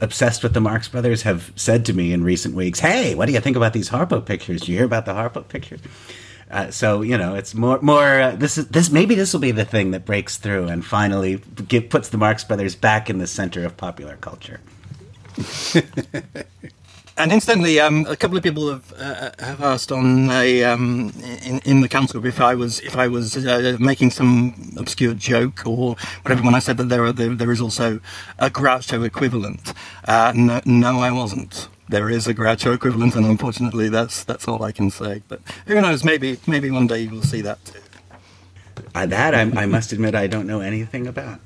obsessed 0.00 0.42
with 0.42 0.54
the 0.54 0.60
Marx 0.60 0.88
Brothers 0.88 1.22
have 1.22 1.52
said 1.56 1.84
to 1.86 1.92
me 1.92 2.12
in 2.12 2.22
recent 2.22 2.54
weeks, 2.54 2.80
"Hey, 2.80 3.14
what 3.14 3.26
do 3.26 3.32
you 3.32 3.40
think 3.40 3.56
about 3.56 3.72
these 3.72 3.90
Harpo 3.90 4.24
pictures? 4.24 4.62
Do 4.62 4.72
you 4.72 4.78
hear 4.78 4.86
about 4.86 5.06
the 5.06 5.14
Harpo 5.14 5.46
pictures?" 5.46 5.80
Uh, 6.50 6.70
so 6.70 7.02
you 7.02 7.16
know, 7.16 7.34
it's 7.34 7.54
more 7.54 7.78
more. 7.80 8.20
Uh, 8.20 8.36
this 8.36 8.58
is 8.58 8.66
this 8.68 8.90
maybe 8.90 9.14
this 9.14 9.32
will 9.32 9.40
be 9.40 9.52
the 9.52 9.64
thing 9.64 9.92
that 9.92 10.04
breaks 10.04 10.36
through 10.36 10.66
and 10.68 10.84
finally 10.84 11.38
puts 11.38 12.08
the 12.08 12.18
Marx 12.18 12.44
Brothers 12.44 12.74
back 12.74 13.08
in 13.08 13.18
the 13.18 13.26
center 13.26 13.64
of 13.64 13.76
popular 13.76 14.16
culture. 14.16 14.60
And 17.20 17.32
incidentally, 17.32 17.78
um, 17.78 18.06
a 18.08 18.16
couple 18.16 18.38
of 18.38 18.42
people 18.42 18.70
have 18.70 18.94
uh, 18.98 19.30
have 19.40 19.60
asked 19.60 19.92
on 19.92 20.30
a 20.30 20.64
um, 20.64 21.12
in, 21.44 21.58
in 21.66 21.80
the 21.82 21.88
council 21.88 22.24
if 22.24 22.40
I 22.40 22.54
was 22.54 22.80
if 22.80 22.96
I 22.96 23.08
was 23.08 23.36
uh, 23.36 23.76
making 23.78 24.10
some 24.10 24.72
obscure 24.78 25.12
joke 25.12 25.66
or 25.66 25.96
whatever 26.22 26.42
when 26.42 26.54
I 26.54 26.60
said 26.60 26.78
that 26.78 26.88
there 26.88 27.04
are, 27.04 27.12
there, 27.12 27.34
there 27.34 27.52
is 27.52 27.60
also 27.60 28.00
a 28.38 28.48
Groucho 28.48 29.04
equivalent. 29.04 29.74
Uh, 30.08 30.32
no, 30.34 30.62
no, 30.64 31.00
I 31.00 31.10
wasn't. 31.10 31.68
There 31.90 32.08
is 32.08 32.26
a 32.26 32.32
Groucho 32.32 32.74
equivalent, 32.74 33.14
and 33.14 33.26
unfortunately, 33.26 33.90
that's 33.90 34.24
that's 34.24 34.48
all 34.48 34.62
I 34.62 34.72
can 34.72 34.90
say. 34.90 35.20
But 35.28 35.42
who 35.66 35.78
knows? 35.78 36.02
Maybe 36.02 36.38
maybe 36.46 36.70
one 36.70 36.86
day 36.86 37.02
you 37.02 37.10
will 37.10 37.22
see 37.22 37.42
that 37.42 37.62
too. 37.66 37.80
Uh, 38.94 39.04
that 39.04 39.34
I, 39.34 39.42
I 39.42 39.66
must 39.66 39.92
admit 39.92 40.14
I 40.14 40.26
don't 40.26 40.46
know 40.46 40.60
anything 40.60 41.06
about. 41.06 41.40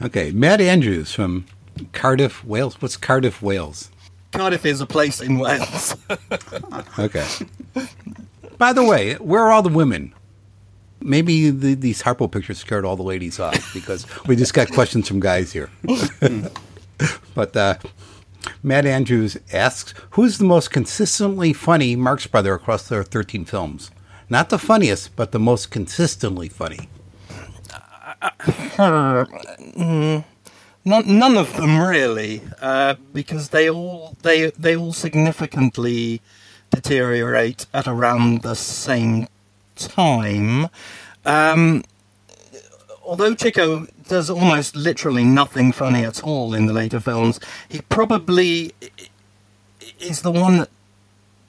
Okay, 0.00 0.30
Matt 0.30 0.60
Andrews 0.60 1.12
from 1.12 1.46
Cardiff, 1.92 2.44
Wales. 2.44 2.80
What's 2.80 2.96
Cardiff, 2.96 3.42
Wales? 3.42 3.90
Cardiff 4.34 4.66
is 4.66 4.80
a 4.80 4.86
place 4.86 5.20
in 5.20 5.38
Wales. 5.38 5.96
Okay. 6.98 7.26
By 8.58 8.72
the 8.72 8.84
way, 8.84 9.14
where 9.14 9.42
are 9.42 9.52
all 9.52 9.62
the 9.62 9.68
women? 9.68 10.12
Maybe 11.00 11.50
the, 11.50 11.74
these 11.74 12.02
Harpo 12.02 12.30
pictures 12.30 12.58
scared 12.58 12.84
all 12.84 12.96
the 12.96 13.02
ladies 13.02 13.38
off 13.40 13.72
because 13.74 14.06
we 14.26 14.36
just 14.36 14.54
got 14.54 14.70
questions 14.72 15.08
from 15.08 15.20
guys 15.20 15.52
here. 15.52 15.70
but 17.34 17.56
uh, 17.56 17.74
Matt 18.62 18.86
Andrews 18.86 19.36
asks, 19.52 19.92
"Who's 20.10 20.38
the 20.38 20.44
most 20.44 20.70
consistently 20.70 21.52
funny 21.52 21.96
Marx 21.96 22.26
Brother 22.26 22.54
across 22.54 22.88
their 22.88 23.02
13 23.02 23.44
films? 23.44 23.90
Not 24.30 24.50
the 24.50 24.58
funniest, 24.58 25.14
but 25.16 25.32
the 25.32 25.40
most 25.40 25.70
consistently 25.70 26.48
funny." 26.48 26.88
None, 30.86 31.18
none 31.18 31.38
of 31.38 31.56
them 31.56 31.80
really, 31.80 32.42
uh, 32.60 32.96
because 33.12 33.48
they 33.48 33.70
all 33.70 34.16
they 34.22 34.50
they 34.50 34.76
all 34.76 34.92
significantly 34.92 36.20
deteriorate 36.70 37.66
at 37.72 37.86
around 37.86 38.42
the 38.42 38.54
same 38.54 39.28
time. 39.76 40.68
Um, 41.24 41.84
although 43.02 43.34
Chico 43.34 43.86
does 44.08 44.28
almost 44.28 44.76
literally 44.76 45.24
nothing 45.24 45.72
funny 45.72 46.04
at 46.04 46.22
all 46.22 46.52
in 46.52 46.66
the 46.66 46.74
later 46.74 47.00
films, 47.00 47.40
he 47.68 47.80
probably 47.88 48.74
is 49.98 50.20
the 50.20 50.32
one 50.32 50.66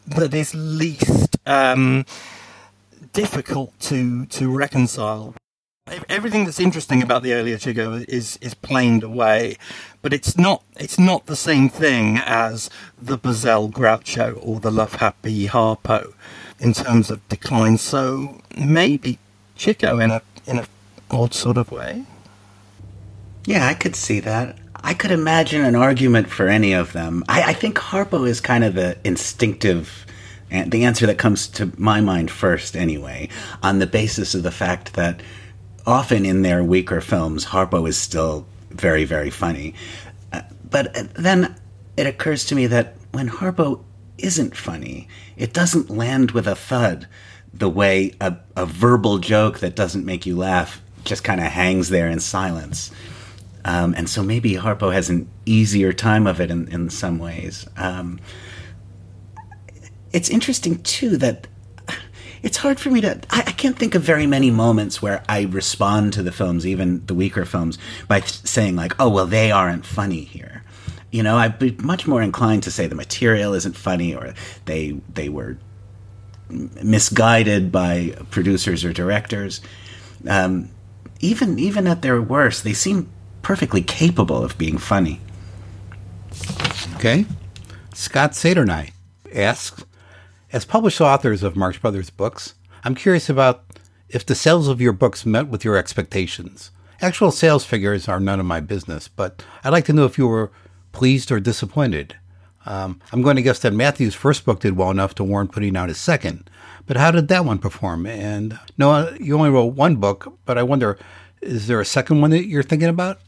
that, 0.08 0.34
is 0.34 0.54
least 0.56 1.38
um, 1.46 2.06
difficult 3.12 3.78
to 3.82 4.26
to 4.28 4.50
reconcile. 4.50 5.36
Everything 6.10 6.46
that's 6.46 6.60
interesting 6.60 7.04
about 7.04 7.22
the 7.22 7.34
earlier 7.34 7.60
Chico 7.60 8.04
is 8.08 8.38
is 8.42 8.56
planed 8.56 9.04
away, 9.04 9.56
but 10.02 10.14
it's 10.14 10.36
not 10.36 10.64
it's 10.78 10.98
not 10.98 11.28
the 11.28 11.36
same 11.36 11.70
thing 11.70 12.18
as 12.18 12.72
the 13.00 13.20
Buzzell 13.20 13.72
Groucho 13.72 14.40
or 14.42 14.60
the 14.60 14.72
Love 14.72 14.96
Happy 14.96 15.48
Harpo 15.48 16.16
in 16.60 16.74
terms 16.74 17.12
of 17.12 17.28
decline. 17.30 17.78
So 17.78 18.42
maybe 18.58 19.20
Chico 19.56 20.00
in 20.00 20.10
a 20.10 20.24
in 20.48 20.58
a 20.58 20.66
odd 21.12 21.36
sort 21.36 21.56
of 21.56 21.72
way. 21.72 22.06
Yeah, 23.46 23.68
I 23.68 23.76
could 23.76 23.96
see 23.96 24.20
that. 24.22 24.58
I 24.74 24.96
could 24.96 25.12
imagine 25.12 25.64
an 25.64 25.76
argument 25.76 26.32
for 26.32 26.48
any 26.48 26.74
of 26.74 26.94
them. 26.94 27.24
I, 27.30 27.52
I 27.52 27.54
think 27.54 27.78
Harpo 27.78 28.28
is 28.28 28.42
kind 28.42 28.64
of 28.64 28.74
the 28.74 28.98
instinctive, 29.04 30.08
and 30.50 30.72
the 30.72 30.84
answer 30.84 31.06
that 31.06 31.20
comes 31.20 31.48
to 31.50 31.72
my 31.78 32.02
mind 32.02 32.32
first, 32.32 32.76
anyway, 32.76 33.30
on 33.62 33.78
the 33.78 33.86
basis 33.86 34.34
of 34.34 34.42
the 34.42 34.52
fact 34.52 34.96
that 34.96 35.22
often 35.86 36.26
in 36.26 36.42
their 36.42 36.64
weaker 36.64 37.02
films, 37.02 37.46
Harpo 37.46 37.88
is 37.88 37.98
still 37.98 38.46
very, 38.70 39.06
very 39.06 39.30
funny. 39.30 39.74
Uh, 40.34 40.42
but 40.70 40.96
uh, 40.98 41.04
then 41.16 41.56
it 41.98 42.08
occurs 42.08 42.46
to 42.46 42.56
me 42.56 42.68
that 42.68 42.96
when 43.12 43.30
Harpo 43.30 43.84
isn't 44.18 44.56
funny, 44.56 45.08
it 45.38 45.54
doesn't 45.54 45.90
land 45.90 46.32
with 46.32 46.48
a 46.48 46.56
thud 46.56 47.08
the 47.54 47.70
way 47.70 48.14
a, 48.20 48.36
a 48.56 48.66
verbal 48.66 49.18
joke 49.18 49.60
that 49.60 49.76
doesn't 49.76 50.06
make 50.06 50.26
you 50.26 50.36
laugh 50.36 50.82
just 51.06 51.24
kind 51.24 51.40
of 51.40 51.48
hangs 51.48 51.90
there 51.90 52.10
in 52.10 52.20
silence. 52.20 52.92
Um, 53.64 53.94
and 53.96 54.10
so 54.10 54.22
maybe 54.22 54.54
Harpo 54.54 54.94
has 54.94 55.10
an 55.10 55.30
easier 55.46 55.94
time 55.94 56.28
of 56.28 56.42
it 56.42 56.52
in, 56.52 56.68
in 56.68 56.90
some 56.90 57.18
ways. 57.18 57.66
Um, 57.78 58.20
it's 60.12 60.30
interesting, 60.30 60.82
too, 60.84 61.18
that 61.18 61.48
it's 62.46 62.58
hard 62.58 62.80
for 62.80 62.91
me 62.91 63.02
to. 63.02 63.20
I, 63.32 63.39
I, 63.39 63.52
can't 63.52 63.76
think 63.76 63.96
of 63.96 64.04
very 64.04 64.28
many 64.28 64.52
moments 64.52 65.02
where 65.02 65.24
I 65.28 65.41
respond 65.46 66.14
to 66.14 66.22
the 66.22 66.32
films, 66.32 66.66
even 66.66 67.04
the 67.08 67.16
weaker 67.16 67.43
films, 67.43 67.80
by 68.08 68.22
saying, 68.22 68.76
like, 68.76 68.93
oh, 69.00 69.10
well, 69.10 69.26
they 69.26 69.52
aren't 69.52 69.84
funny 69.84 70.22
here. 70.22 70.64
You 71.10 71.24
know, 71.24 71.38
I'd 71.38 71.58
be 71.58 71.72
much 71.72 72.06
more 72.06 72.22
inclined 72.22 72.62
to 72.64 72.72
say 72.72 72.86
the 72.86 72.93
material 72.93 73.56
isn't 73.56 73.76
funny 73.76 74.14
or 74.14 74.36
they, 74.66 74.91
they 75.12 75.28
were 75.28 75.58
misguided 76.50 77.72
by 77.72 78.16
producers 78.30 78.86
or 78.86 78.93
directors. 78.93 79.60
Um, 80.28 80.70
even 81.22 81.58
even 81.58 81.88
at 81.88 82.04
their 82.04 82.22
worst, 82.22 82.64
they 82.64 82.74
seem 82.74 83.10
perfectly 83.41 83.82
capable 83.82 84.43
of 84.43 84.56
being 84.58 84.78
funny. 84.78 85.20
Okay. 86.96 87.26
Scott 87.93 88.32
Sadernay 88.34 88.91
asks, 89.34 89.84
as 90.52 90.66
published 90.66 91.02
authors 91.02 91.43
of 91.43 91.56
Marx 91.56 91.78
Brothers 91.78 92.10
books, 92.10 92.56
I'm 92.84 92.96
curious 92.96 93.30
about 93.30 93.64
if 94.10 94.26
the 94.26 94.36
sales 94.36 94.68
of 94.68 94.82
your 94.82 94.93
books 94.93 95.26
met 95.26 95.48
with 95.48 95.66
your 95.66 95.78
expectations. 95.78 96.72
Actual 97.02 97.32
sales 97.32 97.66
figures 97.66 98.08
are 98.08 98.20
none 98.20 98.39
of 98.39 98.46
my 98.46 98.60
business, 98.60 99.08
but 99.08 99.43
I'd 99.64 99.72
like 99.72 99.86
to 99.86 99.93
know 99.93 100.06
if 100.06 100.18
you 100.18 100.28
were 100.28 100.52
pleased 100.91 101.32
or 101.32 101.39
disappointed. 101.39 102.16
Um, 102.66 103.00
I'm 103.12 103.22
going 103.22 103.36
to 103.36 103.41
guess 103.41 103.60
that 103.60 103.74
Matthew's 103.74 104.16
first 104.16 104.46
book 104.46 104.60
did 104.60 104.78
well 104.78 104.91
enough 104.91 105.14
to 105.16 105.24
warrant 105.24 105.52
putting 105.52 105.76
out 105.76 105.89
his 105.89 106.00
second. 106.00 106.50
But 106.88 106.98
how 106.98 107.12
did 107.12 107.28
that 107.28 107.46
one 107.46 107.60
perform? 107.60 108.06
And 108.06 108.60
no, 108.78 109.16
you 109.20 109.36
only 109.36 109.50
wrote 109.50 109.74
one 109.74 109.98
book, 109.98 110.38
but 110.46 110.58
I 110.58 110.64
wonder, 110.64 110.98
is 111.41 111.68
there 111.68 111.82
a 111.82 111.86
second 111.86 112.22
one 112.22 112.32
that 112.32 112.46
you're 112.46 112.64
thinking 112.64 112.89
about? 112.89 113.20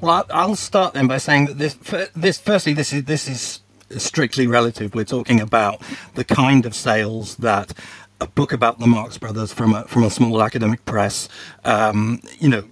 Well, 0.00 0.24
I'll 0.30 0.56
start 0.56 0.94
then 0.94 1.06
by 1.06 1.18
saying 1.18 1.46
that 1.46 1.58
this, 1.58 1.74
this 2.14 2.38
firstly, 2.38 2.72
this 2.72 2.92
is 2.92 3.04
this 3.04 3.28
is 3.28 3.60
strictly 3.96 4.46
relative. 4.46 4.94
We're 4.94 5.04
talking 5.04 5.40
about 5.40 5.82
the 6.14 6.24
kind 6.24 6.66
of 6.66 6.74
sales 6.74 7.36
that 7.36 7.72
a 8.20 8.26
book 8.26 8.52
about 8.52 8.78
the 8.78 8.86
Marx 8.86 9.18
Brothers 9.18 9.52
from 9.52 9.74
a 9.74 9.84
from 9.84 10.04
a 10.04 10.10
small 10.10 10.42
academic 10.42 10.84
press, 10.84 11.28
um, 11.64 12.20
you 12.38 12.48
know, 12.48 12.64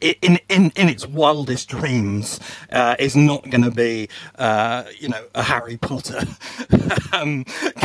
in 0.00 0.38
in 0.48 0.72
in 0.76 0.88
its 0.88 1.06
wildest 1.06 1.68
dreams, 1.68 2.38
uh, 2.70 2.96
is 2.98 3.16
not 3.16 3.48
going 3.48 3.62
to 3.62 3.70
be, 3.70 4.08
uh, 4.36 4.84
you 4.98 5.08
know, 5.08 5.24
a 5.34 5.42
Harry 5.42 5.76
Potter 5.76 6.20
um, 7.12 7.44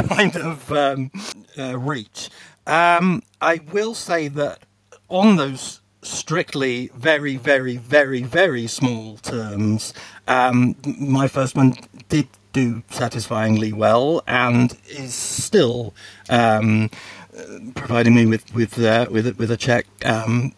kind 0.10 0.36
of 0.36 0.72
um, 0.72 1.12
uh, 1.58 1.78
reach. 1.78 2.30
Um, 2.66 3.24
I 3.42 3.62
will 3.72 3.96
say 3.96 4.28
that 4.28 4.60
on 5.08 5.38
those 5.38 5.80
strictly 6.02 6.92
very, 6.96 7.38
very, 7.38 7.78
very, 7.78 8.22
very 8.22 8.68
small 8.68 9.18
terms, 9.18 9.94
um, 10.28 10.76
my 11.00 11.28
first 11.28 11.56
one 11.56 11.76
did 12.10 12.28
do 12.58 12.84
satisfyingly 12.90 13.72
well 13.72 14.24
and 14.26 14.76
is 14.90 15.14
still 15.14 15.94
um, 16.30 16.90
providing 17.76 18.16
me 18.16 18.26
with 18.26 18.54
with 18.56 18.80
uh, 18.80 19.06
with 19.12 19.38
with 19.38 19.52
a 19.52 19.58
check 19.58 19.86
um, 20.06 20.54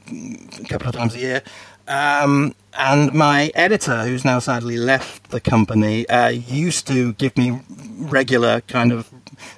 a 0.64 0.68
couple 0.70 0.88
of 0.88 0.95
times 0.95 1.16
a 1.16 1.20
year. 1.20 1.41
Um, 1.88 2.56
and 2.74 3.14
my 3.14 3.52
editor, 3.56 4.06
who's 4.06 4.24
now 4.24 4.39
sadly 4.39 4.78
left 4.78 5.32
the 5.32 5.41
company, 5.41 6.08
uh, 6.08 6.30
used 6.30 6.88
to 6.88 7.14
give 7.14 7.36
me 7.36 7.60
regular 7.97 8.62
kind 8.62 8.91
of 8.93 9.10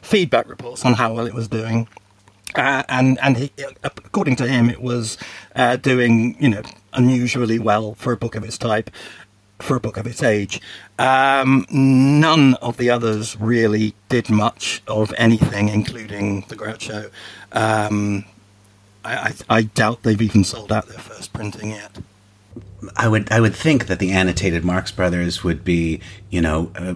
feedback 0.02 0.48
reports 0.50 0.84
on 0.86 0.94
how 0.94 1.14
well 1.14 1.28
it 1.28 1.34
was 1.34 1.48
doing. 1.48 1.88
Uh, 2.56 2.84
and 2.90 3.20
and 3.22 3.38
he, 3.38 3.52
according 3.84 4.36
to 4.38 4.48
him, 4.48 4.70
it 4.70 4.82
was 4.82 5.18
uh, 5.56 5.76
doing 5.76 6.36
you 6.40 6.50
know 6.50 6.64
unusually 6.94 7.60
well 7.60 7.94
for 7.96 8.12
a 8.14 8.18
book 8.18 8.36
of 8.36 8.44
its 8.44 8.58
type, 8.58 8.90
for 9.62 9.76
a 9.76 9.80
book 9.80 9.98
of 9.98 10.08
its 10.08 10.24
age. 10.24 10.62
Um, 11.00 11.66
none 11.70 12.56
of 12.56 12.78
the 12.78 12.90
others 12.90 13.40
really 13.40 13.94
did 14.10 14.30
much 14.30 14.82
of 14.88 15.14
anything, 15.18 15.70
including 15.70 16.42
the 16.48 16.56
Groucho. 16.56 17.12
Um, 17.52 18.26
I, 19.04 19.16
I, 19.16 19.34
I 19.50 19.62
doubt 19.64 20.04
they've 20.04 20.22
even 20.22 20.44
sold 20.44 20.72
out 20.72 20.88
their 20.88 21.00
first 21.00 21.34
printing 21.34 21.72
yet. 21.72 21.98
I 22.98 23.08
would 23.08 23.32
I 23.32 23.40
would 23.40 23.56
think 23.56 23.88
that 23.88 24.00
the 24.00 24.12
annotated 24.12 24.66
Marx 24.66 24.92
Brothers 24.92 25.44
would 25.44 25.64
be 25.64 26.02
you 26.30 26.42
know. 26.42 26.72
Uh, 26.76 26.96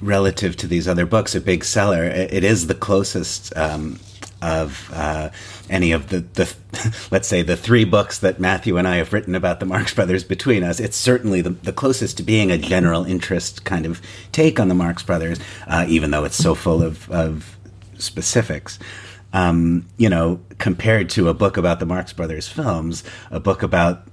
relative 0.00 0.56
to 0.56 0.68
these 0.68 0.86
other 0.86 1.04
books, 1.04 1.34
a 1.34 1.40
big 1.40 1.64
seller. 1.64 2.04
It 2.04 2.44
is 2.44 2.68
the 2.68 2.74
closest 2.74 3.52
um, 3.56 3.98
of 4.40 4.90
uh, 4.94 5.30
any 5.68 5.92
of 5.92 6.08
the, 6.08 6.20
the 6.20 6.54
let's 7.10 7.28
say 7.28 7.42
the 7.42 7.56
three 7.56 7.84
books 7.84 8.18
that 8.20 8.38
Matthew 8.38 8.76
and 8.76 8.86
I 8.86 8.96
have 8.96 9.12
written 9.12 9.34
about 9.34 9.60
the 9.60 9.66
Marx 9.66 9.94
Brothers 9.94 10.24
between 10.24 10.62
us. 10.62 10.80
It's 10.80 10.96
certainly 10.96 11.40
the, 11.40 11.50
the 11.50 11.72
closest 11.72 12.16
to 12.18 12.22
being 12.22 12.50
a 12.50 12.58
general 12.58 13.04
interest 13.04 13.64
kind 13.64 13.86
of 13.86 14.00
take 14.32 14.60
on 14.60 14.68
the 14.68 14.74
Marx 14.74 15.02
Brothers, 15.02 15.38
uh, 15.66 15.86
even 15.88 16.10
though 16.10 16.24
it's 16.24 16.36
so 16.36 16.54
full 16.54 16.82
of, 16.82 17.10
of 17.10 17.56
specifics. 17.98 18.78
Um, 19.32 19.86
you 19.98 20.08
know, 20.08 20.40
compared 20.58 21.10
to 21.10 21.28
a 21.28 21.34
book 21.34 21.56
about 21.56 21.80
the 21.80 21.86
Marx 21.86 22.12
Brothers 22.12 22.48
films, 22.48 23.04
a 23.30 23.40
book 23.40 23.62
about 23.62 24.06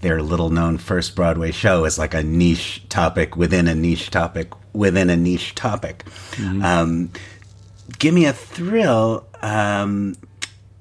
their 0.00 0.22
little 0.22 0.50
known 0.50 0.78
first 0.78 1.16
Broadway 1.16 1.50
show 1.50 1.84
is 1.84 1.98
like 1.98 2.14
a 2.14 2.22
niche 2.22 2.82
topic 2.88 3.36
within 3.36 3.68
a 3.68 3.74
niche 3.74 4.10
topic 4.10 4.52
within 4.74 5.08
a 5.08 5.16
niche 5.16 5.54
topic. 5.54 6.04
Mm-hmm. 6.32 6.62
Um, 6.62 7.10
Give 7.98 8.14
me 8.14 8.26
a 8.26 8.32
thrill. 8.32 9.26
Um, 9.40 10.16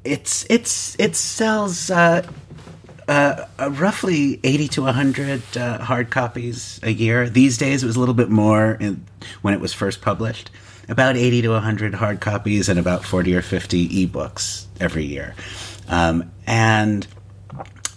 it's 0.03 0.45
it's 0.49 0.95
it 0.99 1.15
sells 1.15 1.89
uh, 1.89 2.27
uh, 3.07 3.45
uh, 3.59 3.71
roughly 3.71 4.39
eighty 4.43 4.67
to 4.69 4.83
hundred 4.85 5.41
uh, 5.55 5.79
hard 5.79 6.09
copies 6.09 6.79
a 6.83 6.91
year. 6.91 7.29
These 7.29 7.57
days, 7.57 7.83
it 7.83 7.85
was 7.85 7.95
a 7.95 7.99
little 7.99 8.15
bit 8.15 8.29
more 8.29 8.73
in, 8.79 9.05
when 9.41 9.53
it 9.53 9.59
was 9.59 9.73
first 9.73 10.01
published. 10.01 10.51
About 10.89 11.15
eighty 11.15 11.41
to 11.43 11.59
hundred 11.59 11.93
hard 11.93 12.19
copies 12.19 12.67
and 12.67 12.77
about 12.77 13.05
forty 13.05 13.35
or 13.35 13.41
fifty 13.41 13.87
ebooks 14.05 14.65
every 14.79 15.05
year. 15.05 15.35
Um, 15.87 16.31
and 16.45 17.07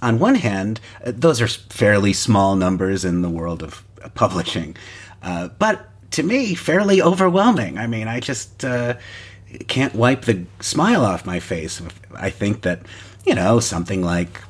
on 0.02 0.18
one 0.18 0.36
hand, 0.36 0.80
uh, 1.04 1.12
those 1.14 1.40
are 1.40 1.48
fairly 1.48 2.12
small 2.12 2.54
numbers 2.54 3.04
in 3.04 3.22
the 3.22 3.30
world 3.30 3.62
of 3.62 3.82
publishing, 4.14 4.76
uh, 5.22 5.48
but 5.58 5.88
to 6.16 6.22
me, 6.22 6.54
fairly 6.54 7.00
overwhelming. 7.00 7.78
I 7.78 7.86
mean, 7.86 8.08
I 8.08 8.20
just 8.20 8.64
uh, 8.64 8.94
can't 9.68 9.94
wipe 9.94 10.22
the 10.22 10.44
smile 10.60 11.04
off 11.04 11.26
my 11.26 11.40
face. 11.40 11.80
I 12.14 12.30
think 12.30 12.62
that, 12.62 12.80
you 13.24 13.34
know, 13.34 13.60
something 13.60 14.02
like 14.02 14.40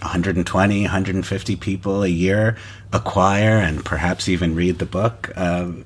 120, 0.00 0.82
150 0.82 1.56
people 1.56 2.02
a 2.02 2.08
year 2.08 2.56
acquire 2.92 3.56
and 3.58 3.84
perhaps 3.84 4.28
even 4.28 4.56
read 4.56 4.80
the 4.80 4.86
book. 4.86 5.30
Um, 5.36 5.84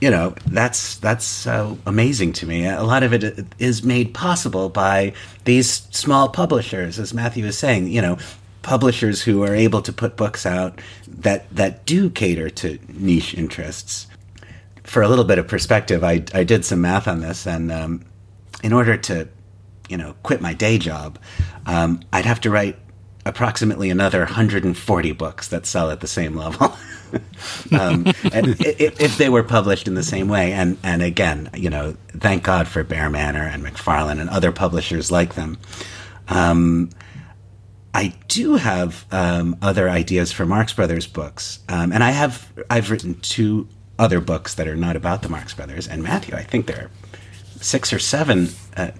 you 0.00 0.10
know, 0.10 0.34
that's 0.46 0.96
that's 0.96 1.46
uh, 1.46 1.76
amazing 1.86 2.32
to 2.34 2.46
me. 2.46 2.66
A 2.66 2.82
lot 2.82 3.04
of 3.04 3.12
it 3.12 3.46
is 3.60 3.84
made 3.84 4.14
possible 4.14 4.68
by 4.68 5.12
these 5.44 5.86
small 5.90 6.28
publishers, 6.28 6.98
as 6.98 7.14
Matthew 7.14 7.44
was 7.44 7.56
saying. 7.56 7.86
You 7.86 8.02
know, 8.02 8.18
publishers 8.62 9.22
who 9.22 9.44
are 9.44 9.54
able 9.54 9.80
to 9.82 9.92
put 9.92 10.16
books 10.16 10.44
out 10.44 10.80
that 11.06 11.48
that 11.54 11.86
do 11.86 12.10
cater 12.10 12.50
to 12.50 12.80
niche 12.88 13.34
interests 13.34 14.08
for 14.84 15.02
a 15.02 15.08
little 15.08 15.24
bit 15.24 15.38
of 15.38 15.46
perspective, 15.46 16.02
I, 16.04 16.24
I 16.34 16.44
did 16.44 16.64
some 16.64 16.80
math 16.80 17.06
on 17.06 17.20
this, 17.20 17.46
and 17.46 17.70
um, 17.70 18.04
in 18.62 18.72
order 18.72 18.96
to, 18.96 19.28
you 19.88 19.96
know, 19.96 20.14
quit 20.22 20.40
my 20.40 20.54
day 20.54 20.78
job, 20.78 21.18
um, 21.66 22.00
I'd 22.12 22.26
have 22.26 22.40
to 22.42 22.50
write 22.50 22.78
approximately 23.24 23.90
another 23.90 24.20
140 24.20 25.12
books 25.12 25.48
that 25.48 25.66
sell 25.66 25.90
at 25.90 26.00
the 26.00 26.08
same 26.08 26.36
level. 26.36 26.76
um, 27.78 28.06
if, 28.06 29.00
if, 29.00 29.18
they 29.18 29.28
were 29.28 29.42
published 29.42 29.86
in 29.86 29.94
the 29.94 30.02
same 30.02 30.28
way, 30.28 30.52
and 30.52 30.78
and 30.82 31.02
again, 31.02 31.50
you 31.54 31.70
know, 31.70 31.96
thank 32.08 32.42
God 32.42 32.66
for 32.66 32.82
Bear 32.82 33.10
Manor 33.10 33.42
and 33.42 33.62
McFarland 33.62 34.20
and 34.20 34.30
other 34.30 34.50
publishers 34.50 35.10
like 35.10 35.34
them. 35.34 35.58
Um, 36.28 36.90
I 37.94 38.14
do 38.28 38.56
have 38.56 39.04
um, 39.12 39.56
other 39.60 39.88
ideas 39.88 40.32
for 40.32 40.46
Marx 40.46 40.72
Brothers 40.72 41.06
books, 41.06 41.60
um, 41.68 41.92
and 41.92 42.02
I 42.02 42.10
have 42.10 42.50
I've 42.70 42.90
written 42.90 43.20
two 43.20 43.68
other 44.02 44.20
books 44.20 44.54
that 44.54 44.66
are 44.66 44.74
not 44.74 44.96
about 44.96 45.22
the 45.22 45.28
Marx 45.28 45.54
Brothers. 45.54 45.86
And 45.86 46.02
Matthew, 46.02 46.34
I 46.34 46.42
think 46.42 46.66
there 46.66 46.84
are 46.84 46.90
six 47.60 47.92
or 47.92 48.00
seven 48.00 48.48
uh, 48.76 48.90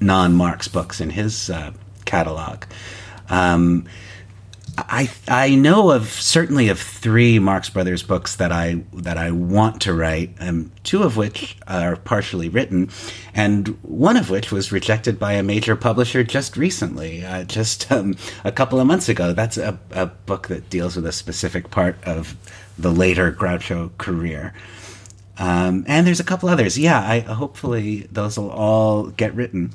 non 0.00 0.34
Marx 0.34 0.68
books 0.68 1.00
in 1.00 1.10
his 1.10 1.50
uh, 1.50 1.72
catalog. 2.04 2.64
Um, 3.28 3.86
I 4.78 5.10
I 5.26 5.56
know 5.56 5.90
of 5.90 6.08
certainly 6.08 6.68
of 6.68 6.78
three 6.78 7.40
Marx 7.40 7.68
Brothers 7.68 8.04
books 8.04 8.36
that 8.36 8.52
I 8.52 8.84
that 8.92 9.18
I 9.18 9.32
want 9.32 9.82
to 9.82 9.92
write, 9.92 10.34
um, 10.38 10.70
two 10.84 11.02
of 11.02 11.16
which 11.16 11.56
are 11.66 11.96
partially 11.96 12.48
written, 12.48 12.88
and 13.34 13.68
one 13.82 14.16
of 14.16 14.30
which 14.30 14.52
was 14.52 14.70
rejected 14.70 15.18
by 15.18 15.32
a 15.32 15.42
major 15.42 15.74
publisher 15.74 16.22
just 16.22 16.56
recently, 16.56 17.24
uh, 17.24 17.44
just 17.44 17.90
um, 17.90 18.14
a 18.44 18.52
couple 18.52 18.80
of 18.80 18.86
months 18.86 19.08
ago. 19.08 19.32
That's 19.32 19.58
a, 19.58 19.78
a 19.90 20.06
book 20.06 20.48
that 20.48 20.70
deals 20.70 20.94
with 20.96 21.06
a 21.06 21.12
specific 21.12 21.70
part 21.70 21.96
of 22.04 22.36
the 22.80 22.90
later 22.90 23.32
Groucho 23.32 23.96
career. 23.98 24.54
Um, 25.38 25.84
and 25.86 26.06
there's 26.06 26.20
a 26.20 26.24
couple 26.24 26.48
others. 26.48 26.78
Yeah, 26.78 27.00
I 27.00 27.20
hopefully 27.20 28.08
those 28.12 28.38
will 28.38 28.50
all 28.50 29.06
get 29.06 29.34
written. 29.34 29.72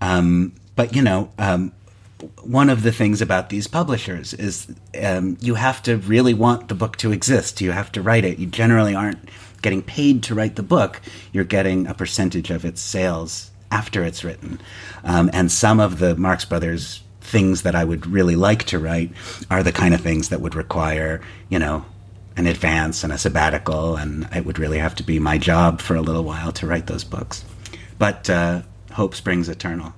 Um, 0.00 0.54
but 0.74 0.94
you 0.94 1.02
know, 1.02 1.30
um, 1.38 1.72
one 2.42 2.70
of 2.70 2.82
the 2.82 2.92
things 2.92 3.22
about 3.22 3.48
these 3.48 3.66
publishers 3.66 4.34
is 4.34 4.66
um, 5.00 5.36
you 5.40 5.54
have 5.54 5.82
to 5.84 5.96
really 5.98 6.34
want 6.34 6.68
the 6.68 6.74
book 6.74 6.96
to 6.98 7.12
exist. 7.12 7.60
You 7.60 7.72
have 7.72 7.92
to 7.92 8.02
write 8.02 8.24
it. 8.24 8.38
You 8.38 8.46
generally 8.46 8.94
aren't 8.94 9.28
getting 9.62 9.82
paid 9.82 10.22
to 10.24 10.34
write 10.34 10.56
the 10.56 10.62
book. 10.62 11.00
You're 11.32 11.44
getting 11.44 11.86
a 11.86 11.94
percentage 11.94 12.50
of 12.50 12.64
its 12.64 12.80
sales 12.80 13.50
after 13.70 14.02
it's 14.04 14.24
written. 14.24 14.60
Um, 15.04 15.30
and 15.32 15.50
some 15.50 15.80
of 15.80 15.98
the 15.98 16.16
Marx 16.16 16.44
Brothers 16.44 17.02
things 17.20 17.62
that 17.62 17.74
I 17.74 17.84
would 17.84 18.06
really 18.06 18.36
like 18.36 18.64
to 18.64 18.78
write 18.78 19.10
are 19.50 19.62
the 19.62 19.72
kind 19.72 19.94
of 19.94 20.00
things 20.00 20.28
that 20.28 20.40
would 20.40 20.54
require, 20.54 21.20
you 21.48 21.58
know, 21.58 21.84
an 22.36 22.46
advance 22.46 23.02
and 23.02 23.12
a 23.12 23.18
sabbatical, 23.18 23.96
and 23.96 24.28
it 24.34 24.44
would 24.44 24.58
really 24.58 24.78
have 24.78 24.94
to 24.96 25.02
be 25.02 25.18
my 25.18 25.38
job 25.38 25.80
for 25.80 25.96
a 25.96 26.02
little 26.02 26.24
while 26.24 26.52
to 26.52 26.66
write 26.66 26.86
those 26.86 27.04
books. 27.04 27.44
But 27.98 28.28
uh, 28.28 28.62
hope 28.92 29.14
springs 29.14 29.48
eternal. 29.48 29.94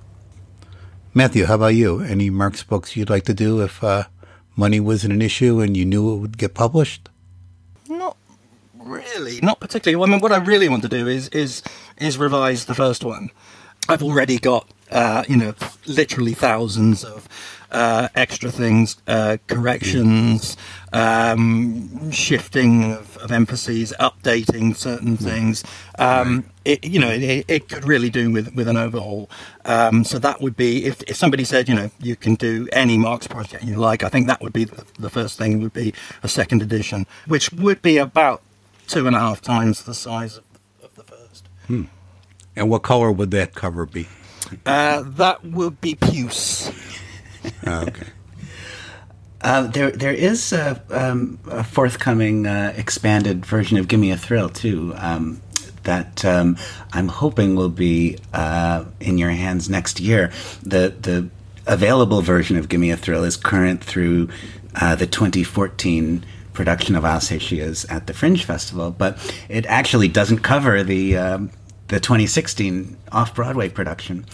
Matthew, 1.13 1.45
how 1.45 1.55
about 1.55 1.75
you? 1.75 2.01
Any 2.01 2.29
Marx 2.29 2.63
books 2.63 2.95
you'd 2.95 3.09
like 3.09 3.25
to 3.25 3.33
do 3.33 3.61
if 3.61 3.83
uh, 3.83 4.03
money 4.55 4.79
wasn't 4.79 5.13
an 5.13 5.21
issue 5.21 5.59
and 5.59 5.75
you 5.75 5.85
knew 5.85 6.13
it 6.13 6.17
would 6.17 6.37
get 6.37 6.53
published? 6.53 7.09
Not 7.87 8.15
really, 8.77 9.39
not 9.41 9.59
particularly. 9.59 10.01
I 10.03 10.11
mean, 10.11 10.21
what 10.21 10.31
I 10.31 10.37
really 10.37 10.69
want 10.69 10.83
to 10.83 10.89
do 10.89 11.07
is 11.07 11.27
is 11.29 11.63
is 11.97 12.17
revise 12.17 12.65
the 12.65 12.75
first 12.75 13.03
one. 13.03 13.31
I've 13.87 14.03
already 14.03 14.37
got 14.37 14.69
uh, 14.91 15.23
you 15.27 15.35
know 15.37 15.55
literally 15.87 16.33
thousands 16.33 17.03
of 17.03 17.27
uh, 17.71 18.07
extra 18.15 18.51
things, 18.51 18.97
uh, 19.07 19.37
corrections, 19.47 20.57
um, 20.91 22.11
shifting 22.11 22.93
of, 22.93 23.17
of, 23.17 23.31
emphases, 23.31 23.93
updating 23.99 24.75
certain 24.75 25.17
things. 25.17 25.63
Um, 25.97 26.45
it, 26.65 26.83
you 26.83 26.99
know, 26.99 27.09
it, 27.09 27.45
it, 27.47 27.69
could 27.69 27.87
really 27.87 28.09
do 28.09 28.31
with, 28.31 28.55
with 28.55 28.67
an 28.67 28.77
overhaul. 28.77 29.29
Um, 29.65 30.03
so 30.03 30.17
that 30.19 30.41
would 30.41 30.57
be 30.57 30.85
if, 30.85 31.03
if 31.03 31.15
somebody 31.15 31.43
said, 31.43 31.69
you 31.69 31.75
know, 31.75 31.91
you 31.99 32.15
can 32.15 32.35
do 32.35 32.67
any 32.71 32.97
Marx 32.97 33.27
project 33.27 33.63
you 33.63 33.75
like. 33.75 34.03
I 34.03 34.09
think 34.09 34.27
that 34.27 34.41
would 34.41 34.53
be 34.53 34.63
the, 34.63 34.85
the 34.97 35.09
first 35.09 35.37
thing. 35.37 35.61
Would 35.61 35.73
be 35.73 35.93
a 36.23 36.27
second 36.27 36.61
edition, 36.61 37.05
which 37.27 37.51
would 37.51 37.81
be 37.81 37.97
about 37.97 38.41
two 38.87 39.05
and 39.05 39.15
a 39.15 39.19
half 39.19 39.41
times 39.41 39.83
the 39.83 39.93
size 39.93 40.37
of, 40.37 40.43
of 40.83 40.95
the 40.95 41.03
first. 41.03 41.47
Hmm. 41.67 41.83
And 42.55 42.69
what 42.69 42.81
color 42.81 43.11
would 43.11 43.31
that 43.31 43.53
cover 43.53 43.85
be? 43.85 44.07
Uh, 44.65 45.03
that 45.05 45.45
would 45.45 45.79
be 45.79 45.95
puce. 45.95 46.71
Oh, 47.65 47.81
okay. 47.87 48.07
Uh, 49.41 49.67
there, 49.67 49.91
there 49.91 50.13
is 50.13 50.51
a, 50.51 50.81
um, 50.89 51.39
a 51.49 51.63
forthcoming 51.63 52.45
uh, 52.45 52.73
expanded 52.75 53.45
version 53.45 53.77
of 53.77 53.87
"Give 53.87 53.99
Me 53.99 54.11
a 54.11 54.17
Thrill" 54.17 54.49
too. 54.49 54.93
Um, 54.97 55.41
that 55.83 56.25
um, 56.25 56.57
I'm 56.91 57.07
hoping 57.07 57.55
will 57.55 57.69
be 57.69 58.17
uh, 58.33 58.85
in 58.99 59.17
your 59.17 59.29
hands 59.29 59.69
next 59.69 59.99
year. 59.99 60.31
The 60.61 60.93
the 61.01 61.29
available 61.65 62.21
version 62.21 62.57
of 62.57 62.67
"Give 62.67 62.81
Me 62.81 62.91
a 62.91 62.97
Thrill" 62.97 63.23
is 63.23 63.37
current 63.37 63.83
through 63.83 64.29
uh, 64.75 64.95
the 64.95 65.07
2014 65.07 66.25
production 66.53 66.95
of 66.95 67.05
I'll 67.05 67.21
Say 67.21 67.39
She 67.39 67.59
Is 67.59 67.85
at 67.85 68.07
the 68.07 68.13
Fringe 68.13 68.43
Festival, 68.43 68.91
but 68.91 69.17
it 69.47 69.65
actually 69.67 70.09
doesn't 70.09 70.39
cover 70.39 70.83
the 70.83 71.15
um, 71.15 71.51
the 71.87 71.99
2016 71.99 72.97
off 73.11 73.33
Broadway 73.33 73.69
production 73.69 74.25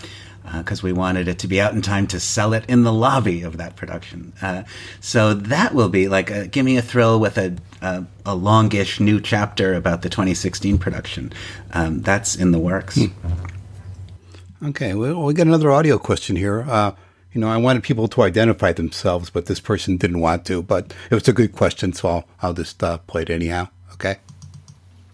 because 0.54 0.84
uh, 0.84 0.86
we 0.86 0.94
wanted 0.94 1.28
it 1.28 1.40
to 1.40 1.48
be 1.48 1.60
out 1.60 1.74
in 1.74 1.82
time 1.82 2.08
to 2.08 2.20
sell 2.20 2.54
it 2.54 2.66
in 2.68 2.84
the 2.84 2.94
lobby 2.94 3.42
of 3.42 3.58
that 3.58 3.76
production. 3.76 4.34
Uh, 4.42 4.64
so 5.00 5.34
that 5.34 5.74
will 5.74 5.90
be 5.90 6.08
like 6.08 6.30
a, 6.30 6.48
give 6.48 6.66
me 6.66 6.78
a 6.78 6.82
thrill 6.82 7.20
with 7.20 7.38
a, 7.38 7.56
a, 7.82 8.06
a 8.26 8.36
longish 8.36 9.00
new 9.00 9.20
chapter 9.20 9.74
about 9.74 10.02
the 10.02 10.10
2016 10.10 10.78
production. 10.78 11.34
Um, 11.72 12.02
that's 12.02 12.36
in 12.36 12.52
the 12.52 12.60
works. 12.60 12.96
Hmm. 12.96 14.68
Okay, 14.70 14.94
well, 14.94 15.24
we 15.24 15.34
got 15.34 15.48
another 15.48 15.72
audio 15.72 15.98
question 15.98 16.36
here. 16.36 16.66
Uh, 16.68 16.94
you 17.34 17.42
know, 17.42 17.50
I 17.50 17.58
wanted 17.58 17.84
people 17.84 18.08
to 18.08 18.22
identify 18.22 18.72
themselves, 18.72 19.30
but 19.30 19.46
this 19.48 19.60
person 19.60 19.98
didn't 19.98 20.22
want 20.22 20.46
to. 20.46 20.64
But 20.64 20.94
it 21.12 21.14
was 21.14 21.28
a 21.28 21.34
good 21.34 21.52
question, 21.52 21.92
so 21.92 22.08
I'll, 22.08 22.28
I'll 22.42 22.54
just 22.54 22.82
uh, 22.82 23.00
play 23.00 23.24
it 23.24 23.30
anyhow. 23.30 23.68
Okay. 23.94 24.18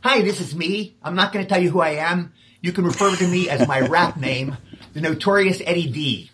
Hi, 0.04 0.22
this 0.22 0.40
is 0.40 0.56
me. 0.56 0.96
I'm 1.04 1.16
not 1.16 1.34
going 1.34 1.44
to 1.44 1.50
tell 1.50 1.62
you 1.62 1.72
who 1.72 1.82
I 1.82 1.92
am. 1.92 2.32
You 2.62 2.72
can 2.72 2.86
refer 2.86 3.16
to 3.16 3.28
me 3.28 3.50
as 3.50 3.68
my 3.68 3.80
rap 3.80 4.18
name, 4.20 4.56
the 4.94 5.02
notorious 5.02 5.62
Eddie 5.66 5.92
D. 5.92 6.32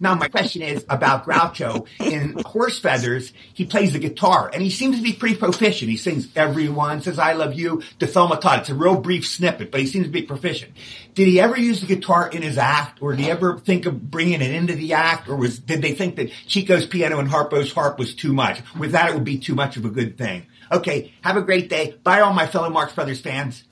Now, 0.00 0.14
my 0.14 0.28
question 0.28 0.62
is 0.62 0.84
about 0.88 1.24
Groucho. 1.24 1.86
In 2.00 2.40
Horse 2.44 2.78
Feathers, 2.78 3.32
he 3.54 3.64
plays 3.64 3.92
the 3.92 3.98
guitar, 3.98 4.50
and 4.52 4.62
he 4.62 4.70
seems 4.70 4.96
to 4.96 5.02
be 5.02 5.12
pretty 5.12 5.36
proficient. 5.36 5.90
He 5.90 5.96
sings 5.96 6.28
"Everyone 6.36 7.02
Says 7.02 7.18
I 7.18 7.32
Love 7.32 7.54
You" 7.54 7.82
to 7.98 8.06
Thelma 8.06 8.40
Todd. 8.40 8.60
It's 8.60 8.70
a 8.70 8.74
real 8.74 9.00
brief 9.00 9.26
snippet, 9.26 9.70
but 9.70 9.80
he 9.80 9.86
seems 9.86 10.06
to 10.06 10.12
be 10.12 10.22
proficient. 10.22 10.72
Did 11.14 11.28
he 11.28 11.40
ever 11.40 11.58
use 11.58 11.80
the 11.80 11.86
guitar 11.86 12.28
in 12.28 12.42
his 12.42 12.58
act, 12.58 13.02
or 13.02 13.12
did 13.12 13.20
he 13.20 13.30
ever 13.30 13.58
think 13.58 13.86
of 13.86 14.10
bringing 14.10 14.40
it 14.40 14.52
into 14.52 14.74
the 14.74 14.94
act, 14.94 15.28
or 15.28 15.36
was 15.36 15.58
did 15.58 15.82
they 15.82 15.92
think 15.92 16.16
that 16.16 16.30
Chico's 16.46 16.86
piano 16.86 17.18
and 17.18 17.28
Harpo's 17.28 17.72
harp 17.72 17.98
was 17.98 18.14
too 18.14 18.32
much? 18.32 18.60
With 18.78 18.92
that, 18.92 19.10
it 19.10 19.14
would 19.14 19.24
be 19.24 19.38
too 19.38 19.54
much 19.54 19.76
of 19.76 19.84
a 19.84 19.90
good 19.90 20.18
thing. 20.18 20.46
Okay, 20.70 21.12
have 21.22 21.36
a 21.36 21.42
great 21.42 21.68
day. 21.70 21.94
Bye, 22.02 22.20
all 22.20 22.34
my 22.34 22.46
fellow 22.46 22.70
Marx 22.70 22.92
Brothers 22.92 23.20
fans. 23.20 23.64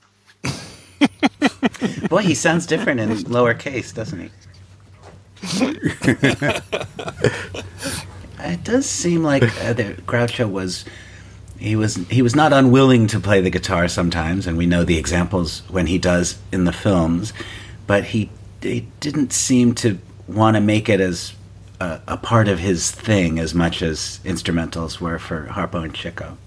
Boy, 2.09 2.21
he 2.21 2.33
sounds 2.33 2.65
different 2.65 2.99
in 2.99 3.09
lowercase, 3.09 3.93
doesn't 3.93 4.19
he? 4.19 4.29
it 8.39 8.63
does 8.63 8.85
seem 8.85 9.23
like 9.23 9.43
uh, 9.43 9.73
that 9.73 10.05
Groucho 10.05 10.49
was 10.49 10.85
he 11.59 11.75
was 11.75 11.95
he 12.09 12.21
was 12.21 12.35
not 12.35 12.53
unwilling 12.53 13.07
to 13.07 13.19
play 13.19 13.41
the 13.41 13.49
guitar 13.49 13.87
sometimes, 13.87 14.47
and 14.47 14.57
we 14.57 14.65
know 14.65 14.83
the 14.83 14.97
examples 14.97 15.63
when 15.69 15.87
he 15.87 15.97
does 15.97 16.37
in 16.51 16.65
the 16.65 16.73
films, 16.73 17.33
but 17.85 18.05
he 18.05 18.29
he 18.61 18.87
didn't 18.99 19.33
seem 19.33 19.73
to 19.75 19.99
want 20.27 20.55
to 20.55 20.61
make 20.61 20.89
it 20.89 20.99
as 20.99 21.33
a, 21.79 22.01
a 22.07 22.17
part 22.17 22.47
of 22.47 22.59
his 22.59 22.91
thing 22.91 23.39
as 23.39 23.53
much 23.53 23.81
as 23.81 24.19
instrumentals 24.23 24.99
were 24.99 25.19
for 25.19 25.47
Harpo 25.47 25.83
and 25.83 25.93
Chico. 25.93 26.37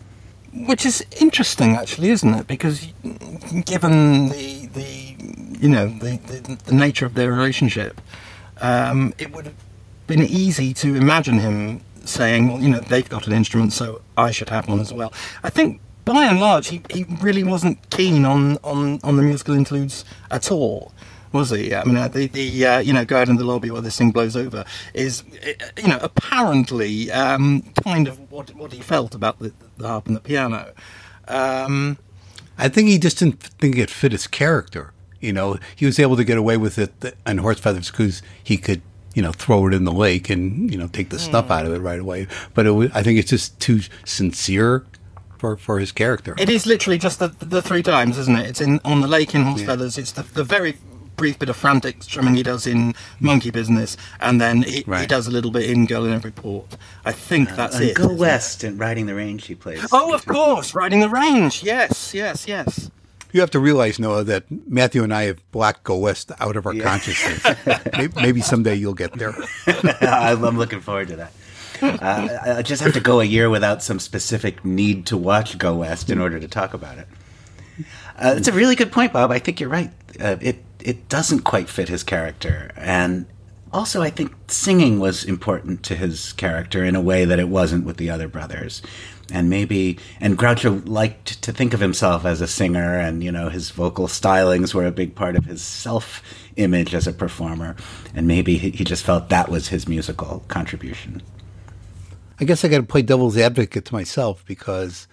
Which 0.52 0.84
is 0.84 1.04
interesting, 1.20 1.76
actually, 1.76 2.10
isn't 2.10 2.34
it? 2.34 2.46
Because 2.46 2.88
given 3.64 4.28
the 4.30 4.66
the 4.66 5.16
you 5.60 5.68
know 5.68 5.86
the 5.88 6.18
the, 6.26 6.58
the 6.64 6.74
nature 6.74 7.06
of 7.06 7.14
their 7.14 7.30
relationship, 7.30 8.00
um, 8.60 9.14
it 9.18 9.32
would 9.32 9.44
have 9.46 9.54
been 10.06 10.22
easy 10.22 10.74
to 10.74 10.96
imagine 10.96 11.38
him 11.38 11.82
saying, 12.04 12.48
"Well, 12.48 12.60
you 12.60 12.68
know, 12.68 12.80
they've 12.80 13.08
got 13.08 13.26
an 13.28 13.32
instrument, 13.32 13.72
so 13.72 14.02
I 14.16 14.32
should 14.32 14.48
have 14.48 14.68
one 14.68 14.80
as 14.80 14.92
well." 14.92 15.12
I 15.44 15.50
think, 15.50 15.80
by 16.04 16.24
and 16.24 16.40
large, 16.40 16.68
he, 16.68 16.82
he 16.90 17.04
really 17.20 17.44
wasn't 17.44 17.88
keen 17.90 18.24
on, 18.24 18.58
on, 18.64 18.98
on 19.04 19.16
the 19.16 19.22
musical 19.22 19.54
interludes 19.54 20.04
at 20.30 20.50
all. 20.50 20.92
Was 21.32 21.50
he? 21.50 21.74
I 21.74 21.84
mean, 21.84 21.96
uh, 21.96 22.08
the, 22.08 22.26
the 22.26 22.66
uh, 22.66 22.78
you 22.80 22.92
know, 22.92 23.04
go 23.04 23.20
out 23.20 23.28
in 23.28 23.36
the 23.36 23.44
lobby 23.44 23.70
while 23.70 23.82
this 23.82 23.96
thing 23.96 24.10
blows 24.10 24.36
over 24.36 24.64
is, 24.94 25.22
uh, 25.46 25.52
you 25.80 25.88
know, 25.88 25.98
apparently 26.02 27.10
um, 27.12 27.62
kind 27.84 28.08
of 28.08 28.30
what 28.32 28.54
what 28.56 28.72
he 28.72 28.80
felt 28.80 29.14
about 29.14 29.38
the, 29.38 29.52
the 29.76 29.86
harp 29.86 30.08
and 30.08 30.16
the 30.16 30.20
piano. 30.20 30.72
Um, 31.28 31.98
I 32.58 32.68
think 32.68 32.88
he 32.88 32.98
just 32.98 33.18
didn't 33.18 33.40
think 33.40 33.76
it 33.76 33.90
fit 33.90 34.12
his 34.12 34.26
character. 34.26 34.92
You 35.20 35.32
know, 35.32 35.58
he 35.76 35.86
was 35.86 35.98
able 35.98 36.16
to 36.16 36.24
get 36.24 36.36
away 36.36 36.56
with 36.56 36.78
it 36.78 37.14
on 37.26 37.38
horse 37.38 37.60
feathers 37.60 37.90
because 37.90 38.22
he 38.42 38.56
could, 38.56 38.82
you 39.14 39.22
know, 39.22 39.32
throw 39.32 39.68
it 39.68 39.74
in 39.74 39.84
the 39.84 39.92
lake 39.92 40.30
and 40.30 40.70
you 40.70 40.78
know 40.78 40.88
take 40.88 41.10
the 41.10 41.18
stuff 41.18 41.50
out 41.50 41.64
of 41.64 41.72
it 41.72 41.78
right 41.78 42.00
away. 42.00 42.26
But 42.54 42.66
it 42.66 42.72
was, 42.72 42.90
I 42.92 43.02
think 43.02 43.18
it's 43.18 43.30
just 43.30 43.60
too 43.60 43.80
sincere 44.04 44.84
for 45.38 45.56
for 45.56 45.78
his 45.78 45.92
character. 45.92 46.34
It 46.38 46.50
is 46.50 46.66
literally 46.66 46.98
just 46.98 47.18
the 47.18 47.28
the 47.28 47.62
three 47.62 47.82
times, 47.82 48.18
isn't 48.18 48.36
it? 48.36 48.46
It's 48.46 48.60
in 48.60 48.80
on 48.84 49.00
the 49.00 49.08
lake 49.08 49.34
in 49.34 49.42
Horse 49.42 49.62
Feathers. 49.62 49.96
It's 49.96 50.12
the, 50.12 50.22
the 50.22 50.44
very 50.44 50.76
brief 51.20 51.38
bit 51.38 51.50
of 51.50 51.56
frantic 51.56 52.02
strumming 52.02 52.34
he 52.34 52.42
does 52.42 52.66
in 52.66 52.94
Monkey 53.20 53.50
Business, 53.50 53.94
and 54.20 54.40
then 54.40 54.62
he, 54.62 54.82
he 54.82 55.06
does 55.06 55.26
a 55.26 55.30
little 55.30 55.50
bit 55.50 55.68
in 55.68 55.84
Girl 55.84 56.06
in 56.06 56.14
Every 56.14 56.30
Port. 56.30 56.78
I 57.04 57.12
think 57.12 57.54
that's 57.54 57.76
And 57.76 57.84
it. 57.84 57.94
Go 57.94 58.04
isn't 58.04 58.16
it? 58.16 58.20
West 58.20 58.64
and 58.64 58.78
Riding 58.78 59.04
the 59.04 59.14
Range 59.14 59.44
he 59.46 59.54
plays. 59.54 59.86
Oh, 59.92 60.14
of 60.14 60.24
course, 60.24 60.74
riding 60.74 61.00
the 61.00 61.10
range. 61.10 61.62
Yes, 61.62 62.14
yes, 62.14 62.48
yes. 62.48 62.90
You 63.32 63.40
have 63.40 63.50
to 63.50 63.60
realize, 63.60 63.98
Noah, 63.98 64.24
that 64.24 64.44
Matthew 64.66 65.02
and 65.04 65.12
I 65.12 65.24
have 65.24 65.42
blacked 65.52 65.84
Go 65.84 65.98
West 65.98 66.32
out 66.40 66.56
of 66.56 66.64
our 66.64 66.74
consciousness. 66.74 67.54
maybe, 67.98 68.12
maybe 68.16 68.40
someday 68.40 68.74
you'll 68.76 68.94
get 68.94 69.12
there. 69.12 69.34
I'm 70.00 70.42
I'm 70.42 70.56
looking 70.56 70.80
forward 70.80 71.08
to 71.08 71.16
that. 71.16 71.32
Uh, 71.82 72.56
I 72.56 72.62
just 72.62 72.82
have 72.82 72.94
to 72.94 73.00
go 73.00 73.20
a 73.20 73.24
year 73.24 73.50
without 73.50 73.82
some 73.82 73.98
specific 73.98 74.64
need 74.64 75.04
to 75.06 75.18
watch 75.18 75.58
Go 75.58 75.76
West 75.76 76.08
in 76.08 76.18
order 76.18 76.40
to 76.40 76.48
talk 76.48 76.72
about 76.72 76.96
it. 76.96 77.08
Uh, 78.16 78.34
it's 78.38 78.48
a 78.48 78.52
really 78.52 78.74
good 78.74 78.90
point, 78.90 79.12
Bob. 79.12 79.30
I 79.30 79.38
think 79.38 79.60
you're 79.60 79.70
right. 79.70 79.90
Uh, 80.18 80.36
it 80.40 80.64
it 80.82 81.08
doesn't 81.08 81.40
quite 81.40 81.68
fit 81.68 81.88
his 81.88 82.02
character, 82.02 82.70
and 82.76 83.26
also 83.72 84.02
I 84.02 84.10
think 84.10 84.32
singing 84.48 84.98
was 84.98 85.24
important 85.24 85.82
to 85.84 85.94
his 85.94 86.32
character 86.32 86.84
in 86.84 86.96
a 86.96 87.00
way 87.00 87.24
that 87.24 87.38
it 87.38 87.48
wasn't 87.48 87.84
with 87.84 87.96
the 87.96 88.10
other 88.10 88.28
brothers. 88.28 88.82
And 89.32 89.48
maybe, 89.48 89.96
and 90.20 90.36
Groucho 90.36 90.82
liked 90.88 91.40
to 91.42 91.52
think 91.52 91.72
of 91.72 91.78
himself 91.78 92.24
as 92.24 92.40
a 92.40 92.48
singer, 92.48 92.98
and 92.98 93.22
you 93.22 93.30
know 93.30 93.48
his 93.48 93.70
vocal 93.70 94.08
stylings 94.08 94.74
were 94.74 94.86
a 94.86 94.92
big 94.92 95.14
part 95.14 95.36
of 95.36 95.44
his 95.44 95.62
self 95.62 96.22
image 96.56 96.94
as 96.94 97.06
a 97.06 97.12
performer. 97.12 97.76
And 98.14 98.26
maybe 98.26 98.58
he, 98.58 98.70
just 98.84 99.04
felt 99.04 99.28
that 99.28 99.48
was 99.48 99.68
his 99.68 99.86
musical 99.86 100.44
contribution. 100.48 101.22
I 102.40 102.44
guess 102.44 102.64
I 102.64 102.68
got 102.68 102.78
to 102.78 102.82
play 102.82 103.02
devil's 103.02 103.36
advocate 103.36 103.84
to 103.86 103.94
myself 103.94 104.44
because 104.46 105.06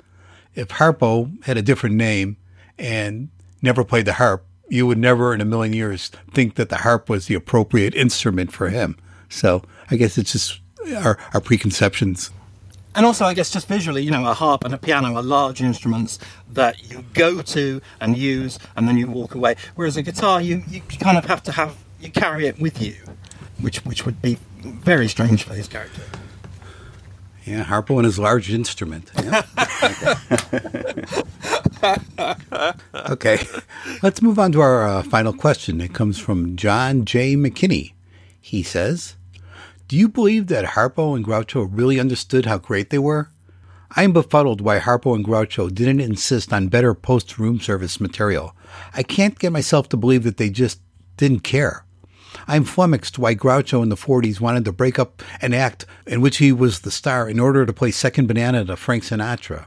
if 0.55 0.69
Harpo 0.69 1.43
had 1.45 1.57
a 1.57 1.61
different 1.61 1.95
name 1.95 2.37
and 2.79 3.29
never 3.61 3.83
played 3.83 4.05
the 4.05 4.13
harp, 4.13 4.45
you 4.69 4.87
would 4.87 4.97
never 4.97 5.33
in 5.33 5.41
a 5.41 5.45
million 5.45 5.73
years 5.73 6.09
think 6.31 6.55
that 6.55 6.69
the 6.69 6.77
harp 6.77 7.09
was 7.09 7.27
the 7.27 7.35
appropriate 7.35 7.95
instrument 7.95 8.51
for 8.51 8.69
him. 8.69 8.97
So 9.29 9.63
I 9.89 9.95
guess 9.95 10.17
it's 10.17 10.31
just 10.31 10.59
our, 10.95 11.17
our 11.33 11.41
preconceptions. 11.41 12.31
And 12.95 13.05
also, 13.05 13.25
I 13.25 13.35
guess 13.35 13.51
just 13.51 13.67
visually, 13.67 14.01
you 14.01 14.09
know, 14.09 14.25
a 14.25 14.33
harp 14.33 14.63
and 14.63 14.73
a 14.73 14.77
piano 14.77 15.15
are 15.15 15.21
large 15.21 15.61
instruments 15.61 16.17
that 16.49 16.89
you 16.89 17.05
go 17.13 17.43
to 17.43 17.79
and 18.01 18.17
use, 18.17 18.57
and 18.75 18.87
then 18.87 18.97
you 18.97 19.07
walk 19.07 19.35
away. 19.35 19.55
Whereas 19.75 19.97
a 19.97 20.01
guitar, 20.01 20.41
you, 20.41 20.63
you 20.67 20.81
kind 20.81 21.17
of 21.17 21.25
have 21.25 21.43
to 21.43 21.51
have 21.51 21.77
you 21.99 22.09
carry 22.09 22.47
it 22.47 22.59
with 22.59 22.81
you, 22.81 22.95
which 23.61 23.85
which 23.85 24.05
would 24.05 24.21
be 24.21 24.37
very 24.61 25.07
strange 25.07 25.43
for 25.43 25.53
his 25.53 25.67
character. 25.67 26.01
Yeah, 27.45 27.63
Harpo 27.63 27.97
and 27.97 28.05
his 28.05 28.19
large 28.19 28.51
instrument. 28.51 29.09
Yeah. 29.15 29.43
okay, 33.09 33.39
let's 34.01 34.21
move 34.21 34.39
on 34.39 34.51
to 34.51 34.61
our 34.61 34.87
uh, 34.87 35.03
final 35.03 35.33
question. 35.33 35.81
It 35.81 35.93
comes 35.93 36.19
from 36.19 36.55
John 36.55 37.05
J. 37.05 37.35
McKinney. 37.35 37.93
He 38.39 38.63
says, 38.63 39.15
Do 39.87 39.97
you 39.97 40.07
believe 40.07 40.47
that 40.47 40.65
Harpo 40.65 41.15
and 41.15 41.25
Groucho 41.25 41.67
really 41.69 41.99
understood 41.99 42.45
how 42.45 42.57
great 42.57 42.89
they 42.89 42.99
were? 42.99 43.29
I 43.95 44.03
am 44.03 44.13
befuddled 44.13 44.61
why 44.61 44.79
Harpo 44.79 45.15
and 45.15 45.25
Groucho 45.25 45.73
didn't 45.73 46.01
insist 46.01 46.51
on 46.51 46.67
better 46.67 46.93
post 46.93 47.37
room 47.37 47.59
service 47.59 47.99
material. 47.99 48.55
I 48.93 49.03
can't 49.03 49.39
get 49.39 49.51
myself 49.51 49.87
to 49.89 49.97
believe 49.97 50.23
that 50.23 50.37
they 50.37 50.49
just 50.49 50.79
didn't 51.15 51.41
care. 51.41 51.85
I'm 52.47 52.65
flummoxed 52.65 53.17
why 53.17 53.35
Groucho 53.35 53.81
in 53.81 53.89
the 53.89 53.95
40s 53.95 54.39
wanted 54.39 54.65
to 54.65 54.71
break 54.71 54.99
up 54.99 55.23
an 55.41 55.53
act 55.53 55.85
in 56.05 56.21
which 56.21 56.37
he 56.37 56.51
was 56.51 56.81
the 56.81 56.91
star 56.91 57.29
in 57.29 57.39
order 57.39 57.65
to 57.65 57.73
play 57.73 57.91
second 57.91 58.27
banana 58.27 58.65
to 58.65 58.75
Frank 58.75 59.03
Sinatra. 59.03 59.65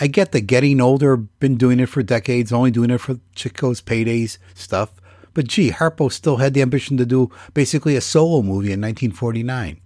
I 0.00 0.06
get 0.06 0.32
that 0.32 0.42
getting 0.42 0.80
older, 0.80 1.16
been 1.16 1.56
doing 1.56 1.80
it 1.80 1.88
for 1.88 2.02
decades, 2.02 2.52
only 2.52 2.70
doing 2.70 2.90
it 2.90 2.98
for 2.98 3.18
Chico's 3.34 3.80
paydays 3.80 4.38
stuff, 4.54 5.00
but 5.36 5.46
gee, 5.46 5.70
Harpo 5.70 6.10
still 6.10 6.38
had 6.38 6.54
the 6.54 6.62
ambition 6.62 6.96
to 6.96 7.04
do 7.04 7.30
basically 7.52 7.94
a 7.94 8.00
solo 8.00 8.40
movie 8.40 8.72
in 8.72 8.80
1949. 8.80 9.80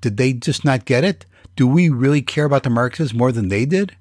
Did 0.00 0.16
they 0.16 0.32
just 0.32 0.64
not 0.64 0.84
get 0.84 1.04
it? 1.04 1.26
Do 1.54 1.66
we 1.66 1.88
really 1.88 2.22
care 2.22 2.44
about 2.44 2.64
the 2.64 2.70
Marxists 2.70 3.14
more 3.14 3.30
than 3.30 3.48
they 3.48 3.66
did? 3.66 3.96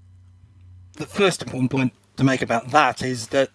The 0.93 1.05
first 1.05 1.43
important 1.43 1.69
point 1.69 1.93
to 2.17 2.23
make 2.23 2.41
about 2.41 2.71
that 2.71 3.03
is 3.03 3.27
that 3.27 3.49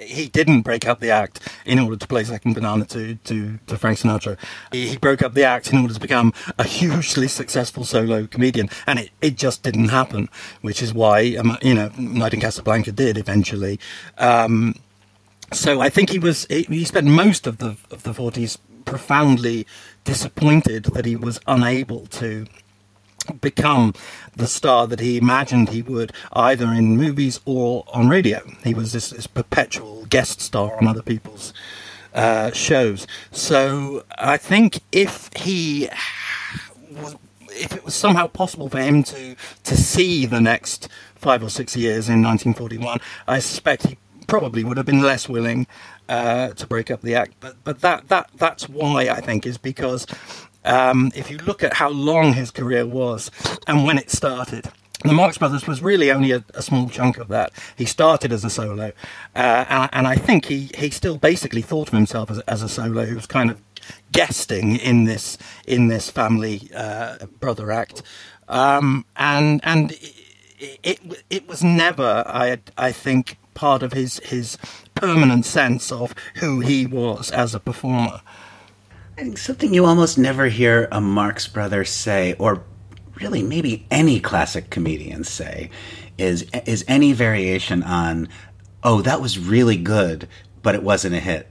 he 0.00 0.28
didn't 0.28 0.62
break 0.62 0.86
up 0.86 1.00
the 1.00 1.10
act 1.10 1.40
in 1.64 1.78
order 1.78 1.96
to 1.96 2.06
play 2.06 2.24
second 2.24 2.54
banana 2.54 2.84
to, 2.86 3.16
to, 3.16 3.58
to 3.66 3.76
Frank 3.76 3.98
Sinatra. 3.98 4.36
He, 4.72 4.96
broke 4.96 5.22
up 5.22 5.34
the 5.34 5.44
act 5.44 5.72
in 5.72 5.78
order 5.78 5.92
to 5.92 6.00
become 6.00 6.32
a 6.58 6.64
hugely 6.64 7.28
successful 7.28 7.84
solo 7.84 8.26
comedian, 8.26 8.70
and 8.86 8.98
it, 8.98 9.10
it 9.20 9.36
just 9.36 9.62
didn't 9.62 9.88
happen, 9.88 10.28
which 10.62 10.82
is 10.82 10.94
why, 10.94 11.36
um, 11.36 11.58
you 11.62 11.74
know, 11.74 11.90
Night 11.98 12.34
in 12.34 12.40
Casablanca 12.40 12.92
did 12.92 13.18
eventually. 13.18 13.78
Um, 14.18 14.74
so 15.52 15.80
I 15.80 15.90
think 15.90 16.10
he 16.10 16.18
was 16.18 16.46
he 16.46 16.84
spent 16.84 17.06
most 17.06 17.46
of 17.46 17.58
the 17.58 17.76
of 17.90 18.02
the 18.02 18.12
40s 18.12 18.58
profoundly 18.84 19.66
disappointed 20.04 20.84
that 20.86 21.04
he 21.04 21.14
was 21.14 21.40
unable 21.46 22.06
to 22.06 22.46
become 23.40 23.92
the 24.36 24.46
star 24.46 24.86
that 24.86 25.00
he 25.00 25.16
imagined 25.16 25.70
he 25.70 25.82
would, 25.82 26.12
either 26.34 26.66
in 26.66 26.96
movies 26.96 27.40
or 27.44 27.84
on 27.88 28.08
radio. 28.08 28.40
He 28.62 28.74
was 28.74 28.92
this, 28.92 29.10
this 29.10 29.26
perpetual 29.26 30.04
guest 30.06 30.40
star 30.40 30.76
on 30.76 30.86
other 30.86 31.02
people's 31.02 31.54
uh, 32.14 32.52
shows. 32.52 33.06
So 33.32 34.04
I 34.18 34.36
think 34.36 34.80
if 34.92 35.30
he 35.36 35.88
was, 36.90 37.16
if 37.50 37.74
it 37.74 37.84
was 37.84 37.94
somehow 37.94 38.26
possible 38.26 38.68
for 38.68 38.78
him 38.78 39.02
to 39.04 39.36
to 39.64 39.76
see 39.76 40.26
the 40.26 40.40
next 40.40 40.88
five 41.14 41.42
or 41.42 41.48
six 41.48 41.76
years 41.76 42.08
in 42.08 42.22
1941, 42.22 43.00
I 43.26 43.38
suspect 43.38 43.86
he 43.86 43.98
probably 44.26 44.64
would 44.64 44.76
have 44.76 44.86
been 44.86 45.02
less 45.02 45.28
willing 45.28 45.66
uh, 46.08 46.48
to 46.50 46.66
break 46.66 46.90
up 46.90 47.02
the 47.02 47.14
act. 47.14 47.34
But 47.40 47.56
but 47.64 47.80
that 47.80 48.08
that 48.08 48.30
that's 48.36 48.68
why 48.68 49.08
I 49.08 49.20
think 49.20 49.46
is 49.46 49.58
because 49.58 50.06
um, 50.66 51.12
if 51.14 51.30
you 51.30 51.38
look 51.38 51.62
at 51.62 51.74
how 51.74 51.88
long 51.88 52.32
his 52.32 52.50
career 52.50 52.86
was 52.86 53.30
and 53.66 53.84
when 53.84 53.98
it 53.98 54.10
started. 54.10 54.68
The 55.04 55.12
Marx 55.12 55.36
Brothers 55.38 55.66
was 55.66 55.82
really 55.82 56.10
only 56.10 56.32
a, 56.32 56.42
a 56.54 56.62
small 56.62 56.88
chunk 56.88 57.18
of 57.18 57.28
that. 57.28 57.52
He 57.76 57.84
started 57.84 58.32
as 58.32 58.44
a 58.44 58.50
solo, 58.50 58.92
uh, 59.34 59.64
and, 59.68 59.90
and 59.92 60.06
I 60.06 60.16
think 60.16 60.46
he, 60.46 60.70
he 60.76 60.90
still 60.90 61.18
basically 61.18 61.60
thought 61.62 61.88
of 61.88 61.94
himself 61.94 62.30
as, 62.30 62.38
as 62.40 62.62
a 62.62 62.68
solo 62.68 63.04
who 63.04 63.14
was 63.14 63.26
kind 63.26 63.50
of 63.50 63.60
guesting 64.12 64.76
in 64.76 65.04
this 65.04 65.36
in 65.66 65.88
this 65.88 66.10
family 66.10 66.70
uh, 66.74 67.26
brother 67.38 67.70
act, 67.70 68.02
um, 68.48 69.04
and 69.16 69.60
and 69.64 69.92
it, 70.58 70.78
it, 70.82 71.24
it 71.28 71.48
was 71.48 71.62
never 71.62 72.24
I 72.26 72.58
I 72.78 72.90
think 72.90 73.36
part 73.54 73.82
of 73.82 73.92
his 73.92 74.18
his 74.20 74.56
permanent 74.94 75.44
sense 75.44 75.92
of 75.92 76.14
who 76.36 76.60
he 76.60 76.86
was 76.86 77.30
as 77.30 77.54
a 77.54 77.60
performer. 77.60 78.22
Something 79.36 79.72
you 79.72 79.86
almost 79.86 80.18
never 80.18 80.48
hear 80.48 80.88
a 80.92 81.00
Marx 81.00 81.48
brother 81.48 81.86
say, 81.86 82.34
or 82.38 82.64
really 83.18 83.42
maybe 83.42 83.86
any 83.90 84.20
classic 84.20 84.68
comedian 84.68 85.24
say, 85.24 85.70
is 86.18 86.42
is 86.66 86.84
any 86.86 87.14
variation 87.14 87.82
on, 87.82 88.28
"Oh, 88.84 89.00
that 89.00 89.22
was 89.22 89.38
really 89.38 89.78
good, 89.78 90.28
but 90.62 90.74
it 90.74 90.82
wasn't 90.82 91.14
a 91.14 91.20
hit." 91.20 91.50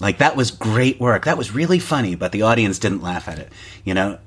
Like 0.00 0.18
that 0.18 0.34
was 0.34 0.50
great 0.50 0.98
work. 1.00 1.24
That 1.24 1.38
was 1.38 1.54
really 1.54 1.78
funny, 1.78 2.16
but 2.16 2.32
the 2.32 2.42
audience 2.42 2.80
didn't 2.80 3.02
laugh 3.02 3.28
at 3.28 3.38
it. 3.38 3.52
You 3.84 3.94
know, 3.94 4.18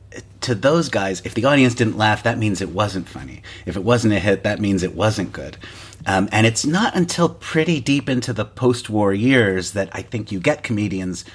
to 0.41 0.55
those 0.55 0.87
guys, 0.87 1.21
if 1.25 1.33
the 1.33 1.43
audience 1.43 1.75
didn't 1.75 1.97
laugh, 1.97 2.23
that 2.23 2.37
means 2.37 2.61
it 2.61 2.69
wasn't 2.69 3.09
funny. 3.09 3.43
If 3.65 3.75
it 3.75 3.83
wasn't 3.83 4.13
a 4.13 4.19
hit, 4.19 4.43
that 4.43 4.61
means 4.61 4.81
it 4.81 4.95
wasn't 4.95 5.33
good. 5.33 5.57
Um, 6.05 6.29
and 6.31 6.47
it's 6.47 6.65
not 6.65 6.95
until 6.95 7.27
pretty 7.29 7.81
deep 7.81 8.07
into 8.07 8.31
the 8.31 8.45
post-war 8.45 9.13
years 9.13 9.71
that 9.73 9.89
I 9.91 10.01
think 10.01 10.31
you 10.31 10.39
get 10.39 10.63
comedians 10.63 11.25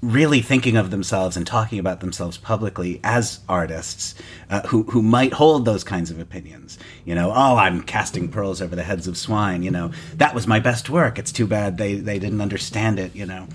really 0.00 0.40
thinking 0.40 0.76
of 0.76 0.90
themselves 0.90 1.36
and 1.36 1.46
talking 1.46 1.78
about 1.78 2.00
themselves 2.00 2.38
publicly 2.38 3.00
as 3.02 3.40
artists 3.48 4.14
uh, 4.48 4.62
who 4.68 4.84
who 4.84 5.02
might 5.02 5.32
hold 5.32 5.64
those 5.64 5.84
kinds 5.84 6.10
of 6.10 6.20
opinions. 6.20 6.78
You 7.04 7.14
know, 7.14 7.30
oh, 7.30 7.56
I'm 7.56 7.82
casting 7.82 8.28
pearls 8.28 8.62
over 8.62 8.76
the 8.76 8.84
heads 8.84 9.06
of 9.08 9.16
swine. 9.16 9.62
You 9.62 9.70
know, 9.70 9.90
that 10.14 10.34
was 10.34 10.46
my 10.46 10.60
best 10.60 10.88
work. 10.88 11.18
It's 11.18 11.32
too 11.32 11.46
bad 11.46 11.78
they 11.78 11.96
they 11.96 12.18
didn't 12.18 12.40
understand 12.40 12.98
it. 12.98 13.14
You 13.14 13.26
know. 13.26 13.48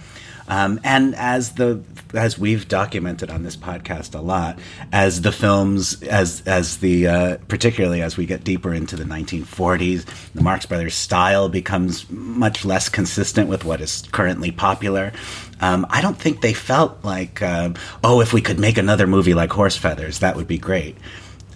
Um, 0.47 0.79
and 0.83 1.15
as 1.15 1.53
the 1.53 1.81
as 2.13 2.37
we've 2.37 2.67
documented 2.67 3.31
on 3.31 3.43
this 3.43 3.55
podcast 3.55 4.13
a 4.13 4.21
lot, 4.21 4.59
as 4.91 5.21
the 5.21 5.31
films, 5.31 6.01
as 6.03 6.41
as 6.45 6.77
the 6.77 7.07
uh, 7.07 7.37
particularly 7.47 8.01
as 8.01 8.17
we 8.17 8.25
get 8.25 8.43
deeper 8.43 8.73
into 8.73 8.95
the 8.95 9.05
1940s, 9.05 10.05
the 10.33 10.41
Marx 10.41 10.65
Brothers 10.65 10.95
style 10.95 11.49
becomes 11.49 12.09
much 12.09 12.65
less 12.65 12.89
consistent 12.89 13.49
with 13.49 13.63
what 13.63 13.81
is 13.81 14.03
currently 14.11 14.51
popular. 14.51 15.13
Um, 15.61 15.85
I 15.89 16.01
don't 16.01 16.17
think 16.17 16.41
they 16.41 16.53
felt 16.53 17.03
like, 17.05 17.41
uh, 17.41 17.71
oh, 18.03 18.19
if 18.19 18.33
we 18.33 18.41
could 18.41 18.59
make 18.59 18.77
another 18.77 19.07
movie 19.07 19.33
like 19.33 19.51
Horse 19.51 19.77
Feathers, 19.77 20.19
that 20.19 20.35
would 20.35 20.47
be 20.47 20.57
great. 20.57 20.97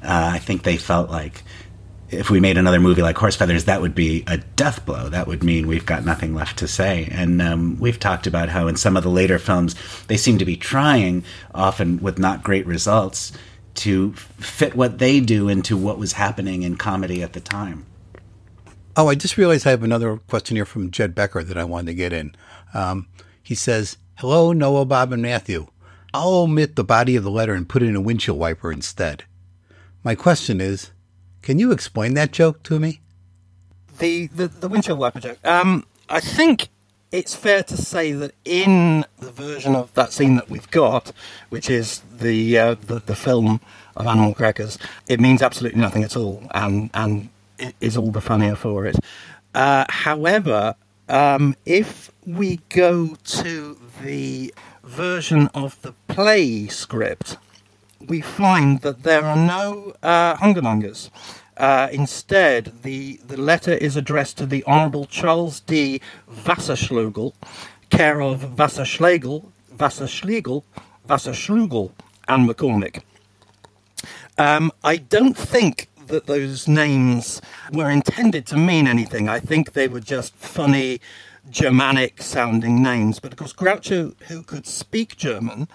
Uh, 0.02 0.32
I 0.34 0.40
think 0.40 0.64
they 0.64 0.78
felt 0.78 1.10
like 1.10 1.44
if 2.10 2.30
we 2.30 2.40
made 2.40 2.58
another 2.58 2.80
movie 2.80 3.02
like 3.02 3.18
Horse 3.18 3.36
Feathers, 3.36 3.66
that 3.66 3.82
would 3.82 3.96
be 3.96 4.24
a 4.28 4.38
death 4.38 4.86
blow. 4.86 5.10
That 5.10 5.28
would 5.28 5.44
mean 5.44 5.68
we've 5.68 5.86
got 5.86 6.06
nothing 6.06 6.34
left 6.34 6.58
to 6.60 6.68
say. 6.68 7.08
And 7.12 7.42
um, 7.42 7.78
we've 7.80 8.00
talked 8.00 8.28
about 8.28 8.50
how 8.50 8.68
in 8.68 8.78
some 8.78 8.96
of 8.96 9.04
the 9.04 9.10
later 9.10 9.40
films, 9.40 9.76
they 10.08 10.18
seem 10.18 10.38
to 10.38 10.46
be 10.46 10.56
trying, 10.56 11.24
often 11.54 12.02
with 12.02 12.18
not 12.18 12.44
great 12.44 12.66
results, 12.66 13.34
to 13.76 14.14
fit 14.14 14.76
what 14.76 15.00
they 15.00 15.20
do 15.20 15.50
into 15.50 15.76
what 15.76 15.98
was 15.98 16.14
happening 16.14 16.64
in 16.64 16.78
comedy 16.78 17.22
at 17.22 17.34
the 17.34 17.42
time. 17.42 17.86
Oh, 18.96 19.10
I 19.10 19.16
just 19.16 19.38
realized 19.38 19.68
I 19.68 19.72
have 19.72 19.84
another 19.84 20.18
question 20.18 20.56
here 20.56 20.66
from 20.66 20.92
Jed 20.92 21.14
Becker 21.14 21.44
that 21.44 21.58
I 21.58 21.64
wanted 21.64 21.88
to 21.88 21.94
get 21.94 22.14
in. 22.14 22.36
Um, 22.74 23.08
he 23.44 23.54
says, 23.54 23.98
Hello, 24.16 24.54
Noah, 24.54 24.86
Bob, 24.86 25.14
and 25.14 25.22
Matthew. 25.22 25.68
I'll 26.14 26.34
omit 26.34 26.76
the 26.76 26.84
body 26.84 27.16
of 27.16 27.24
the 27.24 27.30
letter 27.30 27.54
and 27.54 27.70
put 27.70 27.84
in 27.84 27.96
a 27.96 28.02
windshield 28.02 28.40
wiper 28.40 28.72
instead. 28.72 29.26
My 30.04 30.16
question 30.16 30.60
is, 30.60 30.92
can 31.48 31.60
you 31.60 31.72
explain 31.72 32.14
that 32.16 32.34
joke 32.34 32.62
to 32.62 32.78
me? 32.78 33.00
The 34.00 34.28
the, 34.28 34.50
the 34.50 34.68
windshield 34.68 35.00
wiper 35.00 35.22
joke. 35.22 35.38
Um, 35.48 35.86
I 36.10 36.20
think 36.20 36.68
it's 37.10 37.36
fair 37.36 37.64
to 37.64 37.78
say 37.78 38.12
that 38.12 38.34
in 38.44 39.06
the 39.20 39.32
version 39.32 39.74
of 39.74 39.94
that 39.94 40.12
scene 40.12 40.36
that 40.36 40.50
we've 40.50 40.70
got, 40.72 41.14
which 41.48 41.70
is 41.70 42.02
the 42.20 42.58
uh, 42.58 42.76
the, 42.76 43.00
the 43.00 43.16
film 43.16 43.62
of 43.96 44.08
Animal 44.08 44.34
Crackers, 44.34 44.78
it 45.08 45.22
means 45.22 45.42
absolutely 45.42 45.80
nothing 45.80 46.04
at 46.04 46.18
all, 46.18 46.44
and 46.52 46.90
and 46.94 47.30
is 47.80 47.96
all 47.96 48.12
the 48.12 48.20
funnier 48.20 48.58
for 48.58 48.86
it. 48.86 48.98
Uh, 49.56 49.86
however, 49.88 50.76
um, 51.08 51.56
if 51.66 52.12
we 52.26 52.60
go 52.68 53.16
to 53.24 53.80
the 54.04 54.54
version 54.84 55.48
of 55.54 55.82
the 55.82 55.94
play 56.10 56.68
script, 56.68 57.38
we 58.08 58.22
find 58.22 58.82
that 58.82 59.04
there 59.04 59.24
are 59.24 59.36
no 59.36 59.94
uh. 60.02 60.38
Uh, 61.58 61.88
instead, 61.92 62.72
the, 62.84 63.20
the 63.26 63.38
letter 63.38 63.74
is 63.74 63.96
addressed 63.96 64.38
to 64.38 64.46
the 64.46 64.64
Honourable 64.66 65.06
Charles 65.06 65.60
D. 65.62 66.00
Wasserschlegel, 66.30 67.34
care 67.90 68.22
of 68.22 68.42
Wasserschlegel, 68.56 69.46
Wasserschlegel, 69.76 70.64
Wasserschlugel, 71.08 71.92
and 72.28 72.48
McCormick. 72.48 73.02
Um, 74.38 74.72
I 74.84 74.98
don't 74.98 75.36
think 75.36 75.90
that 76.06 76.28
those 76.28 76.68
names 76.68 77.42
were 77.72 77.90
intended 77.90 78.46
to 78.48 78.58
mean 78.58 78.88
anything. 78.88 79.28
I 79.28 79.40
think 79.40 79.74
they 79.74 79.88
were 79.88 80.00
just 80.00 80.36
funny 80.36 81.02
Germanic 81.50 82.22
sounding 82.22 82.84
names. 82.84 83.20
But 83.20 83.32
of 83.32 83.40
course, 83.40 83.54
Groucho, 83.54 84.14
who 84.28 84.44
could 84.44 84.68
speak 84.68 85.18
German, 85.18 85.68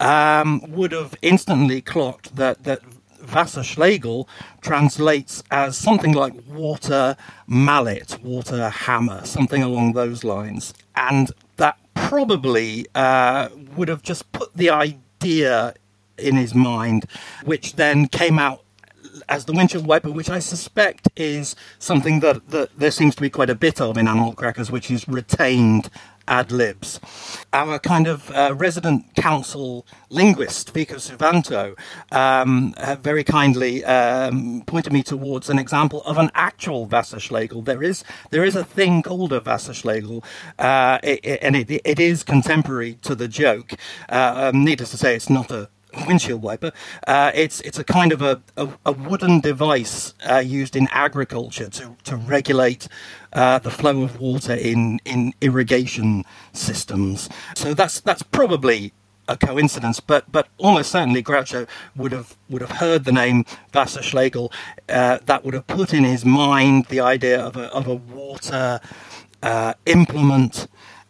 um, 0.00 0.62
would 0.68 0.92
have 0.92 1.14
instantly 1.22 1.80
clocked 1.80 2.36
that, 2.36 2.64
that 2.64 2.80
Wasserschlägel 3.26 4.26
translates 4.60 5.42
as 5.50 5.76
something 5.76 6.12
like 6.12 6.34
water 6.48 7.16
mallet, 7.46 8.18
water 8.22 8.68
hammer, 8.68 9.24
something 9.24 9.62
along 9.62 9.92
those 9.92 10.24
lines. 10.24 10.74
And 10.96 11.30
that 11.56 11.78
probably 11.94 12.86
uh, 12.94 13.48
would 13.76 13.88
have 13.88 14.02
just 14.02 14.30
put 14.32 14.54
the 14.54 14.70
idea 14.70 15.74
in 16.18 16.36
his 16.36 16.54
mind, 16.54 17.06
which 17.44 17.76
then 17.76 18.08
came 18.08 18.38
out 18.38 18.64
as 19.28 19.44
the 19.44 19.52
windshield 19.52 19.86
wiper, 19.86 20.10
which 20.10 20.28
I 20.28 20.38
suspect 20.38 21.08
is 21.16 21.56
something 21.78 22.20
that, 22.20 22.50
that 22.50 22.78
there 22.78 22.90
seems 22.90 23.14
to 23.14 23.22
be 23.22 23.30
quite 23.30 23.50
a 23.50 23.54
bit 23.54 23.80
of 23.80 23.96
in 23.96 24.08
Animal 24.08 24.34
Crackers, 24.34 24.70
which 24.70 24.90
is 24.90 25.08
retained 25.08 25.88
ad 26.28 26.52
libs. 26.52 27.00
Our 27.52 27.78
kind 27.78 28.06
of 28.06 28.30
uh, 28.30 28.54
resident 28.56 29.14
council 29.14 29.86
linguist, 30.08 30.72
Vico 30.72 30.96
Suvanto, 30.96 31.76
um, 32.12 32.74
very 33.00 33.24
kindly 33.24 33.84
um, 33.84 34.62
pointed 34.66 34.92
me 34.92 35.02
towards 35.02 35.48
an 35.50 35.58
example 35.58 36.02
of 36.04 36.18
an 36.18 36.30
actual 36.34 36.86
Wasserschlägel. 36.86 37.64
There 37.64 37.82
is 37.82 38.04
there 38.30 38.44
is 38.44 38.56
a 38.56 38.64
thing 38.64 39.02
called 39.02 39.32
a 39.32 39.40
Wasserschlägel, 39.40 40.24
uh, 40.58 40.98
it, 41.02 41.20
it, 41.24 41.38
and 41.42 41.56
it, 41.56 41.70
it 41.70 42.00
is 42.00 42.22
contemporary 42.22 42.94
to 43.02 43.14
the 43.14 43.28
joke. 43.28 43.74
Uh, 44.08 44.50
um, 44.52 44.64
needless 44.64 44.90
to 44.90 44.96
say, 44.96 45.14
it's 45.14 45.30
not 45.30 45.50
a 45.50 45.68
windshield 46.06 46.42
wiper. 46.42 46.72
Uh, 47.06 47.30
it's 47.34 47.60
it's 47.62 47.78
a 47.78 47.84
kind 47.84 48.12
of 48.12 48.22
a, 48.22 48.42
a, 48.56 48.68
a 48.86 48.92
wooden 48.92 49.40
device 49.40 50.14
uh, 50.28 50.38
used 50.38 50.76
in 50.76 50.88
agriculture 50.90 51.68
to 51.68 51.96
to 52.04 52.16
regulate 52.16 52.88
uh, 53.32 53.58
the 53.58 53.70
flow 53.70 54.02
of 54.02 54.20
water 54.20 54.54
in 54.54 55.00
in 55.04 55.32
irrigation 55.40 56.24
systems. 56.52 57.28
So 57.54 57.74
that's 57.74 58.00
that's 58.00 58.22
probably 58.22 58.92
a 59.28 59.36
coincidence, 59.36 60.00
but 60.00 60.30
but 60.30 60.48
almost 60.58 60.90
certainly 60.92 61.22
Groucho 61.22 61.66
would 61.96 62.12
have 62.12 62.36
would 62.48 62.60
have 62.62 62.72
heard 62.72 63.04
the 63.04 63.12
name 63.12 63.44
Wasserschlägel. 63.72 64.52
Uh, 64.88 65.18
that 65.24 65.44
would 65.44 65.54
have 65.54 65.66
put 65.66 65.94
in 65.94 66.04
his 66.04 66.24
mind 66.24 66.86
the 66.86 67.00
idea 67.00 67.40
of 67.40 67.56
a 67.56 67.72
of 67.72 67.86
a 67.86 67.94
water 67.94 68.80
uh, 69.42 69.74
implement 69.86 70.66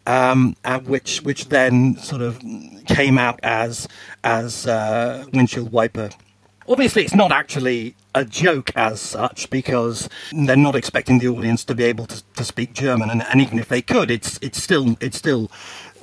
um, 0.07 0.57
which 0.84 1.22
which 1.22 1.48
then 1.48 1.96
sort 1.96 2.22
of 2.22 2.40
came 2.86 3.18
out 3.18 3.40
as 3.42 3.88
as 4.22 4.66
uh, 4.66 5.24
windshield 5.32 5.72
wiper. 5.72 6.11
Obviously, 6.66 7.02
it's 7.02 7.14
not 7.14 7.30
actually 7.30 7.94
a 8.14 8.24
joke 8.24 8.70
as 8.74 8.98
such 8.98 9.50
because 9.50 10.09
they're 10.32 10.57
not 10.57 10.74
expecting 10.74 11.18
the 11.18 11.28
audience 11.28 11.62
to 11.64 11.74
be 11.74 11.84
able 11.84 12.07
to, 12.07 12.22
to 12.36 12.44
speak 12.44 12.72
German, 12.72 13.11
and, 13.11 13.22
and 13.22 13.40
even 13.42 13.59
if 13.59 13.68
they 13.68 13.82
could, 13.82 14.11
it's 14.11 14.38
it's 14.40 14.62
still 14.62 14.96
it's 15.00 15.18
still 15.18 15.50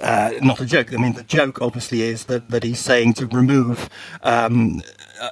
uh, 0.01 0.31
not 0.41 0.59
a 0.59 0.65
joke. 0.65 0.93
I 0.93 0.97
mean, 0.97 1.13
the 1.13 1.23
joke 1.23 1.61
obviously 1.61 2.01
is 2.01 2.25
that, 2.25 2.49
that 2.49 2.63
he's 2.63 2.79
saying 2.79 3.13
to 3.13 3.27
remove 3.27 3.89
um, 4.23 4.81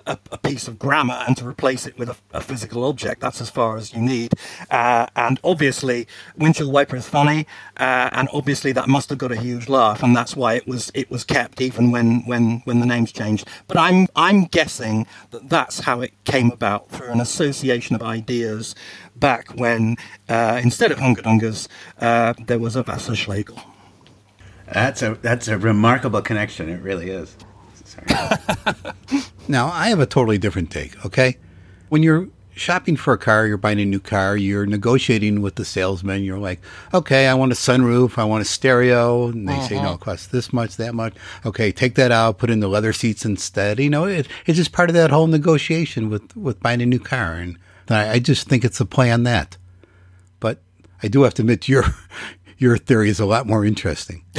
a, 0.06 0.18
a, 0.32 0.38
piece 0.38 0.68
of 0.68 0.78
grammar 0.80 1.24
and 1.28 1.36
to 1.38 1.48
replace 1.48 1.86
it 1.86 1.98
with 1.98 2.10
a, 2.10 2.16
a 2.34 2.42
physical 2.42 2.84
object. 2.86 3.22
That's 3.22 3.42
as 3.42 3.50
far 3.50 3.78
as 3.78 3.94
you 3.94 4.02
need. 4.02 4.34
Uh, 4.70 5.08
and 5.16 5.40
obviously, 5.44 6.08
windshield 6.38 6.72
wiper 6.72 6.96
is 6.96 7.08
funny, 7.08 7.48
uh, 7.78 8.10
and 8.12 8.30
obviously 8.34 8.72
that 8.74 8.88
must 8.88 9.10
have 9.10 9.18
got 9.18 9.32
a 9.32 9.36
huge 9.36 9.68
laugh, 9.68 10.04
and 10.04 10.16
that's 10.16 10.36
why 10.36 10.54
it 10.54 10.68
was 10.68 10.92
it 10.94 11.10
was 11.10 11.24
kept 11.24 11.62
even 11.62 11.92
when 11.92 12.26
when 12.26 12.62
when 12.66 12.80
the 12.80 12.86
names 12.86 13.12
changed. 13.12 13.48
But 13.68 13.78
I'm 13.78 14.08
I'm 14.16 14.46
guessing 14.46 15.08
that 15.32 15.50
that's 15.50 15.80
how 15.82 16.02
it 16.02 16.14
came 16.24 16.52
about 16.52 16.90
through 16.90 17.10
an 17.10 17.22
association 17.22 17.96
of 17.96 18.04
ideas 18.04 18.76
back 19.16 19.50
when 19.56 19.98
uh, 20.28 20.60
instead 20.64 20.92
of 20.92 21.00
Hunger 21.00 21.22
Dungers, 21.22 21.68
uh, 22.00 22.34
there 22.46 22.60
was 22.60 22.76
a 22.76 22.84
Wasserschlägel. 22.84 23.62
That's 24.72 25.02
a 25.02 25.16
that's 25.16 25.48
a 25.48 25.58
remarkable 25.58 26.22
connection. 26.22 26.70
It 26.70 26.82
really 26.82 27.10
is. 27.10 27.36
now 29.48 29.68
I 29.68 29.90
have 29.90 30.00
a 30.00 30.06
totally 30.06 30.38
different 30.38 30.72
take. 30.72 31.06
Okay, 31.06 31.38
when 31.90 32.04
you're 32.04 32.28
shopping 32.60 32.96
for 32.96 33.14
a 33.14 33.18
car, 33.18 33.48
you're 33.48 33.58
buying 33.58 33.80
a 33.80 33.86
new 33.86 34.00
car, 34.00 34.38
you're 34.38 34.66
negotiating 34.66 35.42
with 35.42 35.56
the 35.56 35.66
salesman. 35.66 36.24
You're 36.24 36.40
like, 36.40 36.62
okay, 36.94 37.28
I 37.28 37.34
want 37.34 37.52
a 37.52 37.56
sunroof, 37.56 38.18
I 38.18 38.26
want 38.26 38.42
a 38.42 38.46
stereo. 38.46 39.30
And 39.30 39.48
they 39.48 39.60
say, 39.62 39.76
no, 39.76 39.82
uh-huh. 39.82 39.94
it 39.94 40.00
costs 40.02 40.28
this 40.28 40.54
much, 40.54 40.78
that 40.78 40.94
much. 40.94 41.16
Okay, 41.46 41.72
take 41.72 41.96
that 41.96 42.12
out, 42.12 42.38
put 42.38 42.50
in 42.50 42.60
the 42.60 42.68
leather 42.68 42.94
seats 42.94 43.26
instead. 43.26 43.80
You 43.80 43.90
know, 43.90 44.06
it, 44.06 44.28
it's 44.46 44.58
just 44.58 44.72
part 44.72 44.90
of 44.90 44.94
that 44.96 45.10
whole 45.10 45.28
negotiation 45.28 46.10
with, 46.10 46.36
with 46.36 46.60
buying 46.60 46.82
a 46.82 46.86
new 46.86 47.00
car. 47.00 47.34
And 47.34 47.58
I, 47.88 48.14
I 48.14 48.20
just 48.20 48.48
think 48.48 48.64
it's 48.64 48.80
a 48.80 48.86
play 48.86 49.12
on 49.12 49.24
that. 49.24 49.58
But 50.40 50.62
I 51.02 51.08
do 51.08 51.24
have 51.24 51.34
to 51.36 51.42
admit, 51.42 51.68
your, 51.68 51.86
your 52.58 52.78
theory 52.78 53.10
is 53.10 53.20
a 53.20 53.26
lot 53.26 53.48
more 53.48 53.66
interesting. 53.66 54.26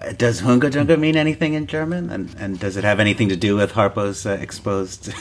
Uh, 0.00 0.12
Does 0.12 0.40
Hunga 0.42 0.70
Dunga 0.70 0.98
mean 0.98 1.16
anything 1.16 1.54
in 1.54 1.66
German? 1.66 2.10
And, 2.10 2.34
and 2.38 2.58
does 2.58 2.76
it 2.76 2.84
have 2.84 3.00
anything 3.00 3.28
to 3.30 3.36
do 3.36 3.56
with 3.56 3.72
Harpo's 3.72 4.26
uh, 4.26 4.38
exposed? 4.40 5.08
Is 5.08 5.14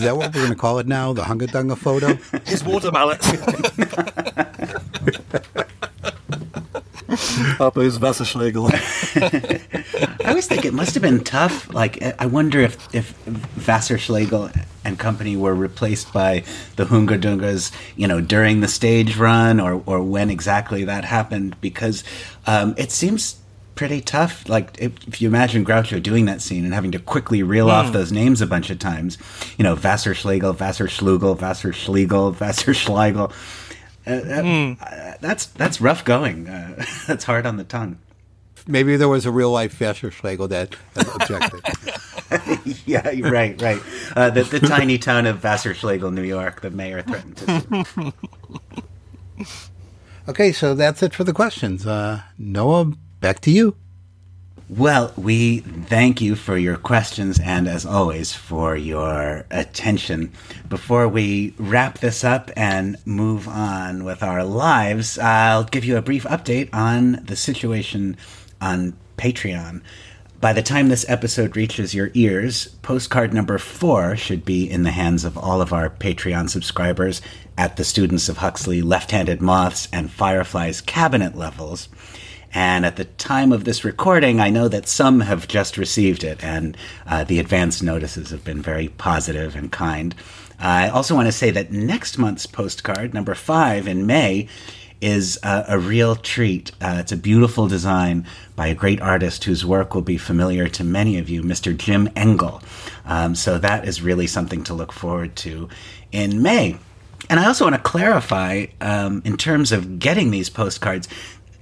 that 0.00 0.14
what 0.16 0.34
we're 0.34 0.40
going 0.40 0.50
to 0.50 0.54
call 0.56 0.78
it 0.78 0.86
now? 0.86 1.12
The 1.12 1.22
Hunga 1.22 1.46
Dunga 1.48 1.76
photo? 1.76 2.14
His 2.44 2.62
water 2.62 2.90
mallet. 2.92 3.20
Harpo's 7.58 7.98
Wasserschlägel. 7.98 8.70
I 10.24 10.28
always 10.28 10.46
think 10.46 10.64
it 10.64 10.74
must 10.74 10.94
have 10.94 11.02
been 11.02 11.22
tough. 11.24 11.72
Like, 11.72 12.02
I- 12.02 12.14
I 12.20 12.26
wonder 12.26 12.60
if, 12.60 12.94
if 12.94 13.14
Wasserschlägel 13.56 14.64
and 14.84 14.98
company 14.98 15.36
were 15.36 15.54
replaced 15.54 16.12
by 16.12 16.44
the 16.76 16.84
Hunga 16.84 17.20
Dungas, 17.20 17.72
you 17.96 18.06
know, 18.06 18.20
during 18.20 18.60
the 18.60 18.68
stage 18.68 19.16
run 19.16 19.60
or, 19.60 19.82
or 19.86 20.02
when 20.02 20.30
exactly 20.30 20.84
that 20.84 21.04
happened, 21.04 21.56
because 21.60 22.04
um, 22.46 22.74
it 22.76 22.90
seems 22.92 23.40
pretty 23.74 24.00
tough. 24.00 24.48
Like, 24.48 24.76
if, 24.78 24.92
if 25.08 25.20
you 25.20 25.28
imagine 25.28 25.64
Groucho 25.64 26.02
doing 26.02 26.26
that 26.26 26.40
scene 26.40 26.64
and 26.64 26.72
having 26.74 26.92
to 26.92 26.98
quickly 26.98 27.42
reel 27.42 27.68
off 27.70 27.92
those 27.92 28.12
names 28.12 28.40
a 28.40 28.46
bunch 28.46 28.70
of 28.70 28.78
times, 28.78 29.18
you 29.58 29.64
know, 29.64 29.74
Wasserschlägel, 29.74 30.56
Wasserschlugel, 30.56 31.36
Wasserschlegel, 31.38 32.34
Wasserschleigel. 32.36 33.32
Uh, 34.06 34.20
that- 34.20 34.76
uh, 34.80 35.16
that's 35.20 35.46
that's 35.46 35.80
rough 35.80 36.04
going. 36.04 36.48
Uh, 36.48 36.84
that's 37.06 37.24
hard 37.24 37.46
on 37.46 37.56
the 37.56 37.64
tongue. 37.64 37.98
Maybe 38.66 38.96
there 38.96 39.08
was 39.08 39.26
a 39.26 39.30
real 39.30 39.50
life 39.50 39.78
Schlegel 39.78 40.48
that 40.48 40.76
that 40.94 41.08
objected. 41.14 41.60
Yeah, 42.86 43.08
right, 43.30 43.60
right. 43.62 43.80
Uh, 44.16 44.30
the, 44.30 44.42
the 44.42 44.58
tiny 44.58 44.98
town 44.98 45.26
of 45.26 45.40
Wasserschlegel, 45.42 46.12
New 46.12 46.22
York, 46.22 46.62
the 46.62 46.70
mayor 46.70 47.02
threatened 47.02 47.36
to. 47.36 48.12
okay, 50.28 50.50
so 50.52 50.74
that's 50.74 51.02
it 51.02 51.14
for 51.14 51.22
the 51.24 51.32
questions. 51.32 51.86
Uh, 51.86 52.22
Noah, 52.38 52.92
back 53.20 53.40
to 53.40 53.50
you. 53.50 53.76
Well, 54.68 55.12
we 55.16 55.58
thank 55.58 56.22
you 56.22 56.36
for 56.36 56.56
your 56.56 56.78
questions 56.78 57.38
and, 57.38 57.68
as 57.68 57.84
always, 57.84 58.32
for 58.32 58.74
your 58.74 59.44
attention. 59.50 60.32
Before 60.70 61.06
we 61.06 61.54
wrap 61.58 61.98
this 61.98 62.24
up 62.24 62.50
and 62.56 62.96
move 63.04 63.46
on 63.46 64.04
with 64.04 64.22
our 64.22 64.42
lives, 64.42 65.18
I'll 65.18 65.64
give 65.64 65.84
you 65.84 65.98
a 65.98 66.02
brief 66.02 66.24
update 66.24 66.70
on 66.72 67.22
the 67.26 67.36
situation 67.36 68.16
on 68.58 68.96
Patreon. 69.18 69.82
By 70.40 70.54
the 70.54 70.62
time 70.62 70.88
this 70.88 71.08
episode 71.10 71.56
reaches 71.56 71.94
your 71.94 72.10
ears, 72.14 72.68
postcard 72.80 73.34
number 73.34 73.58
four 73.58 74.16
should 74.16 74.46
be 74.46 74.68
in 74.68 74.82
the 74.82 74.92
hands 74.92 75.26
of 75.26 75.36
all 75.36 75.60
of 75.60 75.74
our 75.74 75.90
Patreon 75.90 76.48
subscribers 76.48 77.20
at 77.58 77.76
the 77.76 77.84
Students 77.84 78.30
of 78.30 78.38
Huxley 78.38 78.80
Left 78.80 79.10
Handed 79.10 79.42
Moths 79.42 79.88
and 79.92 80.10
Fireflies 80.10 80.80
cabinet 80.80 81.36
levels. 81.36 81.90
And 82.54 82.86
at 82.86 82.94
the 82.94 83.04
time 83.04 83.52
of 83.52 83.64
this 83.64 83.84
recording, 83.84 84.40
I 84.40 84.48
know 84.48 84.68
that 84.68 84.88
some 84.88 85.20
have 85.20 85.48
just 85.48 85.76
received 85.76 86.22
it, 86.22 86.42
and 86.44 86.76
uh, 87.04 87.24
the 87.24 87.40
advance 87.40 87.82
notices 87.82 88.30
have 88.30 88.44
been 88.44 88.62
very 88.62 88.88
positive 88.88 89.56
and 89.56 89.72
kind. 89.72 90.14
I 90.60 90.88
also 90.88 91.16
want 91.16 91.26
to 91.26 91.32
say 91.32 91.50
that 91.50 91.72
next 91.72 92.16
month's 92.16 92.46
postcard, 92.46 93.12
number 93.12 93.34
five 93.34 93.88
in 93.88 94.06
May, 94.06 94.48
is 95.00 95.38
uh, 95.42 95.64
a 95.68 95.78
real 95.78 96.14
treat. 96.14 96.70
Uh, 96.80 96.98
it's 97.00 97.12
a 97.12 97.16
beautiful 97.16 97.66
design 97.66 98.26
by 98.54 98.68
a 98.68 98.74
great 98.74 99.02
artist 99.02 99.44
whose 99.44 99.66
work 99.66 99.94
will 99.94 100.02
be 100.02 100.16
familiar 100.16 100.68
to 100.68 100.84
many 100.84 101.18
of 101.18 101.28
you, 101.28 101.42
Mr. 101.42 101.76
Jim 101.76 102.08
Engel. 102.14 102.62
Um, 103.04 103.34
so 103.34 103.58
that 103.58 103.86
is 103.86 104.00
really 104.00 104.28
something 104.28 104.62
to 104.64 104.74
look 104.74 104.92
forward 104.92 105.34
to 105.36 105.68
in 106.12 106.40
May. 106.40 106.78
And 107.28 107.40
I 107.40 107.46
also 107.46 107.64
want 107.64 107.76
to 107.76 107.82
clarify 107.82 108.66
um, 108.80 109.22
in 109.24 109.36
terms 109.36 109.72
of 109.72 109.98
getting 109.98 110.30
these 110.30 110.50
postcards. 110.50 111.08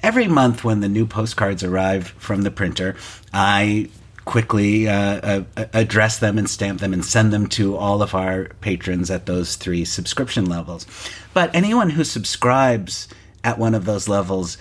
Every 0.03 0.27
month, 0.27 0.65
when 0.65 0.81
the 0.81 0.89
new 0.89 1.07
postcards 1.07 1.63
arrive 1.63 2.09
from 2.19 2.43
the 2.43 2.51
printer, 2.51 2.97
I 3.33 3.89
quickly 4.25 4.89
uh, 4.89 5.43
uh, 5.57 5.65
address 5.73 6.19
them 6.19 6.39
and 6.39 6.49
stamp 6.49 6.81
them 6.81 6.93
and 6.93 7.05
send 7.05 7.33
them 7.33 7.47
to 7.49 7.77
all 7.77 8.03
of 8.03 8.15
our 8.15 8.47
patrons 8.61 9.11
at 9.11 9.27
those 9.27 9.57
three 9.57 9.85
subscription 9.85 10.47
levels. 10.47 10.87
But 11.35 11.55
anyone 11.55 11.91
who 11.91 12.05
subscribes 12.05 13.09
at 13.45 13.59
one 13.59 13.75
of 13.75 13.85
those 13.85 14.09
levels 14.09 14.59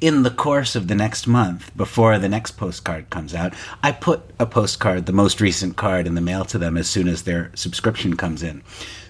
in 0.00 0.22
the 0.22 0.30
course 0.30 0.76
of 0.76 0.88
the 0.88 0.94
next 0.94 1.26
month, 1.26 1.74
before 1.76 2.18
the 2.18 2.28
next 2.28 2.52
postcard 2.52 3.08
comes 3.10 3.34
out, 3.34 3.54
I 3.82 3.92
put 3.92 4.22
a 4.38 4.46
postcard, 4.46 5.06
the 5.06 5.12
most 5.12 5.40
recent 5.40 5.76
card, 5.76 6.06
in 6.06 6.14
the 6.14 6.20
mail 6.20 6.44
to 6.46 6.58
them 6.58 6.76
as 6.76 6.88
soon 6.88 7.08
as 7.08 7.22
their 7.22 7.50
subscription 7.54 8.16
comes 8.16 8.42
in. 8.42 8.62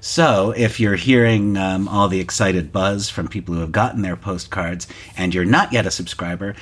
So 0.04 0.50
if 0.54 0.80
you're 0.80 0.96
hearing 0.96 1.56
um, 1.56 1.88
all 1.88 2.08
the 2.08 2.20
excited 2.20 2.72
buzz 2.72 3.08
from 3.08 3.26
people 3.26 3.54
who 3.54 3.62
have 3.62 3.72
gotten 3.72 4.02
their 4.02 4.16
postcards 4.16 4.86
and 5.16 5.34
you're 5.34 5.46
not 5.46 5.72
yet 5.72 5.86
a 5.86 5.90
subscriber, 5.90 6.54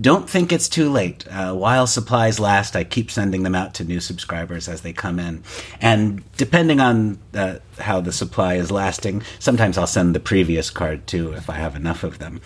don't 0.00 0.30
think 0.30 0.50
it's 0.50 0.66
too 0.66 0.90
late. 0.90 1.28
Uh, 1.28 1.52
while 1.52 1.86
supplies 1.86 2.40
last, 2.40 2.74
I 2.74 2.84
keep 2.84 3.10
sending 3.10 3.42
them 3.42 3.54
out 3.54 3.74
to 3.74 3.84
new 3.84 4.00
subscribers 4.00 4.66
as 4.66 4.80
they 4.80 4.94
come 4.94 5.18
in. 5.18 5.44
And 5.78 6.24
depending 6.38 6.80
on 6.80 7.18
uh, 7.34 7.58
how 7.78 8.00
the 8.00 8.12
supply 8.12 8.54
is 8.54 8.70
lasting, 8.70 9.22
sometimes 9.40 9.76
I'll 9.76 9.86
send 9.86 10.14
the 10.14 10.20
previous 10.20 10.70
card 10.70 11.06
too 11.06 11.32
if 11.34 11.50
I 11.50 11.56
have 11.56 11.76
enough 11.76 12.02
of 12.02 12.18
them. 12.18 12.40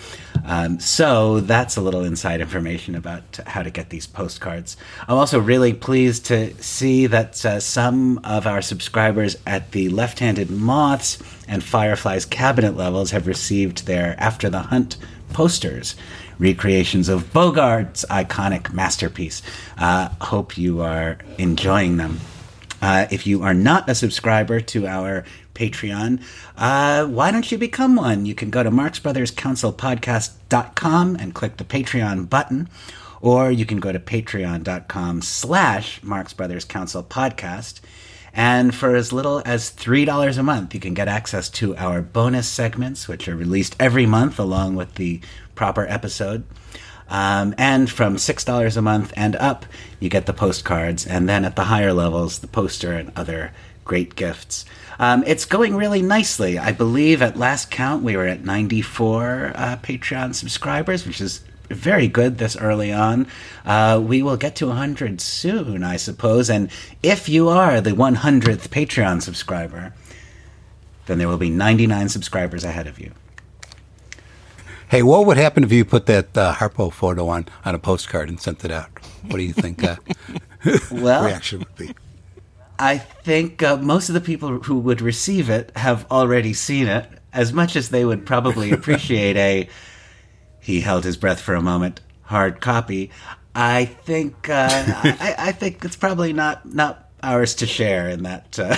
Um, 0.44 0.80
so 0.80 1.38
that's 1.38 1.76
a 1.76 1.80
little 1.80 2.02
inside 2.02 2.40
information 2.40 2.96
about 2.96 3.38
how 3.46 3.62
to 3.62 3.70
get 3.70 3.90
these 3.90 4.08
postcards. 4.08 4.76
I'm 5.06 5.16
also 5.16 5.38
really 5.38 5.74
pleased 5.74 6.26
to 6.26 6.60
see 6.60 7.06
that 7.06 7.44
uh, 7.44 7.60
some 7.60 8.18
of 8.24 8.48
our 8.48 8.62
subscribers 8.62 9.36
at 9.46 9.70
the 9.70 9.88
left 9.90 10.18
handed 10.18 10.39
moths 10.48 11.18
and 11.46 11.62
fireflies 11.62 12.24
cabinet 12.24 12.76
levels 12.76 13.10
have 13.10 13.26
received 13.26 13.86
their 13.86 14.14
After 14.18 14.48
the 14.48 14.60
Hunt 14.60 14.96
posters, 15.32 15.96
recreations 16.38 17.08
of 17.08 17.32
Beaugard's 17.32 18.04
iconic 18.08 18.72
masterpiece. 18.72 19.42
Uh, 19.76 20.08
hope 20.20 20.56
you 20.56 20.80
are 20.80 21.18
enjoying 21.36 21.98
them. 21.98 22.20
Uh, 22.80 23.06
if 23.10 23.26
you 23.26 23.42
are 23.42 23.52
not 23.52 23.90
a 23.90 23.94
subscriber 23.94 24.60
to 24.60 24.86
our 24.86 25.24
Patreon, 25.54 26.22
uh, 26.56 27.04
why 27.06 27.30
don't 27.30 27.52
you 27.52 27.58
become 27.58 27.96
one? 27.96 28.24
You 28.24 28.34
can 28.34 28.48
go 28.48 28.62
to 28.62 28.70
marxbrotherscouncilpodcast.com 28.70 31.16
and 31.16 31.34
click 31.34 31.58
the 31.58 31.64
Patreon 31.64 32.30
button, 32.30 32.70
or 33.20 33.50
you 33.50 33.66
can 33.66 33.80
go 33.80 33.92
to 33.92 33.98
patreon.com 33.98 35.20
slash 35.20 36.02
Marx 36.02 36.32
Brothers 36.32 36.64
Council 36.64 37.02
Podcast. 37.02 37.80
And 38.32 38.74
for 38.74 38.94
as 38.94 39.12
little 39.12 39.42
as 39.44 39.70
$3 39.70 40.38
a 40.38 40.42
month, 40.42 40.74
you 40.74 40.80
can 40.80 40.94
get 40.94 41.08
access 41.08 41.48
to 41.50 41.76
our 41.76 42.00
bonus 42.00 42.48
segments, 42.48 43.08
which 43.08 43.28
are 43.28 43.36
released 43.36 43.76
every 43.80 44.06
month 44.06 44.38
along 44.38 44.76
with 44.76 44.94
the 44.94 45.20
proper 45.54 45.86
episode. 45.86 46.44
Um, 47.08 47.54
and 47.58 47.90
from 47.90 48.16
$6 48.16 48.76
a 48.76 48.82
month 48.82 49.12
and 49.16 49.34
up, 49.36 49.66
you 49.98 50.08
get 50.08 50.26
the 50.26 50.32
postcards. 50.32 51.06
And 51.06 51.28
then 51.28 51.44
at 51.44 51.56
the 51.56 51.64
higher 51.64 51.92
levels, 51.92 52.38
the 52.38 52.46
poster 52.46 52.92
and 52.92 53.12
other 53.16 53.52
great 53.84 54.14
gifts. 54.14 54.64
Um, 55.00 55.24
it's 55.26 55.44
going 55.44 55.74
really 55.74 56.02
nicely. 56.02 56.58
I 56.58 56.72
believe 56.72 57.22
at 57.22 57.36
last 57.36 57.70
count, 57.70 58.04
we 58.04 58.16
were 58.16 58.26
at 58.26 58.44
94 58.44 59.52
uh, 59.54 59.76
Patreon 59.82 60.34
subscribers, 60.34 61.06
which 61.06 61.20
is 61.20 61.40
very 61.70 62.08
good 62.08 62.38
this 62.38 62.56
early 62.56 62.92
on. 62.92 63.26
Uh, 63.64 64.00
we 64.04 64.22
will 64.22 64.36
get 64.36 64.56
to 64.56 64.66
100 64.66 65.20
soon, 65.20 65.82
I 65.82 65.96
suppose. 65.96 66.50
And 66.50 66.70
if 67.02 67.28
you 67.28 67.48
are 67.48 67.80
the 67.80 67.92
100th 67.92 68.68
Patreon 68.68 69.22
subscriber, 69.22 69.94
then 71.06 71.18
there 71.18 71.28
will 71.28 71.38
be 71.38 71.50
99 71.50 72.08
subscribers 72.08 72.64
ahead 72.64 72.86
of 72.86 72.98
you. 72.98 73.12
Hey, 74.88 75.02
what 75.04 75.24
would 75.26 75.36
happen 75.36 75.62
if 75.62 75.70
you 75.70 75.84
put 75.84 76.06
that 76.06 76.36
uh, 76.36 76.52
Harpo 76.54 76.92
photo 76.92 77.28
on, 77.28 77.46
on 77.64 77.76
a 77.76 77.78
postcard 77.78 78.28
and 78.28 78.40
sent 78.40 78.64
it 78.64 78.72
out? 78.72 78.90
What 79.22 79.36
do 79.36 79.42
you 79.44 79.52
think 79.52 79.84
uh, 79.84 79.96
Well, 80.90 81.24
reaction 81.24 81.60
would 81.60 81.76
be? 81.76 81.94
I 82.76 82.98
think 82.98 83.62
uh, 83.62 83.76
most 83.76 84.08
of 84.08 84.14
the 84.14 84.20
people 84.20 84.58
who 84.60 84.78
would 84.80 85.00
receive 85.00 85.50
it 85.50 85.70
have 85.76 86.10
already 86.10 86.54
seen 86.54 86.88
it, 86.88 87.06
as 87.32 87.52
much 87.52 87.76
as 87.76 87.90
they 87.90 88.04
would 88.04 88.26
probably 88.26 88.70
appreciate 88.72 89.36
a. 89.36 89.68
He 90.60 90.80
held 90.80 91.04
his 91.04 91.16
breath 91.16 91.40
for 91.40 91.54
a 91.54 91.62
moment. 91.62 92.00
Hard 92.22 92.60
copy. 92.60 93.10
I 93.54 93.86
think. 93.86 94.48
Uh, 94.48 94.68
I, 94.70 95.34
I 95.38 95.52
think 95.52 95.84
it's 95.84 95.96
probably 95.96 96.32
not 96.32 96.72
not 96.72 97.08
ours 97.22 97.54
to 97.56 97.66
share 97.66 98.08
in 98.08 98.22
that 98.22 98.58
uh, 98.58 98.76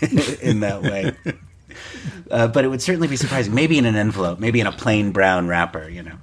in 0.42 0.60
that 0.60 0.82
way. 0.82 1.16
Uh, 2.30 2.46
but 2.48 2.64
it 2.64 2.68
would 2.68 2.82
certainly 2.82 3.08
be 3.08 3.16
surprising. 3.16 3.54
Maybe 3.54 3.76
in 3.78 3.84
an 3.86 3.94
envelope. 3.94 4.38
Maybe 4.38 4.60
in 4.60 4.66
a 4.66 4.72
plain 4.72 5.12
brown 5.12 5.48
wrapper. 5.48 5.88
You 5.88 6.02
know. 6.02 6.16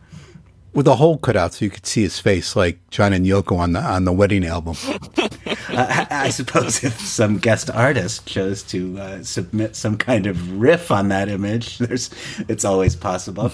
with 0.73 0.87
a 0.87 0.95
hole 0.95 1.17
cut 1.17 1.35
out 1.35 1.53
so 1.53 1.65
you 1.65 1.71
could 1.71 1.85
see 1.85 2.01
his 2.01 2.19
face, 2.19 2.55
like 2.55 2.79
John 2.89 3.13
and 3.13 3.25
Yoko 3.25 3.57
on 3.57 3.73
the 3.73 3.79
on 3.79 4.05
the 4.05 4.13
wedding 4.13 4.45
album. 4.45 4.75
Uh, 5.17 6.05
I 6.09 6.29
suppose 6.29 6.83
if 6.83 6.99
some 6.99 7.37
guest 7.37 7.69
artist 7.71 8.25
chose 8.25 8.63
to 8.63 8.99
uh, 8.99 9.23
submit 9.23 9.75
some 9.75 9.97
kind 9.97 10.25
of 10.27 10.59
riff 10.59 10.91
on 10.91 11.09
that 11.09 11.29
image, 11.29 11.77
there's 11.77 12.09
it's 12.47 12.65
always 12.65 12.95
possible. 12.95 13.51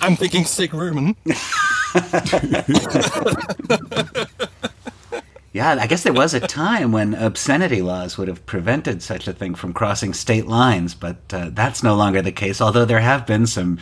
I'm 0.00 0.16
thinking 0.16 0.44
Sig 0.44 0.70
Ruman. 0.70 1.16
Yeah, 5.52 5.76
I 5.80 5.88
guess 5.88 6.04
there 6.04 6.12
was 6.12 6.32
a 6.32 6.38
time 6.40 6.92
when 6.92 7.14
obscenity 7.14 7.82
laws 7.82 8.16
would 8.16 8.28
have 8.28 8.46
prevented 8.46 9.02
such 9.02 9.26
a 9.26 9.32
thing 9.32 9.56
from 9.56 9.72
crossing 9.72 10.14
state 10.14 10.46
lines, 10.46 10.94
but 10.94 11.16
uh, 11.32 11.50
that's 11.52 11.82
no 11.82 11.96
longer 11.96 12.22
the 12.22 12.30
case. 12.30 12.60
Although 12.60 12.84
there 12.84 13.00
have 13.00 13.26
been 13.26 13.48
some 13.48 13.78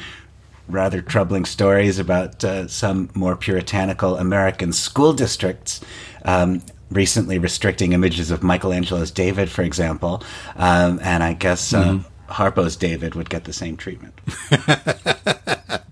rather 0.66 1.03
troubling 1.03 1.45
stories 1.45 1.99
about 1.99 2.43
uh, 2.43 2.69
some 2.69 3.11
more 3.14 3.37
puritanical 3.37 4.16
American 4.16 4.73
school 4.73 5.12
districts 5.12 5.83
um, 6.25 6.62
recently 6.91 7.39
restricting 7.39 7.93
images 7.93 8.31
of 8.31 8.43
Michelangelo's 8.43 9.11
David, 9.11 9.51
for 9.51 9.62
example. 9.62 10.23
Um, 10.57 11.01
and 11.03 11.23
I 11.23 11.35
guess 11.35 11.75
uh, 11.75 11.99
Harpo's 12.29 12.77
David 12.77 13.14
would 13.14 13.29
get 13.29 13.45
the 13.45 13.53
same 13.53 13.77
treatment. 13.77 14.14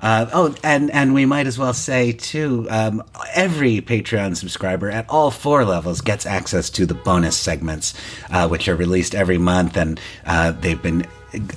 Uh, 0.00 0.26
oh, 0.32 0.54
and 0.62 0.90
and 0.90 1.14
we 1.14 1.24
might 1.24 1.46
as 1.46 1.58
well 1.58 1.72
say 1.72 2.12
too, 2.12 2.66
um, 2.70 3.02
every 3.34 3.80
Patreon 3.80 4.36
subscriber 4.36 4.90
at 4.90 5.08
all 5.08 5.30
four 5.30 5.64
levels 5.64 6.00
gets 6.00 6.26
access 6.26 6.68
to 6.70 6.86
the 6.86 6.94
bonus 6.94 7.36
segments, 7.36 7.94
uh, 8.30 8.46
which 8.48 8.68
are 8.68 8.76
released 8.76 9.14
every 9.14 9.38
month, 9.38 9.76
and 9.76 9.98
uh, 10.26 10.52
they've 10.52 10.82
been 10.82 11.06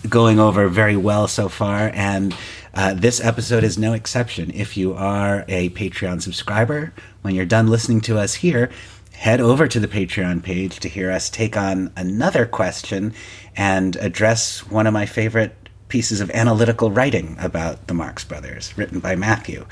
going 0.08 0.40
over 0.40 0.68
very 0.68 0.98
well 0.98 1.28
so 1.28 1.50
far. 1.50 1.92
And 1.94 2.36
uh, 2.74 2.94
this 2.94 3.20
episode 3.24 3.64
is 3.64 3.78
no 3.78 3.94
exception. 3.94 4.52
If 4.54 4.78
you 4.78 4.94
are 4.94 5.46
a 5.48 5.70
Patreon 5.72 6.22
subscriber, 6.22 6.94
when 7.22 7.36
you're 7.36 7.46
done 7.46 7.68
listening 7.68 8.02
to 8.02 8.18
us 8.18 8.36
here, 8.36 8.70
head 9.14 9.42
over 9.42 9.68
to 9.68 9.80
the 9.80 9.88
Patreon 9.88 10.42
page 10.44 10.80
to 10.80 10.88
hear 10.88 11.12
us 11.12 11.30
take 11.30 11.58
on 11.58 11.92
another 11.98 12.46
question 12.46 13.14
and 13.56 13.98
address 13.98 14.60
one 14.70 14.88
of 14.88 14.94
my 14.94 15.06
favorite 15.06 15.56
pieces 15.90 16.22
of 16.22 16.32
analytical 16.32 16.92
writing 16.92 17.36
about 17.40 17.88
the 17.88 17.94
Marx 17.94 18.24
Brothers, 18.24 18.78
written 18.78 19.00
by 19.00 19.16
Matthew, 19.16 19.66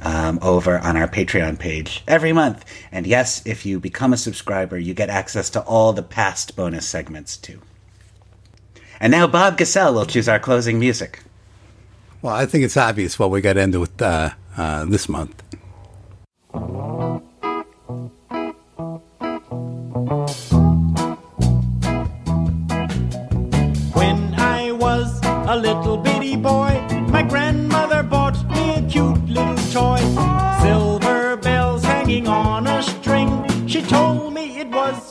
um, 0.00 0.38
over 0.42 0.78
on 0.78 0.96
our 0.96 1.08
Patreon 1.08 1.58
page 1.58 2.04
every 2.06 2.32
month. 2.32 2.64
And 2.92 3.06
yes, 3.06 3.44
if 3.46 3.66
you 3.66 3.80
become 3.80 4.12
a 4.12 4.16
subscriber, 4.16 4.78
you 4.78 4.94
get 4.94 5.10
access 5.10 5.50
to 5.50 5.62
all 5.62 5.92
the 5.92 6.02
past 6.02 6.54
bonus 6.54 6.86
segments 6.86 7.36
too. 7.36 7.60
And 9.00 9.10
now 9.10 9.26
Bob 9.26 9.58
Gassell 9.58 9.94
will 9.94 10.06
choose 10.06 10.28
our 10.28 10.38
closing 10.38 10.78
music. 10.78 11.20
Well, 12.22 12.34
I 12.34 12.46
think 12.46 12.64
it's 12.64 12.76
obvious 12.76 13.18
what 13.18 13.30
we 13.30 13.40
got 13.40 13.54
to 13.54 13.62
end 13.62 13.78
with 13.78 14.00
uh, 14.00 14.30
uh, 14.56 14.84
this 14.84 15.08
month. 15.08 15.42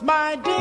My 0.04 0.36
ding-a-ling-a-ling. 0.36 0.53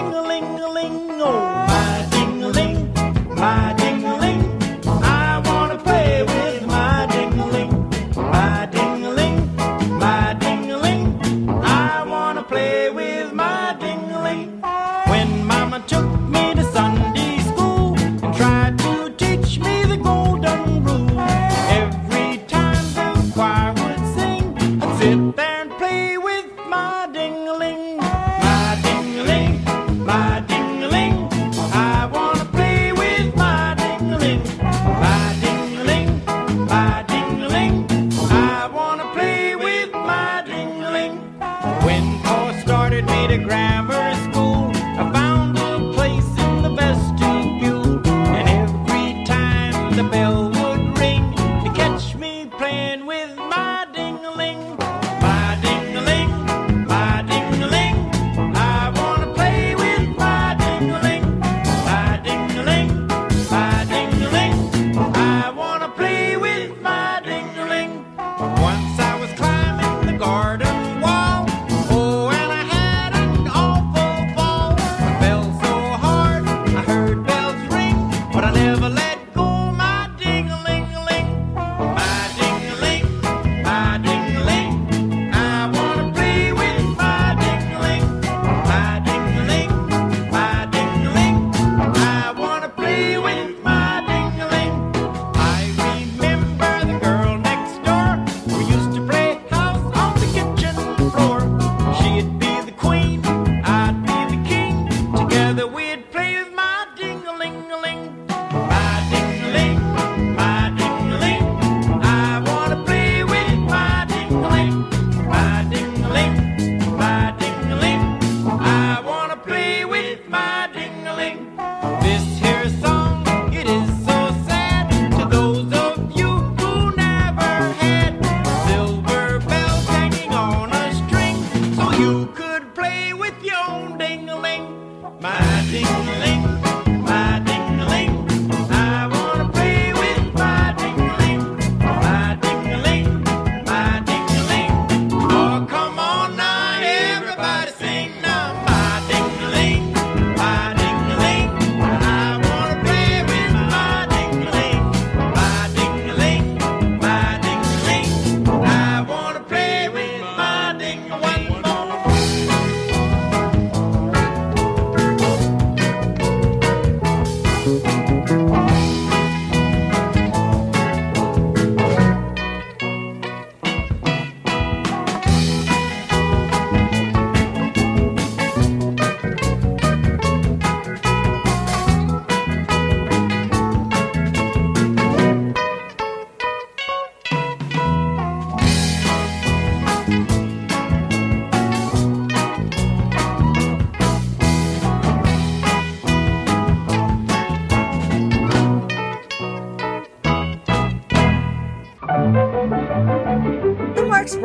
Link. 136.04 136.51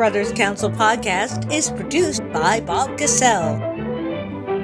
Brothers 0.08 0.32
Council 0.32 0.70
podcast 0.70 1.52
is 1.52 1.70
produced 1.70 2.22
by 2.32 2.60
Bob 2.60 2.96
Cassell. 2.96 3.58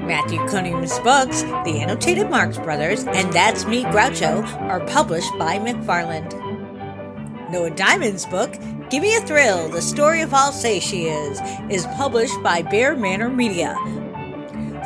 Matthew 0.06 0.38
Cunningham's 0.48 0.98
books, 1.00 1.42
The 1.42 1.80
Annotated 1.82 2.30
Marx 2.30 2.56
Brothers, 2.56 3.04
and 3.04 3.30
That's 3.30 3.66
Me 3.66 3.84
Groucho, 3.84 4.42
are 4.62 4.80
published 4.86 5.30
by 5.38 5.58
McFarland. 5.58 6.32
Noah 7.50 7.72
Diamond's 7.72 8.24
book, 8.24 8.54
Give 8.88 9.02
Me 9.02 9.14
a 9.16 9.20
Thrill, 9.20 9.68
The 9.68 9.82
Story 9.82 10.22
of 10.22 10.32
She 10.80 11.08
Is, 11.08 11.42
is 11.68 11.84
published 11.88 12.42
by 12.42 12.62
Bear 12.62 12.96
Manor 12.96 13.28
Media. 13.28 13.76